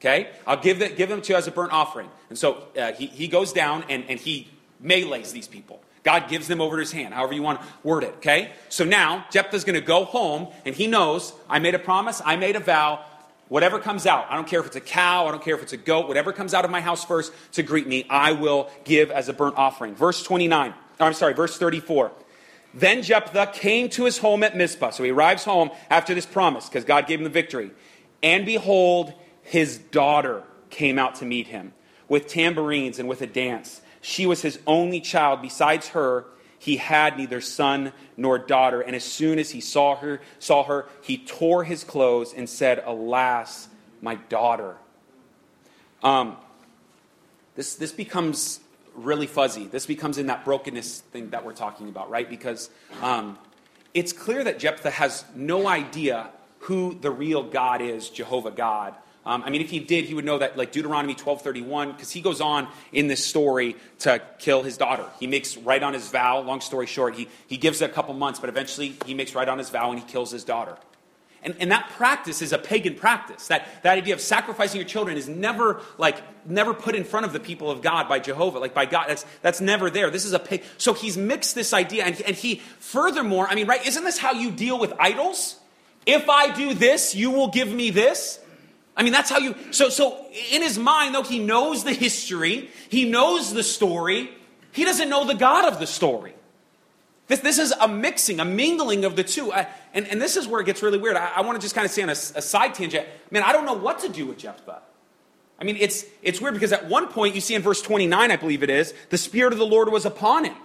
Okay? 0.00 0.30
I'll 0.46 0.60
give, 0.60 0.78
the, 0.78 0.88
give 0.88 1.08
them 1.08 1.22
to 1.22 1.32
you 1.32 1.36
as 1.36 1.46
a 1.46 1.50
burnt 1.50 1.72
offering. 1.72 2.08
And 2.28 2.38
so 2.38 2.68
uh, 2.78 2.92
he, 2.92 3.06
he 3.06 3.28
goes 3.28 3.52
down 3.52 3.84
and, 3.88 4.04
and 4.08 4.18
he 4.18 4.48
melees 4.80 5.32
these 5.32 5.48
people. 5.48 5.82
God 6.02 6.28
gives 6.28 6.46
them 6.46 6.60
over 6.60 6.76
to 6.76 6.80
his 6.80 6.92
hand, 6.92 7.14
however 7.14 7.32
you 7.32 7.42
want 7.42 7.62
to 7.62 7.66
word 7.82 8.04
it, 8.04 8.14
okay? 8.16 8.52
So 8.68 8.84
now 8.84 9.24
Jephthah's 9.30 9.64
going 9.64 9.80
to 9.80 9.80
go 9.80 10.04
home 10.04 10.48
and 10.66 10.74
he 10.74 10.86
knows 10.86 11.32
I 11.48 11.58
made 11.58 11.74
a 11.74 11.78
promise, 11.78 12.20
I 12.24 12.36
made 12.36 12.56
a 12.56 12.60
vow. 12.60 13.02
Whatever 13.48 13.78
comes 13.78 14.06
out, 14.06 14.26
I 14.28 14.36
don't 14.36 14.46
care 14.46 14.60
if 14.60 14.66
it's 14.66 14.76
a 14.76 14.82
cow, 14.82 15.26
I 15.26 15.30
don't 15.30 15.42
care 15.42 15.54
if 15.54 15.62
it's 15.62 15.72
a 15.72 15.78
goat, 15.78 16.06
whatever 16.06 16.32
comes 16.32 16.52
out 16.52 16.66
of 16.66 16.70
my 16.70 16.82
house 16.82 17.04
first 17.04 17.32
to 17.52 17.62
greet 17.62 17.86
me, 17.86 18.06
I 18.10 18.32
will 18.32 18.70
give 18.84 19.10
as 19.10 19.30
a 19.30 19.32
burnt 19.32 19.56
offering. 19.56 19.94
Verse 19.94 20.22
29, 20.22 20.74
I'm 21.00 21.12
sorry, 21.14 21.32
verse 21.32 21.56
34. 21.56 22.12
Then 22.74 23.02
Jephthah 23.02 23.52
came 23.52 23.88
to 23.90 24.04
his 24.04 24.18
home 24.18 24.42
at 24.42 24.56
Mizpah. 24.56 24.90
So 24.90 25.04
he 25.04 25.10
arrives 25.10 25.44
home 25.44 25.70
after 25.88 26.14
this 26.14 26.26
promise 26.26 26.68
because 26.68 26.84
God 26.84 27.06
gave 27.06 27.20
him 27.20 27.24
the 27.24 27.30
victory. 27.30 27.70
And 28.22 28.44
behold, 28.44 29.12
his 29.42 29.78
daughter 29.78 30.42
came 30.70 30.98
out 30.98 31.14
to 31.16 31.24
meet 31.24 31.46
him 31.46 31.72
with 32.08 32.26
tambourines 32.26 32.98
and 32.98 33.08
with 33.08 33.22
a 33.22 33.26
dance. 33.26 33.80
She 34.00 34.26
was 34.26 34.42
his 34.42 34.58
only 34.66 35.00
child. 35.00 35.40
Besides 35.40 35.88
her, 35.88 36.26
he 36.58 36.78
had 36.78 37.16
neither 37.16 37.40
son 37.40 37.92
nor 38.16 38.38
daughter. 38.38 38.80
And 38.80 38.96
as 38.96 39.04
soon 39.04 39.38
as 39.38 39.50
he 39.50 39.60
saw 39.60 39.96
her, 39.96 40.20
saw 40.38 40.64
her, 40.64 40.86
he 41.02 41.18
tore 41.18 41.64
his 41.64 41.84
clothes 41.84 42.34
and 42.34 42.48
said, 42.48 42.82
"Alas, 42.84 43.68
my 44.02 44.16
daughter." 44.16 44.76
Um, 46.02 46.36
this 47.54 47.76
this 47.76 47.92
becomes 47.92 48.60
really 48.94 49.26
fuzzy. 49.26 49.66
This 49.66 49.86
becomes 49.86 50.18
in 50.18 50.26
that 50.26 50.44
brokenness 50.44 51.00
thing 51.00 51.30
that 51.30 51.44
we're 51.44 51.54
talking 51.54 51.88
about, 51.88 52.10
right? 52.10 52.28
Because 52.28 52.70
um, 53.02 53.38
it's 53.92 54.12
clear 54.12 54.44
that 54.44 54.58
Jephthah 54.58 54.90
has 54.90 55.24
no 55.34 55.66
idea 55.68 56.30
who 56.60 56.96
the 57.00 57.10
real 57.10 57.42
God 57.42 57.82
is, 57.82 58.08
Jehovah 58.08 58.50
God. 58.50 58.94
Um, 59.26 59.42
I 59.44 59.50
mean, 59.50 59.62
if 59.62 59.70
he 59.70 59.78
did, 59.78 60.04
he 60.04 60.14
would 60.14 60.24
know 60.24 60.38
that, 60.38 60.56
like 60.56 60.72
Deuteronomy 60.72 61.14
12:31, 61.14 61.92
because 61.92 62.10
he 62.10 62.20
goes 62.20 62.40
on 62.40 62.68
in 62.92 63.06
this 63.06 63.24
story 63.24 63.76
to 64.00 64.20
kill 64.38 64.62
his 64.62 64.76
daughter. 64.76 65.06
He 65.18 65.26
makes 65.26 65.56
right 65.56 65.82
on 65.82 65.94
his 65.94 66.08
vow. 66.08 66.40
Long 66.40 66.60
story 66.60 66.86
short, 66.86 67.14
he, 67.14 67.28
he 67.46 67.56
gives 67.56 67.80
it 67.80 67.90
a 67.90 67.92
couple 67.92 68.12
months, 68.14 68.38
but 68.38 68.48
eventually 68.50 68.96
he 69.06 69.14
makes 69.14 69.34
right 69.34 69.48
on 69.48 69.58
his 69.58 69.70
vow 69.70 69.90
and 69.90 69.98
he 69.98 70.04
kills 70.04 70.30
his 70.30 70.44
daughter. 70.44 70.76
And, 71.44 71.54
and 71.60 71.70
that 71.70 71.90
practice 71.90 72.40
is 72.40 72.52
a 72.52 72.58
pagan 72.58 72.94
practice. 72.94 73.48
That, 73.48 73.68
that 73.82 73.98
idea 73.98 74.14
of 74.14 74.20
sacrificing 74.22 74.80
your 74.80 74.88
children 74.88 75.18
is 75.18 75.28
never 75.28 75.82
like 75.98 76.16
never 76.46 76.72
put 76.72 76.94
in 76.94 77.04
front 77.04 77.26
of 77.26 77.32
the 77.32 77.40
people 77.40 77.70
of 77.70 77.82
God 77.82 78.08
by 78.08 78.18
Jehovah, 78.18 78.58
like 78.58 78.74
by 78.74 78.86
God. 78.86 79.06
That's, 79.08 79.26
that's 79.42 79.60
never 79.60 79.90
there. 79.90 80.10
This 80.10 80.24
is 80.24 80.32
a 80.32 80.38
pig. 80.38 80.62
So 80.78 80.94
he's 80.94 81.16
mixed 81.16 81.54
this 81.54 81.72
idea, 81.72 82.04
and, 82.04 82.20
and 82.22 82.34
he 82.34 82.56
furthermore, 82.78 83.46
I 83.48 83.54
mean, 83.54 83.66
right, 83.66 83.86
isn't 83.86 84.04
this 84.04 84.18
how 84.18 84.32
you 84.32 84.50
deal 84.50 84.78
with 84.78 84.92
idols? 84.98 85.58
If 86.06 86.28
I 86.28 86.54
do 86.54 86.74
this, 86.74 87.14
you 87.14 87.30
will 87.30 87.48
give 87.48 87.72
me 87.72 87.90
this. 87.90 88.40
I 88.96 89.02
mean, 89.02 89.12
that's 89.12 89.30
how 89.30 89.38
you. 89.38 89.54
So, 89.70 89.88
so 89.88 90.26
in 90.52 90.62
his 90.62 90.78
mind, 90.78 91.14
though, 91.14 91.22
he 91.22 91.38
knows 91.38 91.84
the 91.84 91.92
history, 91.92 92.70
he 92.88 93.04
knows 93.04 93.52
the 93.52 93.62
story, 93.62 94.30
he 94.72 94.84
doesn't 94.84 95.08
know 95.08 95.26
the 95.26 95.34
God 95.34 95.70
of 95.70 95.78
the 95.78 95.86
story. 95.86 96.34
This, 97.26 97.40
this 97.40 97.58
is 97.58 97.72
a 97.72 97.88
mixing, 97.88 98.38
a 98.38 98.44
mingling 98.44 99.04
of 99.04 99.16
the 99.16 99.24
two. 99.24 99.52
I, 99.52 99.66
and, 99.94 100.06
and 100.08 100.20
this 100.20 100.36
is 100.36 100.46
where 100.46 100.60
it 100.60 100.66
gets 100.66 100.82
really 100.82 100.98
weird. 100.98 101.16
I, 101.16 101.32
I 101.36 101.40
want 101.42 101.58
to 101.58 101.64
just 101.64 101.74
kind 101.74 101.84
of 101.84 101.90
say 101.90 102.02
on 102.02 102.08
a, 102.08 102.12
a 102.12 102.42
side 102.42 102.74
tangent, 102.74 103.06
man, 103.30 103.44
I 103.44 103.52
don't 103.52 103.64
know 103.64 103.74
what 103.74 104.00
to 104.00 104.08
do 104.08 104.26
with 104.26 104.38
Jephthah. 104.38 104.82
I 105.58 105.64
mean, 105.64 105.76
it's, 105.78 106.04
it's 106.20 106.40
weird 106.40 106.54
because 106.54 106.72
at 106.72 106.88
one 106.88 107.06
point, 107.06 107.34
you 107.34 107.40
see 107.40 107.54
in 107.54 107.62
verse 107.62 107.80
29, 107.80 108.30
I 108.30 108.36
believe 108.36 108.62
it 108.64 108.70
is, 108.70 108.92
the 109.10 109.18
Spirit 109.18 109.52
of 109.52 109.58
the 109.58 109.66
Lord 109.66 109.88
was 109.88 110.04
upon 110.04 110.44
him. 110.44 110.56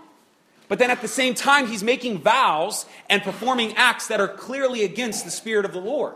But 0.67 0.79
then 0.79 0.89
at 0.91 1.01
the 1.01 1.07
same 1.07 1.35
time, 1.35 1.67
he's 1.67 1.83
making 1.83 2.19
vows 2.19 2.85
and 3.09 3.21
performing 3.21 3.75
acts 3.75 4.07
that 4.07 4.19
are 4.19 4.27
clearly 4.27 4.83
against 4.83 5.25
the 5.25 5.31
Spirit 5.31 5.65
of 5.65 5.73
the 5.73 5.79
Lord. 5.79 6.15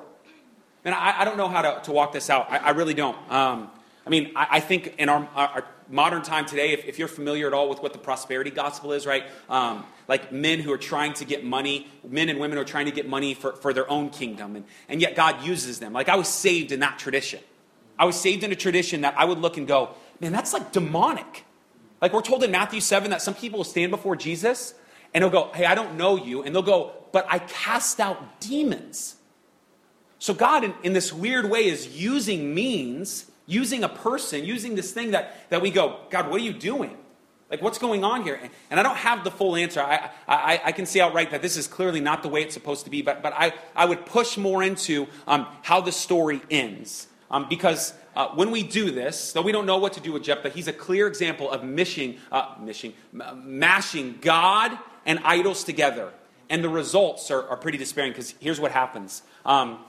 And 0.84 0.94
I, 0.94 1.22
I 1.22 1.26
don't 1.26 1.38
know 1.38 1.48
how 1.48 1.62
to, 1.62 1.82
to 1.84 1.92
walk 1.92 2.14
this 2.14 2.30
out. 2.30 2.52
I, 2.52 2.58
I 2.58 2.70
really 2.72 2.94
don't. 2.94 3.18
Um, 3.32 3.70
I 4.06 4.10
mean, 4.10 4.32
I, 4.36 4.48
I 4.52 4.60
think 4.60 4.96
in 4.98 5.08
our, 5.08 5.28
our, 5.36 5.66
modern 5.90 6.22
time 6.22 6.46
today, 6.46 6.72
if, 6.72 6.86
if, 6.86 7.00
you're 7.00 7.08
familiar 7.08 7.48
at 7.48 7.54
all 7.54 7.70
with 7.70 7.82
what 7.82 7.94
the 7.94 8.00
prosperity 8.00 8.50
gospel 8.50 8.94
is, 8.94 9.06
right? 9.06 9.24
Um, 9.50 9.86
like 10.08 10.32
men 10.32 10.60
who 10.60 10.72
are 10.72 10.78
trying 10.78 11.14
to 11.14 11.26
get 11.26 11.44
money, 11.44 11.88
men 12.08 12.30
and 12.30 12.40
women 12.40 12.58
who 12.58 12.62
are 12.62 12.66
trying 12.66 12.86
to 12.86 12.92
get 12.92 13.08
money 13.08 13.34
for, 13.34 13.54
for 13.54 13.74
their 13.74 13.90
own 13.90 14.10
kingdom, 14.10 14.56
and, 14.56 14.66
and 14.90 15.02
yet 15.02 15.16
God 15.16 15.44
uses 15.44 15.80
them. 15.80 15.94
Like 15.94 16.10
I 16.10 16.16
was 16.16 16.28
saved 16.28 16.72
in 16.72 16.80
that 16.82 17.00
tradition. 17.00 17.40
I 17.98 18.06
was 18.06 18.20
saved 18.20 18.44
in 18.44 18.52
a 18.52 18.56
tradition 18.56 19.02
that 19.02 19.16
I 19.18 19.26
would 19.26 19.38
look 19.38 19.58
and 19.58 19.68
go, 19.68 19.92
man, 20.20 20.32
that's 20.32 20.54
like 20.54 20.72
demonic. 20.72 21.46
Like 22.02 22.14
we're 22.14 22.22
told 22.22 22.44
in 22.44 22.52
Matthew 22.52 22.82
7 22.82 23.12
that 23.12 23.22
some 23.22 23.34
people 23.34 23.60
will 23.60 23.64
stand 23.64 23.92
before 23.92 24.16
Jesus 24.16 24.74
and 25.14 25.24
he'll 25.24 25.32
go, 25.32 25.52
hey, 25.54 25.66
I 25.66 25.76
don't 25.76 25.96
know 25.96 26.16
you. 26.18 26.44
And 26.44 26.54
they'll 26.54 26.62
go, 26.62 26.94
but 27.12 27.26
I 27.30 27.40
cast 27.40 28.00
out 28.00 28.42
demons. 28.42 29.16
So 30.20 30.34
God, 30.34 30.64
in, 30.64 30.74
in 30.84 30.94
this 30.94 31.14
weird 31.14 31.50
way, 31.50 31.66
is 31.66 31.88
using 31.88 32.54
means 32.54 33.30
using 33.46 33.84
a 33.84 33.90
person, 33.90 34.46
using 34.46 34.76
this 34.76 34.92
thing 34.92 35.12
that, 35.12 35.50
that 35.50 35.62
we 35.62 35.72
go, 35.72 36.00
God, 36.10 36.30
what 36.30 36.40
are 36.40 36.44
you 36.44 36.54
doing? 36.54 36.98
Like, 37.50 37.62
what's 37.62 37.78
going 37.78 38.04
on 38.04 38.24
here? 38.24 38.40
And 38.72 38.80
I 38.80 38.84
don't 38.84 38.98
have 38.98 39.24
the 39.24 39.30
full 39.30 39.56
answer. 39.56 39.80
I, 39.80 40.10
I, 40.28 40.62
I 40.66 40.72
can 40.72 40.88
see 40.88 41.00
outright 41.00 41.30
that 41.32 41.44
this 41.44 41.56
is 41.56 41.68
clearly 41.68 42.00
not 42.00 42.24
the 42.24 42.30
way 42.30 42.42
it's 42.42 42.54
supposed 42.54 42.86
to 42.86 42.90
be, 42.90 43.04
but, 43.04 43.22
but 43.22 43.32
I, 43.34 43.54
I 43.76 43.86
would 43.86 44.08
push 44.08 44.38
more 44.38 44.64
into 44.64 45.08
um, 45.28 45.46
how 45.62 45.80
the 45.80 45.92
story 45.92 46.42
ends. 46.50 47.08
Um, 47.30 47.48
because 47.50 47.94
uh, 48.16 48.30
when 48.30 48.50
we 48.50 48.64
do 48.64 48.90
this, 48.90 49.34
though 49.34 49.42
we 49.42 49.52
don't 49.52 49.66
know 49.66 49.78
what 49.78 49.94
to 49.94 50.00
do 50.00 50.14
with 50.14 50.24
Jephthah, 50.24 50.50
he's 50.50 50.68
a 50.68 50.74
clear 50.74 51.08
example 51.08 51.50
of 51.50 51.64
mishing, 51.64 52.18
uh, 52.32 52.56
mishing, 52.60 52.94
mashing 53.12 54.18
God 54.22 54.78
and 55.06 55.20
idols 55.24 55.64
together. 55.64 56.12
And 56.50 56.64
the 56.64 56.70
results 56.70 57.30
are, 57.30 57.48
are 57.50 57.58
pretty 57.58 57.78
despairing 57.78 58.12
because 58.12 58.34
here's 58.40 58.60
what 58.60 58.72
happens. 58.72 59.22
Um, 59.46 59.80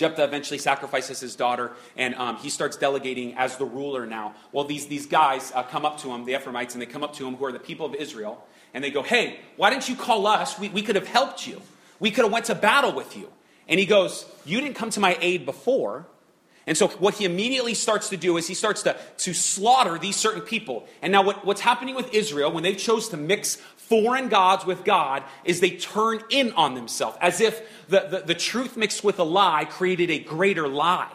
Jephthah 0.00 0.24
eventually 0.24 0.56
sacrifices 0.58 1.20
his 1.20 1.36
daughter, 1.36 1.72
and 1.94 2.14
um, 2.14 2.36
he 2.38 2.48
starts 2.48 2.78
delegating 2.78 3.34
as 3.36 3.58
the 3.58 3.66
ruler 3.66 4.06
now. 4.06 4.34
Well, 4.50 4.64
these, 4.64 4.86
these 4.86 5.04
guys 5.04 5.52
uh, 5.54 5.62
come 5.62 5.84
up 5.84 5.98
to 5.98 6.08
him, 6.08 6.24
the 6.24 6.34
Ephraimites, 6.34 6.74
and 6.74 6.80
they 6.80 6.86
come 6.86 7.04
up 7.04 7.14
to 7.16 7.26
him, 7.26 7.36
who 7.36 7.44
are 7.44 7.52
the 7.52 7.58
people 7.58 7.84
of 7.84 7.94
Israel, 7.94 8.42
and 8.72 8.82
they 8.82 8.90
go, 8.90 9.02
hey, 9.02 9.40
why 9.56 9.68
didn't 9.68 9.90
you 9.90 9.96
call 9.96 10.26
us? 10.26 10.58
We, 10.58 10.70
we 10.70 10.80
could 10.80 10.96
have 10.96 11.06
helped 11.06 11.46
you. 11.46 11.60
We 11.98 12.10
could 12.10 12.24
have 12.24 12.32
went 12.32 12.46
to 12.46 12.54
battle 12.54 12.92
with 12.92 13.14
you. 13.14 13.30
And 13.68 13.78
he 13.78 13.84
goes, 13.84 14.24
you 14.46 14.58
didn't 14.62 14.76
come 14.76 14.88
to 14.90 15.00
my 15.00 15.18
aid 15.20 15.44
before. 15.44 16.06
And 16.66 16.78
so 16.78 16.88
what 16.88 17.14
he 17.14 17.26
immediately 17.26 17.74
starts 17.74 18.08
to 18.08 18.16
do 18.16 18.38
is 18.38 18.46
he 18.46 18.54
starts 18.54 18.82
to, 18.84 18.96
to 19.18 19.34
slaughter 19.34 19.98
these 19.98 20.16
certain 20.16 20.42
people. 20.42 20.88
And 21.02 21.12
now 21.12 21.22
what, 21.22 21.44
what's 21.44 21.60
happening 21.60 21.94
with 21.94 22.14
Israel, 22.14 22.50
when 22.52 22.62
they 22.62 22.74
chose 22.74 23.10
to 23.10 23.16
mix 23.16 23.56
foreign 23.90 24.28
gods 24.28 24.64
with 24.64 24.84
God 24.84 25.24
is 25.44 25.58
they 25.58 25.72
turn 25.72 26.22
in 26.30 26.52
on 26.52 26.74
themselves, 26.74 27.18
as 27.20 27.40
if 27.40 27.60
the, 27.88 28.06
the, 28.08 28.18
the, 28.20 28.34
truth 28.34 28.76
mixed 28.76 29.02
with 29.02 29.18
a 29.18 29.24
lie 29.24 29.64
created 29.64 30.10
a 30.10 30.20
greater 30.20 30.68
lie. 30.68 31.10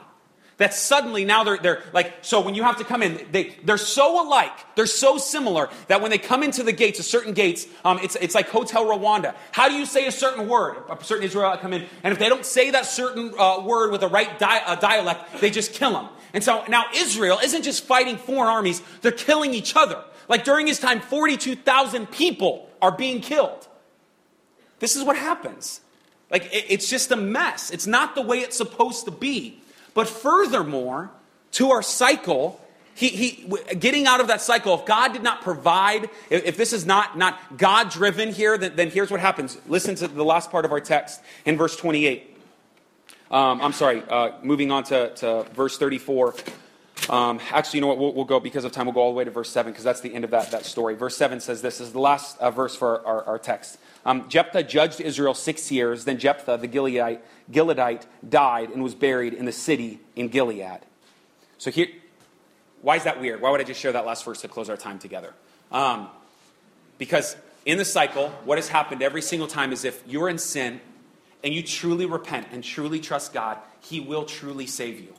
That 0.58 0.74
suddenly 0.74 1.24
now 1.24 1.46
they're, 1.46 1.58
they're 1.58 1.84
like, 1.94 2.14
so 2.22 2.42
when 2.42 2.54
you 2.54 2.64
have 2.64 2.78
to 2.78 2.84
come 2.84 3.02
in, 3.02 3.28
they, 3.32 3.56
they're 3.64 3.78
so 3.78 4.26
alike, 4.26 4.52
they're 4.76 4.88
so 4.88 5.18
similar 5.18 5.70
that 5.88 6.02
when 6.02 6.12
they 6.12 6.18
come 6.18 6.44
into 6.44 6.64
the 6.64 6.74
gates, 6.74 7.00
a 7.00 7.04
certain 7.04 7.34
gates, 7.34 7.66
um, 7.86 8.00
it's, 8.04 8.18
it's 8.18 8.36
like 8.36 8.50
Hotel 8.50 8.86
Rwanda. 8.86 9.36
How 9.52 9.70
do 9.70 9.76
you 9.76 9.86
say 9.86 10.06
a 10.08 10.12
certain 10.12 10.48
word? 10.50 10.78
A 10.90 11.02
certain 11.04 11.26
Israelite 11.26 11.62
come 11.62 11.74
in, 11.74 11.86
and 12.04 12.12
if 12.12 12.20
they 12.20 12.30
don't 12.30 12.46
say 12.46 12.72
that 12.72 12.86
certain 12.86 13.34
uh, 13.38 13.62
word 13.66 13.92
with 13.92 14.02
the 14.02 14.10
right 14.10 14.38
di- 14.38 14.64
uh, 14.66 14.76
dialect, 14.76 15.40
they 15.40 15.50
just 15.50 15.74
kill 15.74 15.92
them. 15.92 16.10
And 16.34 16.44
so 16.44 16.66
now 16.68 16.86
Israel 16.94 17.40
isn't 17.42 17.64
just 17.64 17.86
fighting 17.86 18.18
foreign 18.18 18.50
armies, 18.50 18.82
they're 19.02 19.14
killing 19.14 19.54
each 19.54 19.78
other. 19.78 20.04
Like 20.28 20.44
during 20.44 20.68
his 20.68 20.80
time, 20.80 21.02
42,000 21.02 22.10
people 22.12 22.65
are 22.86 22.92
being 22.92 23.20
killed. 23.20 23.68
This 24.80 24.96
is 24.96 25.04
what 25.04 25.18
happens. 25.18 25.82
Like 26.30 26.48
it's 26.52 26.88
just 26.88 27.12
a 27.12 27.16
mess. 27.16 27.72
It's 27.72 27.88
not 27.88 28.14
the 28.14 28.22
way 28.22 28.40
it's 28.40 28.58
supposed 28.58 29.06
to 29.06 29.12
be. 29.12 29.60
But 29.96 30.08
furthermore, 30.08 31.10
to 31.54 31.72
our 31.72 31.82
cycle, 31.82 32.62
he, 32.94 33.10
he, 33.10 33.50
getting 33.80 34.06
out 34.06 34.20
of 34.20 34.28
that 34.28 34.42
cycle, 34.42 34.76
if 34.76 34.86
God 34.86 35.14
did 35.14 35.24
not 35.24 35.42
provide, 35.42 36.10
if, 36.30 36.46
if 36.46 36.58
this 36.58 36.74
is 36.74 36.86
not, 36.86 37.18
not 37.18 37.58
God 37.58 37.90
driven 37.90 38.32
here, 38.32 38.58
then, 38.58 38.76
then, 38.76 38.90
here's 38.90 39.10
what 39.10 39.20
happens. 39.20 39.58
Listen 39.68 39.96
to 39.96 40.08
the 40.08 40.24
last 40.24 40.52
part 40.52 40.66
of 40.66 40.72
our 40.72 40.80
text 40.80 41.22
in 41.46 41.58
verse 41.58 41.76
28. 41.76 42.38
Um, 43.32 43.62
I'm 43.62 43.74
sorry, 43.74 44.04
uh, 44.08 44.32
moving 44.44 44.72
on 44.72 44.84
to, 44.86 45.14
to 45.16 45.44
verse 45.54 45.78
34. 45.78 46.36
Um, 47.10 47.40
actually, 47.52 47.78
you 47.78 47.82
know 47.82 47.88
what? 47.88 47.98
We'll, 48.00 48.14
we'll, 48.14 48.26
go, 48.26 48.40
because 48.40 48.64
of 48.64 48.72
time, 48.72 48.86
we'll 48.86 48.94
go 48.94 49.02
all 49.02 49.12
the 49.12 49.18
way 49.18 49.24
to 49.24 49.32
verse 49.32 49.50
7, 49.50 49.72
because 49.72 49.84
that's 49.84 50.02
the 50.02 50.14
end 50.14 50.24
of 50.24 50.32
that, 50.32 50.52
that 50.52 50.66
story. 50.66 50.96
Verse 50.96 51.16
7 51.16 51.40
says 51.40 51.62
this, 51.62 51.78
this 51.78 51.88
is 51.88 51.94
the 51.94 52.00
last 52.00 52.40
uh, 52.40 52.50
verse 52.50 52.76
for 52.76 53.06
our, 53.06 53.24
our 53.26 53.40
text. 53.40 53.78
Um, 54.06 54.28
Jephthah 54.28 54.64
judged 54.64 55.02
Israel 55.02 55.34
six 55.34 55.72
years. 55.72 56.06
Then 56.06 56.18
Jephthah, 56.18 56.58
the 56.58 56.68
Gileadite, 56.68 57.20
Gileadite, 57.52 58.04
died 58.28 58.70
and 58.70 58.84
was 58.84 58.96
buried 58.96 59.34
in 59.34 59.46
the 59.46 59.52
city 59.52 60.00
in 60.16 60.30
Gilead. 60.30 60.80
So 61.58 61.72
here, 61.72 61.88
why 62.82 62.96
is 62.98 63.04
that 63.04 63.20
weird? 63.20 63.42
Why 63.42 63.50
would 63.52 63.62
I 63.62 63.64
just 63.64 63.80
share 63.80 63.92
that 63.92 64.06
last 64.06 64.26
verse 64.26 64.42
to 64.42 64.48
close 64.48 64.70
our 64.70 64.78
time 64.78 65.00
together? 65.00 65.34
Um, 65.72 66.10
because 66.98 67.36
in 67.66 67.78
the 67.78 67.86
cycle, 67.86 68.30
what 68.46 68.58
has 68.58 68.68
happened 68.68 69.02
every 69.02 69.22
single 69.22 69.48
time 69.48 69.72
is 69.72 69.86
if 69.86 70.04
you're 70.08 70.30
in 70.30 70.38
sin 70.38 70.80
and 71.44 71.54
you 71.54 71.64
truly 71.64 72.06
repent 72.06 72.48
and 72.52 72.64
truly 72.64 73.00
trust 73.00 73.34
God, 73.34 73.58
He 73.82 74.00
will 74.00 74.26
truly 74.26 74.68
save 74.68 75.00
you. 75.00 75.14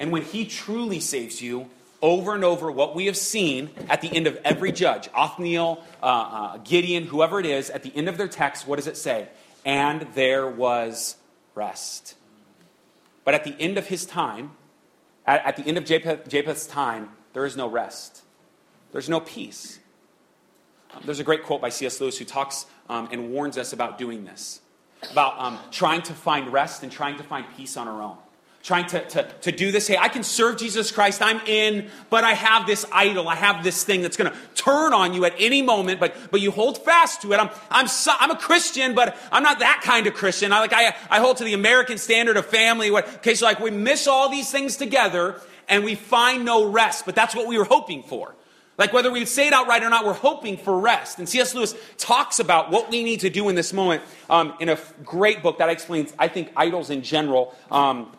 And 0.00 0.10
when 0.10 0.22
He 0.22 0.46
truly 0.46 0.98
saves 0.98 1.40
you, 1.40 1.70
over 2.02 2.34
and 2.34 2.44
over, 2.44 2.72
what 2.72 2.94
we 2.94 3.06
have 3.06 3.16
seen 3.16 3.70
at 3.90 4.00
the 4.00 4.08
end 4.08 4.26
of 4.26 4.38
every 4.44 4.72
judge, 4.72 5.08
Othniel, 5.14 5.84
uh, 6.02 6.06
uh, 6.06 6.56
Gideon, 6.58 7.04
whoever 7.04 7.38
it 7.38 7.44
is, 7.44 7.68
at 7.68 7.82
the 7.82 7.94
end 7.94 8.08
of 8.08 8.16
their 8.16 8.26
text, 8.26 8.66
what 8.66 8.76
does 8.76 8.86
it 8.86 8.96
say? 8.96 9.28
And 9.66 10.06
there 10.14 10.48
was 10.48 11.16
rest. 11.54 12.14
But 13.24 13.34
at 13.34 13.44
the 13.44 13.54
end 13.60 13.76
of 13.76 13.86
his 13.86 14.06
time, 14.06 14.52
at, 15.26 15.44
at 15.44 15.56
the 15.56 15.62
end 15.64 15.76
of 15.76 15.84
Japheth, 15.84 16.26
Japheth's 16.26 16.66
time, 16.66 17.10
there 17.34 17.44
is 17.44 17.54
no 17.54 17.68
rest. 17.68 18.22
There's 18.92 19.10
no 19.10 19.20
peace. 19.20 19.78
Um, 20.94 21.02
there's 21.04 21.20
a 21.20 21.24
great 21.24 21.44
quote 21.44 21.60
by 21.60 21.68
C.S. 21.68 22.00
Lewis 22.00 22.16
who 22.16 22.24
talks 22.24 22.64
um, 22.88 23.10
and 23.12 23.30
warns 23.30 23.58
us 23.58 23.74
about 23.74 23.98
doing 23.98 24.24
this, 24.24 24.62
about 25.12 25.38
um, 25.38 25.58
trying 25.70 26.00
to 26.02 26.14
find 26.14 26.50
rest 26.50 26.82
and 26.82 26.90
trying 26.90 27.18
to 27.18 27.22
find 27.22 27.44
peace 27.58 27.76
on 27.76 27.86
our 27.86 28.02
own 28.02 28.16
trying 28.62 28.86
to, 28.86 29.02
to, 29.08 29.22
to 29.40 29.52
do 29.52 29.72
this. 29.72 29.86
Hey, 29.86 29.96
I 29.96 30.08
can 30.08 30.22
serve 30.22 30.58
Jesus 30.58 30.92
Christ. 30.92 31.22
I'm 31.22 31.40
in, 31.46 31.88
but 32.10 32.24
I 32.24 32.34
have 32.34 32.66
this 32.66 32.84
idol. 32.92 33.28
I 33.28 33.34
have 33.34 33.64
this 33.64 33.84
thing 33.84 34.02
that's 34.02 34.16
going 34.18 34.30
to 34.30 34.36
turn 34.54 34.92
on 34.92 35.14
you 35.14 35.24
at 35.24 35.34
any 35.38 35.62
moment, 35.62 35.98
but, 35.98 36.14
but 36.30 36.42
you 36.42 36.50
hold 36.50 36.84
fast 36.84 37.22
to 37.22 37.32
it. 37.32 37.38
I'm, 37.38 37.48
I'm, 37.70 37.88
so, 37.88 38.12
I'm 38.18 38.30
a 38.30 38.36
Christian, 38.36 38.94
but 38.94 39.16
I'm 39.32 39.42
not 39.42 39.60
that 39.60 39.80
kind 39.82 40.06
of 40.06 40.14
Christian. 40.14 40.52
I, 40.52 40.60
like, 40.60 40.74
I, 40.74 40.94
I 41.08 41.20
hold 41.20 41.38
to 41.38 41.44
the 41.44 41.54
American 41.54 41.96
standard 41.96 42.36
of 42.36 42.46
family. 42.46 42.90
Okay, 42.90 43.34
so 43.34 43.46
like 43.46 43.60
we 43.60 43.70
miss 43.70 44.06
all 44.06 44.28
these 44.28 44.50
things 44.50 44.76
together 44.76 45.40
and 45.68 45.82
we 45.82 45.94
find 45.94 46.44
no 46.44 46.70
rest, 46.70 47.06
but 47.06 47.14
that's 47.14 47.34
what 47.34 47.46
we 47.46 47.56
were 47.56 47.64
hoping 47.64 48.02
for. 48.02 48.34
Like 48.76 48.92
whether 48.92 49.10
we 49.10 49.24
say 49.26 49.46
it 49.46 49.52
outright 49.52 49.82
or 49.82 49.90
not, 49.90 50.04
we're 50.04 50.12
hoping 50.14 50.56
for 50.56 50.78
rest. 50.78 51.18
And 51.18 51.28
C.S. 51.28 51.54
Lewis 51.54 51.74
talks 51.98 52.40
about 52.40 52.70
what 52.70 52.90
we 52.90 53.04
need 53.04 53.20
to 53.20 53.30
do 53.30 53.48
in 53.48 53.54
this 53.54 53.72
moment 53.72 54.02
um, 54.28 54.54
in 54.58 54.70
a 54.70 54.78
great 55.04 55.42
book 55.42 55.58
that 55.58 55.68
explains, 55.68 56.14
I 56.18 56.28
think, 56.28 56.50
idols 56.56 56.88
in 56.88 57.02
general. 57.02 57.54
Um, 57.70 58.10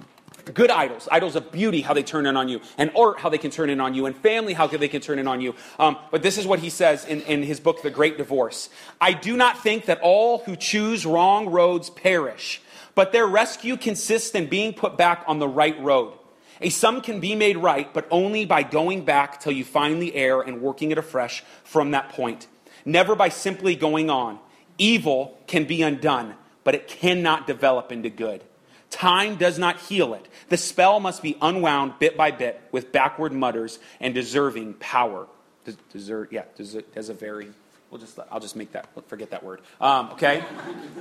good 0.45 0.71
idols, 0.71 1.07
idols 1.11 1.35
of 1.35 1.51
beauty, 1.51 1.81
how 1.81 1.93
they 1.93 2.03
turn 2.03 2.25
in 2.25 2.37
on 2.37 2.49
you, 2.49 2.61
and 2.77 2.91
art, 2.97 3.19
how 3.19 3.29
they 3.29 3.37
can 3.37 3.51
turn 3.51 3.69
in 3.69 3.79
on 3.79 3.93
you, 3.93 4.05
and 4.05 4.15
family, 4.15 4.53
how 4.53 4.67
they 4.67 4.87
can 4.87 5.01
turn 5.01 5.19
in 5.19 5.27
on 5.27 5.41
you. 5.41 5.55
Um, 5.79 5.97
but 6.11 6.23
this 6.23 6.37
is 6.37 6.45
what 6.47 6.59
he 6.59 6.69
says 6.69 7.05
in, 7.05 7.21
in 7.21 7.43
his 7.43 7.59
book, 7.59 7.81
The 7.81 7.89
Great 7.89 8.17
Divorce. 8.17 8.69
I 8.99 9.13
do 9.13 9.37
not 9.37 9.61
think 9.61 9.85
that 9.85 9.99
all 10.01 10.39
who 10.39 10.55
choose 10.55 11.05
wrong 11.05 11.49
roads 11.49 11.89
perish, 11.89 12.61
but 12.95 13.11
their 13.11 13.27
rescue 13.27 13.77
consists 13.77 14.35
in 14.35 14.47
being 14.47 14.73
put 14.73 14.97
back 14.97 15.23
on 15.27 15.39
the 15.39 15.47
right 15.47 15.79
road. 15.81 16.13
A 16.61 16.69
sum 16.69 17.01
can 17.01 17.19
be 17.19 17.33
made 17.33 17.57
right, 17.57 17.91
but 17.91 18.07
only 18.11 18.45
by 18.45 18.61
going 18.63 19.03
back 19.03 19.39
till 19.39 19.51
you 19.51 19.65
find 19.65 20.01
the 20.01 20.15
error 20.15 20.43
and 20.43 20.61
working 20.61 20.91
it 20.91 20.97
afresh 20.97 21.43
from 21.63 21.91
that 21.91 22.09
point. 22.09 22.47
Never 22.85 23.15
by 23.15 23.29
simply 23.29 23.75
going 23.75 24.09
on. 24.09 24.39
Evil 24.77 25.37
can 25.47 25.65
be 25.65 25.81
undone, 25.81 26.35
but 26.63 26.75
it 26.75 26.87
cannot 26.87 27.47
develop 27.47 27.91
into 27.91 28.09
good. 28.09 28.43
Time 28.91 29.35
does 29.37 29.57
not 29.57 29.79
heal 29.79 30.13
it. 30.13 30.27
The 30.49 30.57
spell 30.57 30.99
must 30.99 31.23
be 31.23 31.37
unwound 31.41 31.93
bit 31.97 32.15
by 32.15 32.29
bit 32.31 32.61
with 32.71 32.91
backward 32.91 33.33
mutters 33.33 33.79
and 33.99 34.13
deserving 34.13 34.75
power. 34.75 35.27
Des- 35.65 35.73
desert, 35.91 36.31
yeah, 36.31 36.43
des- 36.55 36.81
deserving. 36.93 37.55
We'll 37.89 37.99
just, 37.99 38.17
I'll 38.31 38.39
just 38.39 38.55
make 38.55 38.71
that, 38.71 38.87
forget 39.07 39.31
that 39.31 39.43
word. 39.43 39.59
Um, 39.81 40.11
okay? 40.11 40.43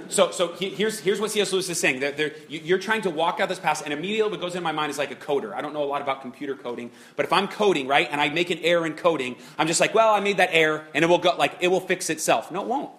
So, 0.09 0.33
so 0.33 0.53
he- 0.55 0.71
here's, 0.71 0.99
here's 0.99 1.21
what 1.21 1.31
C.S. 1.31 1.53
Lewis 1.53 1.69
is 1.69 1.79
saying. 1.79 2.01
They're, 2.01 2.11
they're, 2.11 2.33
you- 2.49 2.61
you're 2.65 2.79
trying 2.79 3.03
to 3.03 3.11
walk 3.11 3.39
out 3.39 3.49
this 3.49 3.61
path, 3.61 3.83
and 3.85 3.93
immediately 3.93 4.31
what 4.31 4.41
goes 4.41 4.57
in 4.57 4.63
my 4.65 4.73
mind 4.73 4.91
is 4.91 4.99
like 4.99 5.11
a 5.13 5.17
coder. 5.17 5.53
I 5.55 5.61
don't 5.61 5.73
know 5.73 5.85
a 5.85 5.87
lot 5.87 6.03
about 6.03 6.21
computer 6.21 6.57
coding, 6.57 6.91
but 7.17 7.27
if 7.27 7.33
I'm 7.33 7.47
coding, 7.47 7.87
right, 7.87 8.09
and 8.11 8.21
I 8.21 8.29
make 8.31 8.51
an 8.51 8.59
error 8.59 8.87
in 8.87 8.95
coding, 8.95 9.37
I'm 9.57 9.69
just 9.69 9.81
like, 9.81 9.95
well, 9.95 10.13
I 10.15 10.19
made 10.21 10.39
that 10.39 10.51
error, 10.53 10.85
and 10.95 11.05
it 11.05 11.09
will 11.09 11.19
go, 11.19 11.35
like, 11.37 11.57
it 11.61 11.69
will 11.69 11.81
fix 11.81 12.11
itself. 12.11 12.51
No, 12.51 12.63
it 12.63 12.67
won't. 12.67 12.91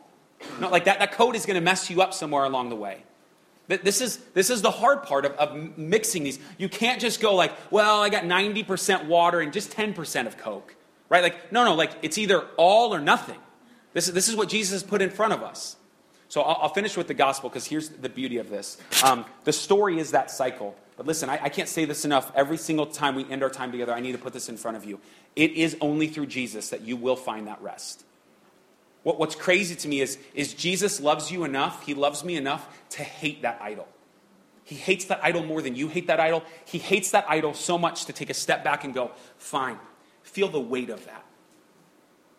No, 0.62 0.70
like 0.70 0.86
that, 0.86 1.00
that 1.00 1.12
code 1.12 1.36
is 1.36 1.46
going 1.46 1.56
to 1.56 1.62
mess 1.62 1.90
you 1.90 2.02
up 2.02 2.14
somewhere 2.14 2.46
along 2.46 2.70
the 2.70 2.76
way. 2.78 3.04
Th- 3.72 3.82
This 3.84 4.02
is, 4.02 4.18
this 4.34 4.50
is 4.50 4.62
the 4.62 4.70
hard 4.70 5.04
part 5.04 5.24
of, 5.24 5.32
of 5.34 5.78
mixing 5.78 6.26
these. 6.26 6.40
You 6.58 6.68
can't 6.68 7.00
just 7.00 7.22
go 7.22 7.36
like, 7.36 7.54
well, 7.72 8.02
I 8.02 8.10
got 8.10 8.26
90% 8.26 9.08
water 9.08 9.40
and 9.40 9.54
just 9.54 9.72
10% 9.72 10.28
of 10.28 10.38
Coke. 10.38 10.76
Right? 11.08 11.24
Like, 11.24 11.54
no, 11.54 11.64
no, 11.64 11.76
like 11.76 11.92
it's 12.02 12.18
either 12.18 12.42
all 12.58 12.94
or 12.94 13.00
nothing. 13.00 13.40
This 13.94 14.10
is, 14.10 14.14
this 14.14 14.28
is 14.28 14.36
what 14.36 14.50
Jesus 14.50 14.74
has 14.74 14.84
put 14.84 15.02
in 15.02 15.10
front 15.10 15.32
of 15.32 15.42
us. 15.42 15.78
So 16.28 16.42
I'll, 16.42 16.64
I'll 16.64 16.74
finish 16.74 16.98
with 16.98 17.08
the 17.08 17.14
gospel 17.14 17.50
because 17.50 17.66
here's 17.66 17.88
the 17.88 18.10
beauty 18.10 18.38
of 18.40 18.50
this. 18.50 18.78
Um, 19.06 19.24
the 19.46 19.54
story 19.54 20.00
is 20.00 20.12
that 20.12 20.32
cycle. 20.32 20.76
But 20.98 21.06
listen, 21.06 21.30
I, 21.30 21.40
I 21.44 21.50
can't 21.50 21.70
say 21.70 21.86
this 21.86 22.04
enough. 22.04 22.30
Every 22.36 22.58
single 22.58 22.88
time 22.88 23.16
we 23.16 23.26
end 23.30 23.42
our 23.42 23.50
time 23.50 23.72
together, 23.72 23.94
I 23.94 24.02
need 24.02 24.12
to 24.12 24.18
put 24.18 24.34
this 24.34 24.50
in 24.50 24.58
front 24.58 24.76
of 24.76 24.84
you. 24.84 25.00
It 25.38 25.52
is 25.52 25.78
only 25.80 26.08
through 26.08 26.26
Jesus 26.28 26.70
that 26.72 26.82
you 26.82 26.98
will 26.98 27.16
find 27.16 27.48
that 27.48 27.62
rest. 27.62 28.04
What, 29.04 29.20
what's 29.20 29.36
crazy 29.36 29.76
to 29.76 29.88
me 29.88 30.02
is, 30.02 30.18
is 30.34 30.54
Jesus 30.54 31.00
loves 31.00 31.32
you 31.32 31.44
enough, 31.44 31.86
he 31.86 31.94
loves 31.94 32.24
me 32.24 32.36
enough 32.36 32.68
to 32.92 33.04
hate 33.04 33.42
that 33.42 33.60
idol. 33.62 33.88
He 34.64 34.76
hates 34.76 35.06
that 35.06 35.20
idol 35.24 35.44
more 35.44 35.62
than 35.62 35.76
you 35.76 35.88
hate 35.88 36.08
that 36.08 36.20
idol. 36.20 36.44
He 36.66 36.78
hates 36.78 37.12
that 37.12 37.26
idol 37.28 37.54
so 37.54 37.78
much 37.78 38.06
to 38.06 38.14
take 38.14 38.30
a 38.30 38.34
step 38.34 38.64
back 38.64 38.84
and 38.84 38.94
go, 38.94 39.12
fine, 39.38 39.78
feel 40.24 40.48
the 40.48 40.60
weight 40.60 40.90
of 40.90 41.06
that. 41.06 41.26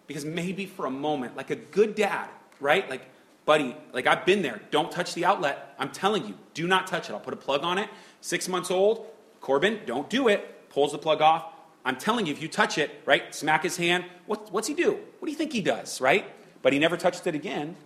Because 0.06 0.24
maybe 0.24 0.66
for 0.66 0.86
a 0.86 0.90
moment, 0.90 1.36
like 1.36 1.50
a 1.50 1.56
good 1.56 1.94
dad, 1.94 2.28
right? 2.60 2.88
Like, 2.88 3.02
buddy, 3.44 3.76
like 3.92 4.06
I've 4.06 4.24
been 4.24 4.42
there. 4.42 4.60
Don't 4.70 4.90
touch 4.90 5.14
the 5.14 5.24
outlet. 5.24 5.74
I'm 5.78 5.90
telling 5.90 6.26
you, 6.26 6.34
do 6.54 6.66
not 6.66 6.86
touch 6.86 7.10
it. 7.10 7.12
I'll 7.12 7.20
put 7.20 7.34
a 7.34 7.36
plug 7.36 7.64
on 7.64 7.78
it. 7.78 7.88
Six 8.20 8.48
months 8.48 8.70
old, 8.70 9.06
Corbin, 9.40 9.80
don't 9.84 10.08
do 10.08 10.28
it. 10.28 10.70
Pulls 10.70 10.92
the 10.92 10.98
plug 10.98 11.20
off. 11.20 11.52
I'm 11.84 11.96
telling 11.96 12.26
you, 12.26 12.32
if 12.32 12.40
you 12.40 12.48
touch 12.48 12.78
it, 12.78 13.02
right, 13.04 13.34
smack 13.34 13.64
his 13.64 13.76
hand. 13.76 14.04
What, 14.26 14.52
what's 14.52 14.68
he 14.68 14.74
do? 14.74 14.92
What 15.18 15.26
do 15.26 15.30
you 15.30 15.36
think 15.36 15.52
he 15.52 15.60
does, 15.60 16.00
right? 16.00 16.24
But 16.62 16.72
he 16.72 16.78
never 16.78 16.96
touched 16.96 17.26
it 17.26 17.34
again. 17.34 17.76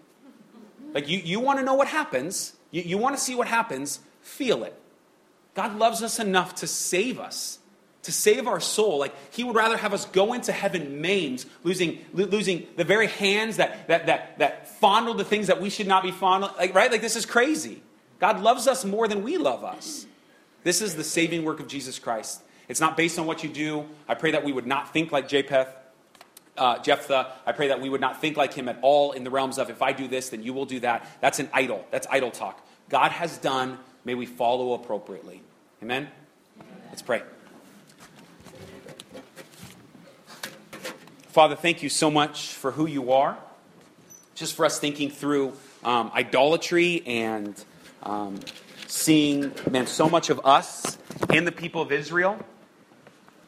Like, 0.92 1.08
you, 1.08 1.18
you 1.18 1.40
want 1.40 1.58
to 1.58 1.64
know 1.64 1.74
what 1.74 1.88
happens, 1.88 2.54
you, 2.70 2.82
you 2.82 2.98
want 2.98 3.16
to 3.16 3.22
see 3.22 3.34
what 3.34 3.48
happens, 3.48 4.00
feel 4.20 4.64
it. 4.64 4.74
God 5.54 5.78
loves 5.78 6.02
us 6.02 6.18
enough 6.18 6.54
to 6.56 6.66
save 6.66 7.18
us, 7.18 7.58
to 8.02 8.12
save 8.12 8.46
our 8.46 8.60
soul. 8.60 8.98
Like, 8.98 9.14
He 9.30 9.44
would 9.44 9.56
rather 9.56 9.76
have 9.76 9.92
us 9.92 10.04
go 10.06 10.32
into 10.32 10.52
heaven 10.52 11.00
maimed, 11.00 11.44
losing, 11.64 12.04
lo- 12.14 12.26
losing 12.26 12.66
the 12.76 12.84
very 12.84 13.08
hands 13.08 13.56
that, 13.56 13.88
that, 13.88 14.06
that, 14.06 14.38
that 14.38 14.68
fondle 14.78 15.14
the 15.14 15.24
things 15.24 15.48
that 15.48 15.60
we 15.60 15.70
should 15.70 15.86
not 15.86 16.02
be 16.02 16.12
fondling. 16.12 16.52
Like, 16.56 16.74
right? 16.74 16.90
Like, 16.90 17.02
this 17.02 17.16
is 17.16 17.26
crazy. 17.26 17.82
God 18.18 18.40
loves 18.40 18.66
us 18.66 18.84
more 18.84 19.08
than 19.08 19.22
we 19.22 19.36
love 19.36 19.64
us. 19.64 20.06
This 20.62 20.80
is 20.80 20.96
the 20.96 21.04
saving 21.04 21.44
work 21.44 21.60
of 21.60 21.68
Jesus 21.68 21.98
Christ. 21.98 22.42
It's 22.68 22.80
not 22.80 22.96
based 22.96 23.18
on 23.18 23.26
what 23.26 23.42
you 23.44 23.48
do. 23.48 23.86
I 24.08 24.14
pray 24.14 24.32
that 24.32 24.44
we 24.44 24.52
would 24.52 24.66
not 24.66 24.92
think 24.92 25.12
like 25.12 25.28
Japheth 25.28 25.68
uh, 26.56 26.78
Jephthah. 26.78 27.32
I 27.46 27.52
pray 27.52 27.68
that 27.68 27.80
we 27.80 27.88
would 27.88 28.00
not 28.00 28.20
think 28.20 28.36
like 28.36 28.54
him 28.54 28.68
at 28.68 28.78
all 28.82 29.12
in 29.12 29.24
the 29.24 29.30
realms 29.30 29.58
of 29.58 29.70
if 29.70 29.82
I 29.82 29.92
do 29.92 30.08
this, 30.08 30.30
then 30.30 30.42
you 30.42 30.52
will 30.52 30.66
do 30.66 30.80
that. 30.80 31.08
That's 31.20 31.38
an 31.38 31.48
idol. 31.52 31.84
That's 31.90 32.06
idol 32.10 32.30
talk. 32.30 32.66
God 32.88 33.12
has 33.12 33.38
done. 33.38 33.78
May 34.04 34.14
we 34.14 34.26
follow 34.26 34.74
appropriately. 34.74 35.42
Amen? 35.82 36.08
Let's 36.88 37.02
pray. 37.02 37.22
Father, 41.28 41.56
thank 41.56 41.82
you 41.82 41.88
so 41.88 42.10
much 42.10 42.52
for 42.52 42.70
who 42.70 42.86
you 42.86 43.12
are. 43.12 43.36
Just 44.34 44.54
for 44.54 44.64
us 44.64 44.78
thinking 44.78 45.10
through 45.10 45.52
um, 45.84 46.10
idolatry 46.14 47.02
and 47.06 47.62
um, 48.02 48.40
seeing, 48.86 49.52
man, 49.70 49.86
so 49.86 50.08
much 50.08 50.30
of 50.30 50.40
us 50.46 50.96
in 51.30 51.44
the 51.44 51.52
people 51.52 51.82
of 51.82 51.92
Israel. 51.92 52.38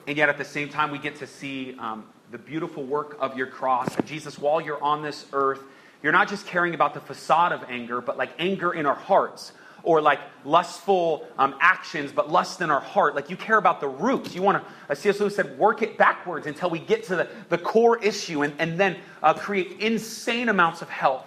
And 0.07 0.17
yet 0.17 0.29
at 0.29 0.39
the 0.39 0.45
same 0.45 0.69
time, 0.69 0.91
we 0.91 0.99
get 0.99 1.17
to 1.17 1.27
see 1.27 1.77
um, 1.79 2.05
the 2.31 2.39
beautiful 2.39 2.85
work 2.85 3.17
of 3.21 3.37
your 3.37 3.47
cross. 3.47 3.97
And 3.97 4.07
Jesus, 4.07 4.39
while 4.39 4.61
you're 4.61 4.83
on 4.83 5.03
this 5.03 5.27
earth, 5.33 5.63
you're 6.03 6.13
not 6.13 6.29
just 6.29 6.47
caring 6.47 6.75
about 6.75 6.95
the 6.95 7.01
facade 7.01 7.53
of 7.53 7.65
anger, 7.69 8.01
but 8.01 8.17
like 8.19 8.31
anger 8.39 8.73
in 8.73 8.87
our 8.87 8.95
hearts, 8.95 9.53
or 9.83 10.01
like 10.01 10.21
lustful 10.45 11.27
um, 11.39 11.55
actions, 11.61 12.13
but 12.13 12.31
lust 12.31 12.61
in 12.61 12.71
our 12.71 12.81
heart. 12.81 13.15
Like 13.15 13.31
you 13.31 13.37
care 13.37 13.59
about 13.59 13.81
the 13.81 13.89
roots. 13.89 14.35
You 14.35 14.43
want 14.43 14.63
to, 14.63 14.73
as 14.89 14.99
C.S. 14.99 15.21
Lewis 15.21 15.35
said, 15.35 15.59
work 15.59 15.83
it 15.83 15.97
backwards 15.97 16.47
until 16.47 16.69
we 16.69 16.79
get 16.79 17.05
to 17.05 17.17
the, 17.17 17.29
the 17.49 17.59
core 17.59 18.03
issue 18.03 18.43
and, 18.43 18.53
and 18.59 18.79
then 18.79 18.99
uh, 19.23 19.35
create 19.35 19.81
insane 19.81 20.49
amounts 20.49 20.83
of 20.83 20.91
health. 20.91 21.25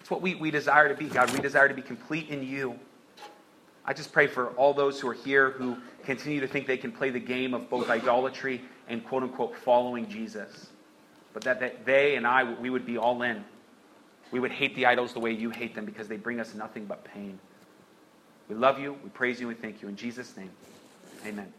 It's 0.00 0.10
what 0.10 0.22
we, 0.22 0.34
we 0.34 0.50
desire 0.50 0.88
to 0.88 0.94
be, 0.94 1.06
God. 1.06 1.30
We 1.32 1.40
desire 1.40 1.68
to 1.68 1.74
be 1.74 1.82
complete 1.82 2.28
in 2.28 2.42
you. 2.42 2.78
I 3.84 3.92
just 3.92 4.12
pray 4.12 4.26
for 4.26 4.48
all 4.50 4.74
those 4.74 5.00
who 5.00 5.08
are 5.08 5.14
here 5.14 5.50
who 5.50 5.76
continue 6.04 6.40
to 6.40 6.48
think 6.48 6.66
they 6.66 6.76
can 6.76 6.90
play 6.90 7.10
the 7.10 7.20
game 7.20 7.54
of 7.54 7.70
both 7.70 7.88
idolatry 7.88 8.60
and 8.88 9.04
quote 9.04 9.22
unquote 9.22 9.56
following 9.56 10.08
Jesus. 10.08 10.68
But 11.32 11.44
that, 11.44 11.60
that 11.60 11.84
they 11.84 12.16
and 12.16 12.26
I, 12.26 12.44
we 12.54 12.70
would 12.70 12.86
be 12.86 12.96
all 12.98 13.22
in. 13.22 13.44
We 14.32 14.40
would 14.40 14.52
hate 14.52 14.74
the 14.74 14.86
idols 14.86 15.12
the 15.12 15.20
way 15.20 15.32
you 15.32 15.50
hate 15.50 15.74
them 15.74 15.84
because 15.84 16.08
they 16.08 16.16
bring 16.16 16.40
us 16.40 16.54
nothing 16.54 16.86
but 16.86 17.04
pain. 17.04 17.38
We 18.48 18.54
love 18.54 18.78
you, 18.78 18.96
we 19.02 19.10
praise 19.10 19.40
you, 19.40 19.48
we 19.48 19.54
thank 19.54 19.82
you. 19.82 19.88
In 19.88 19.96
Jesus' 19.96 20.36
name, 20.36 20.50
amen. 21.26 21.52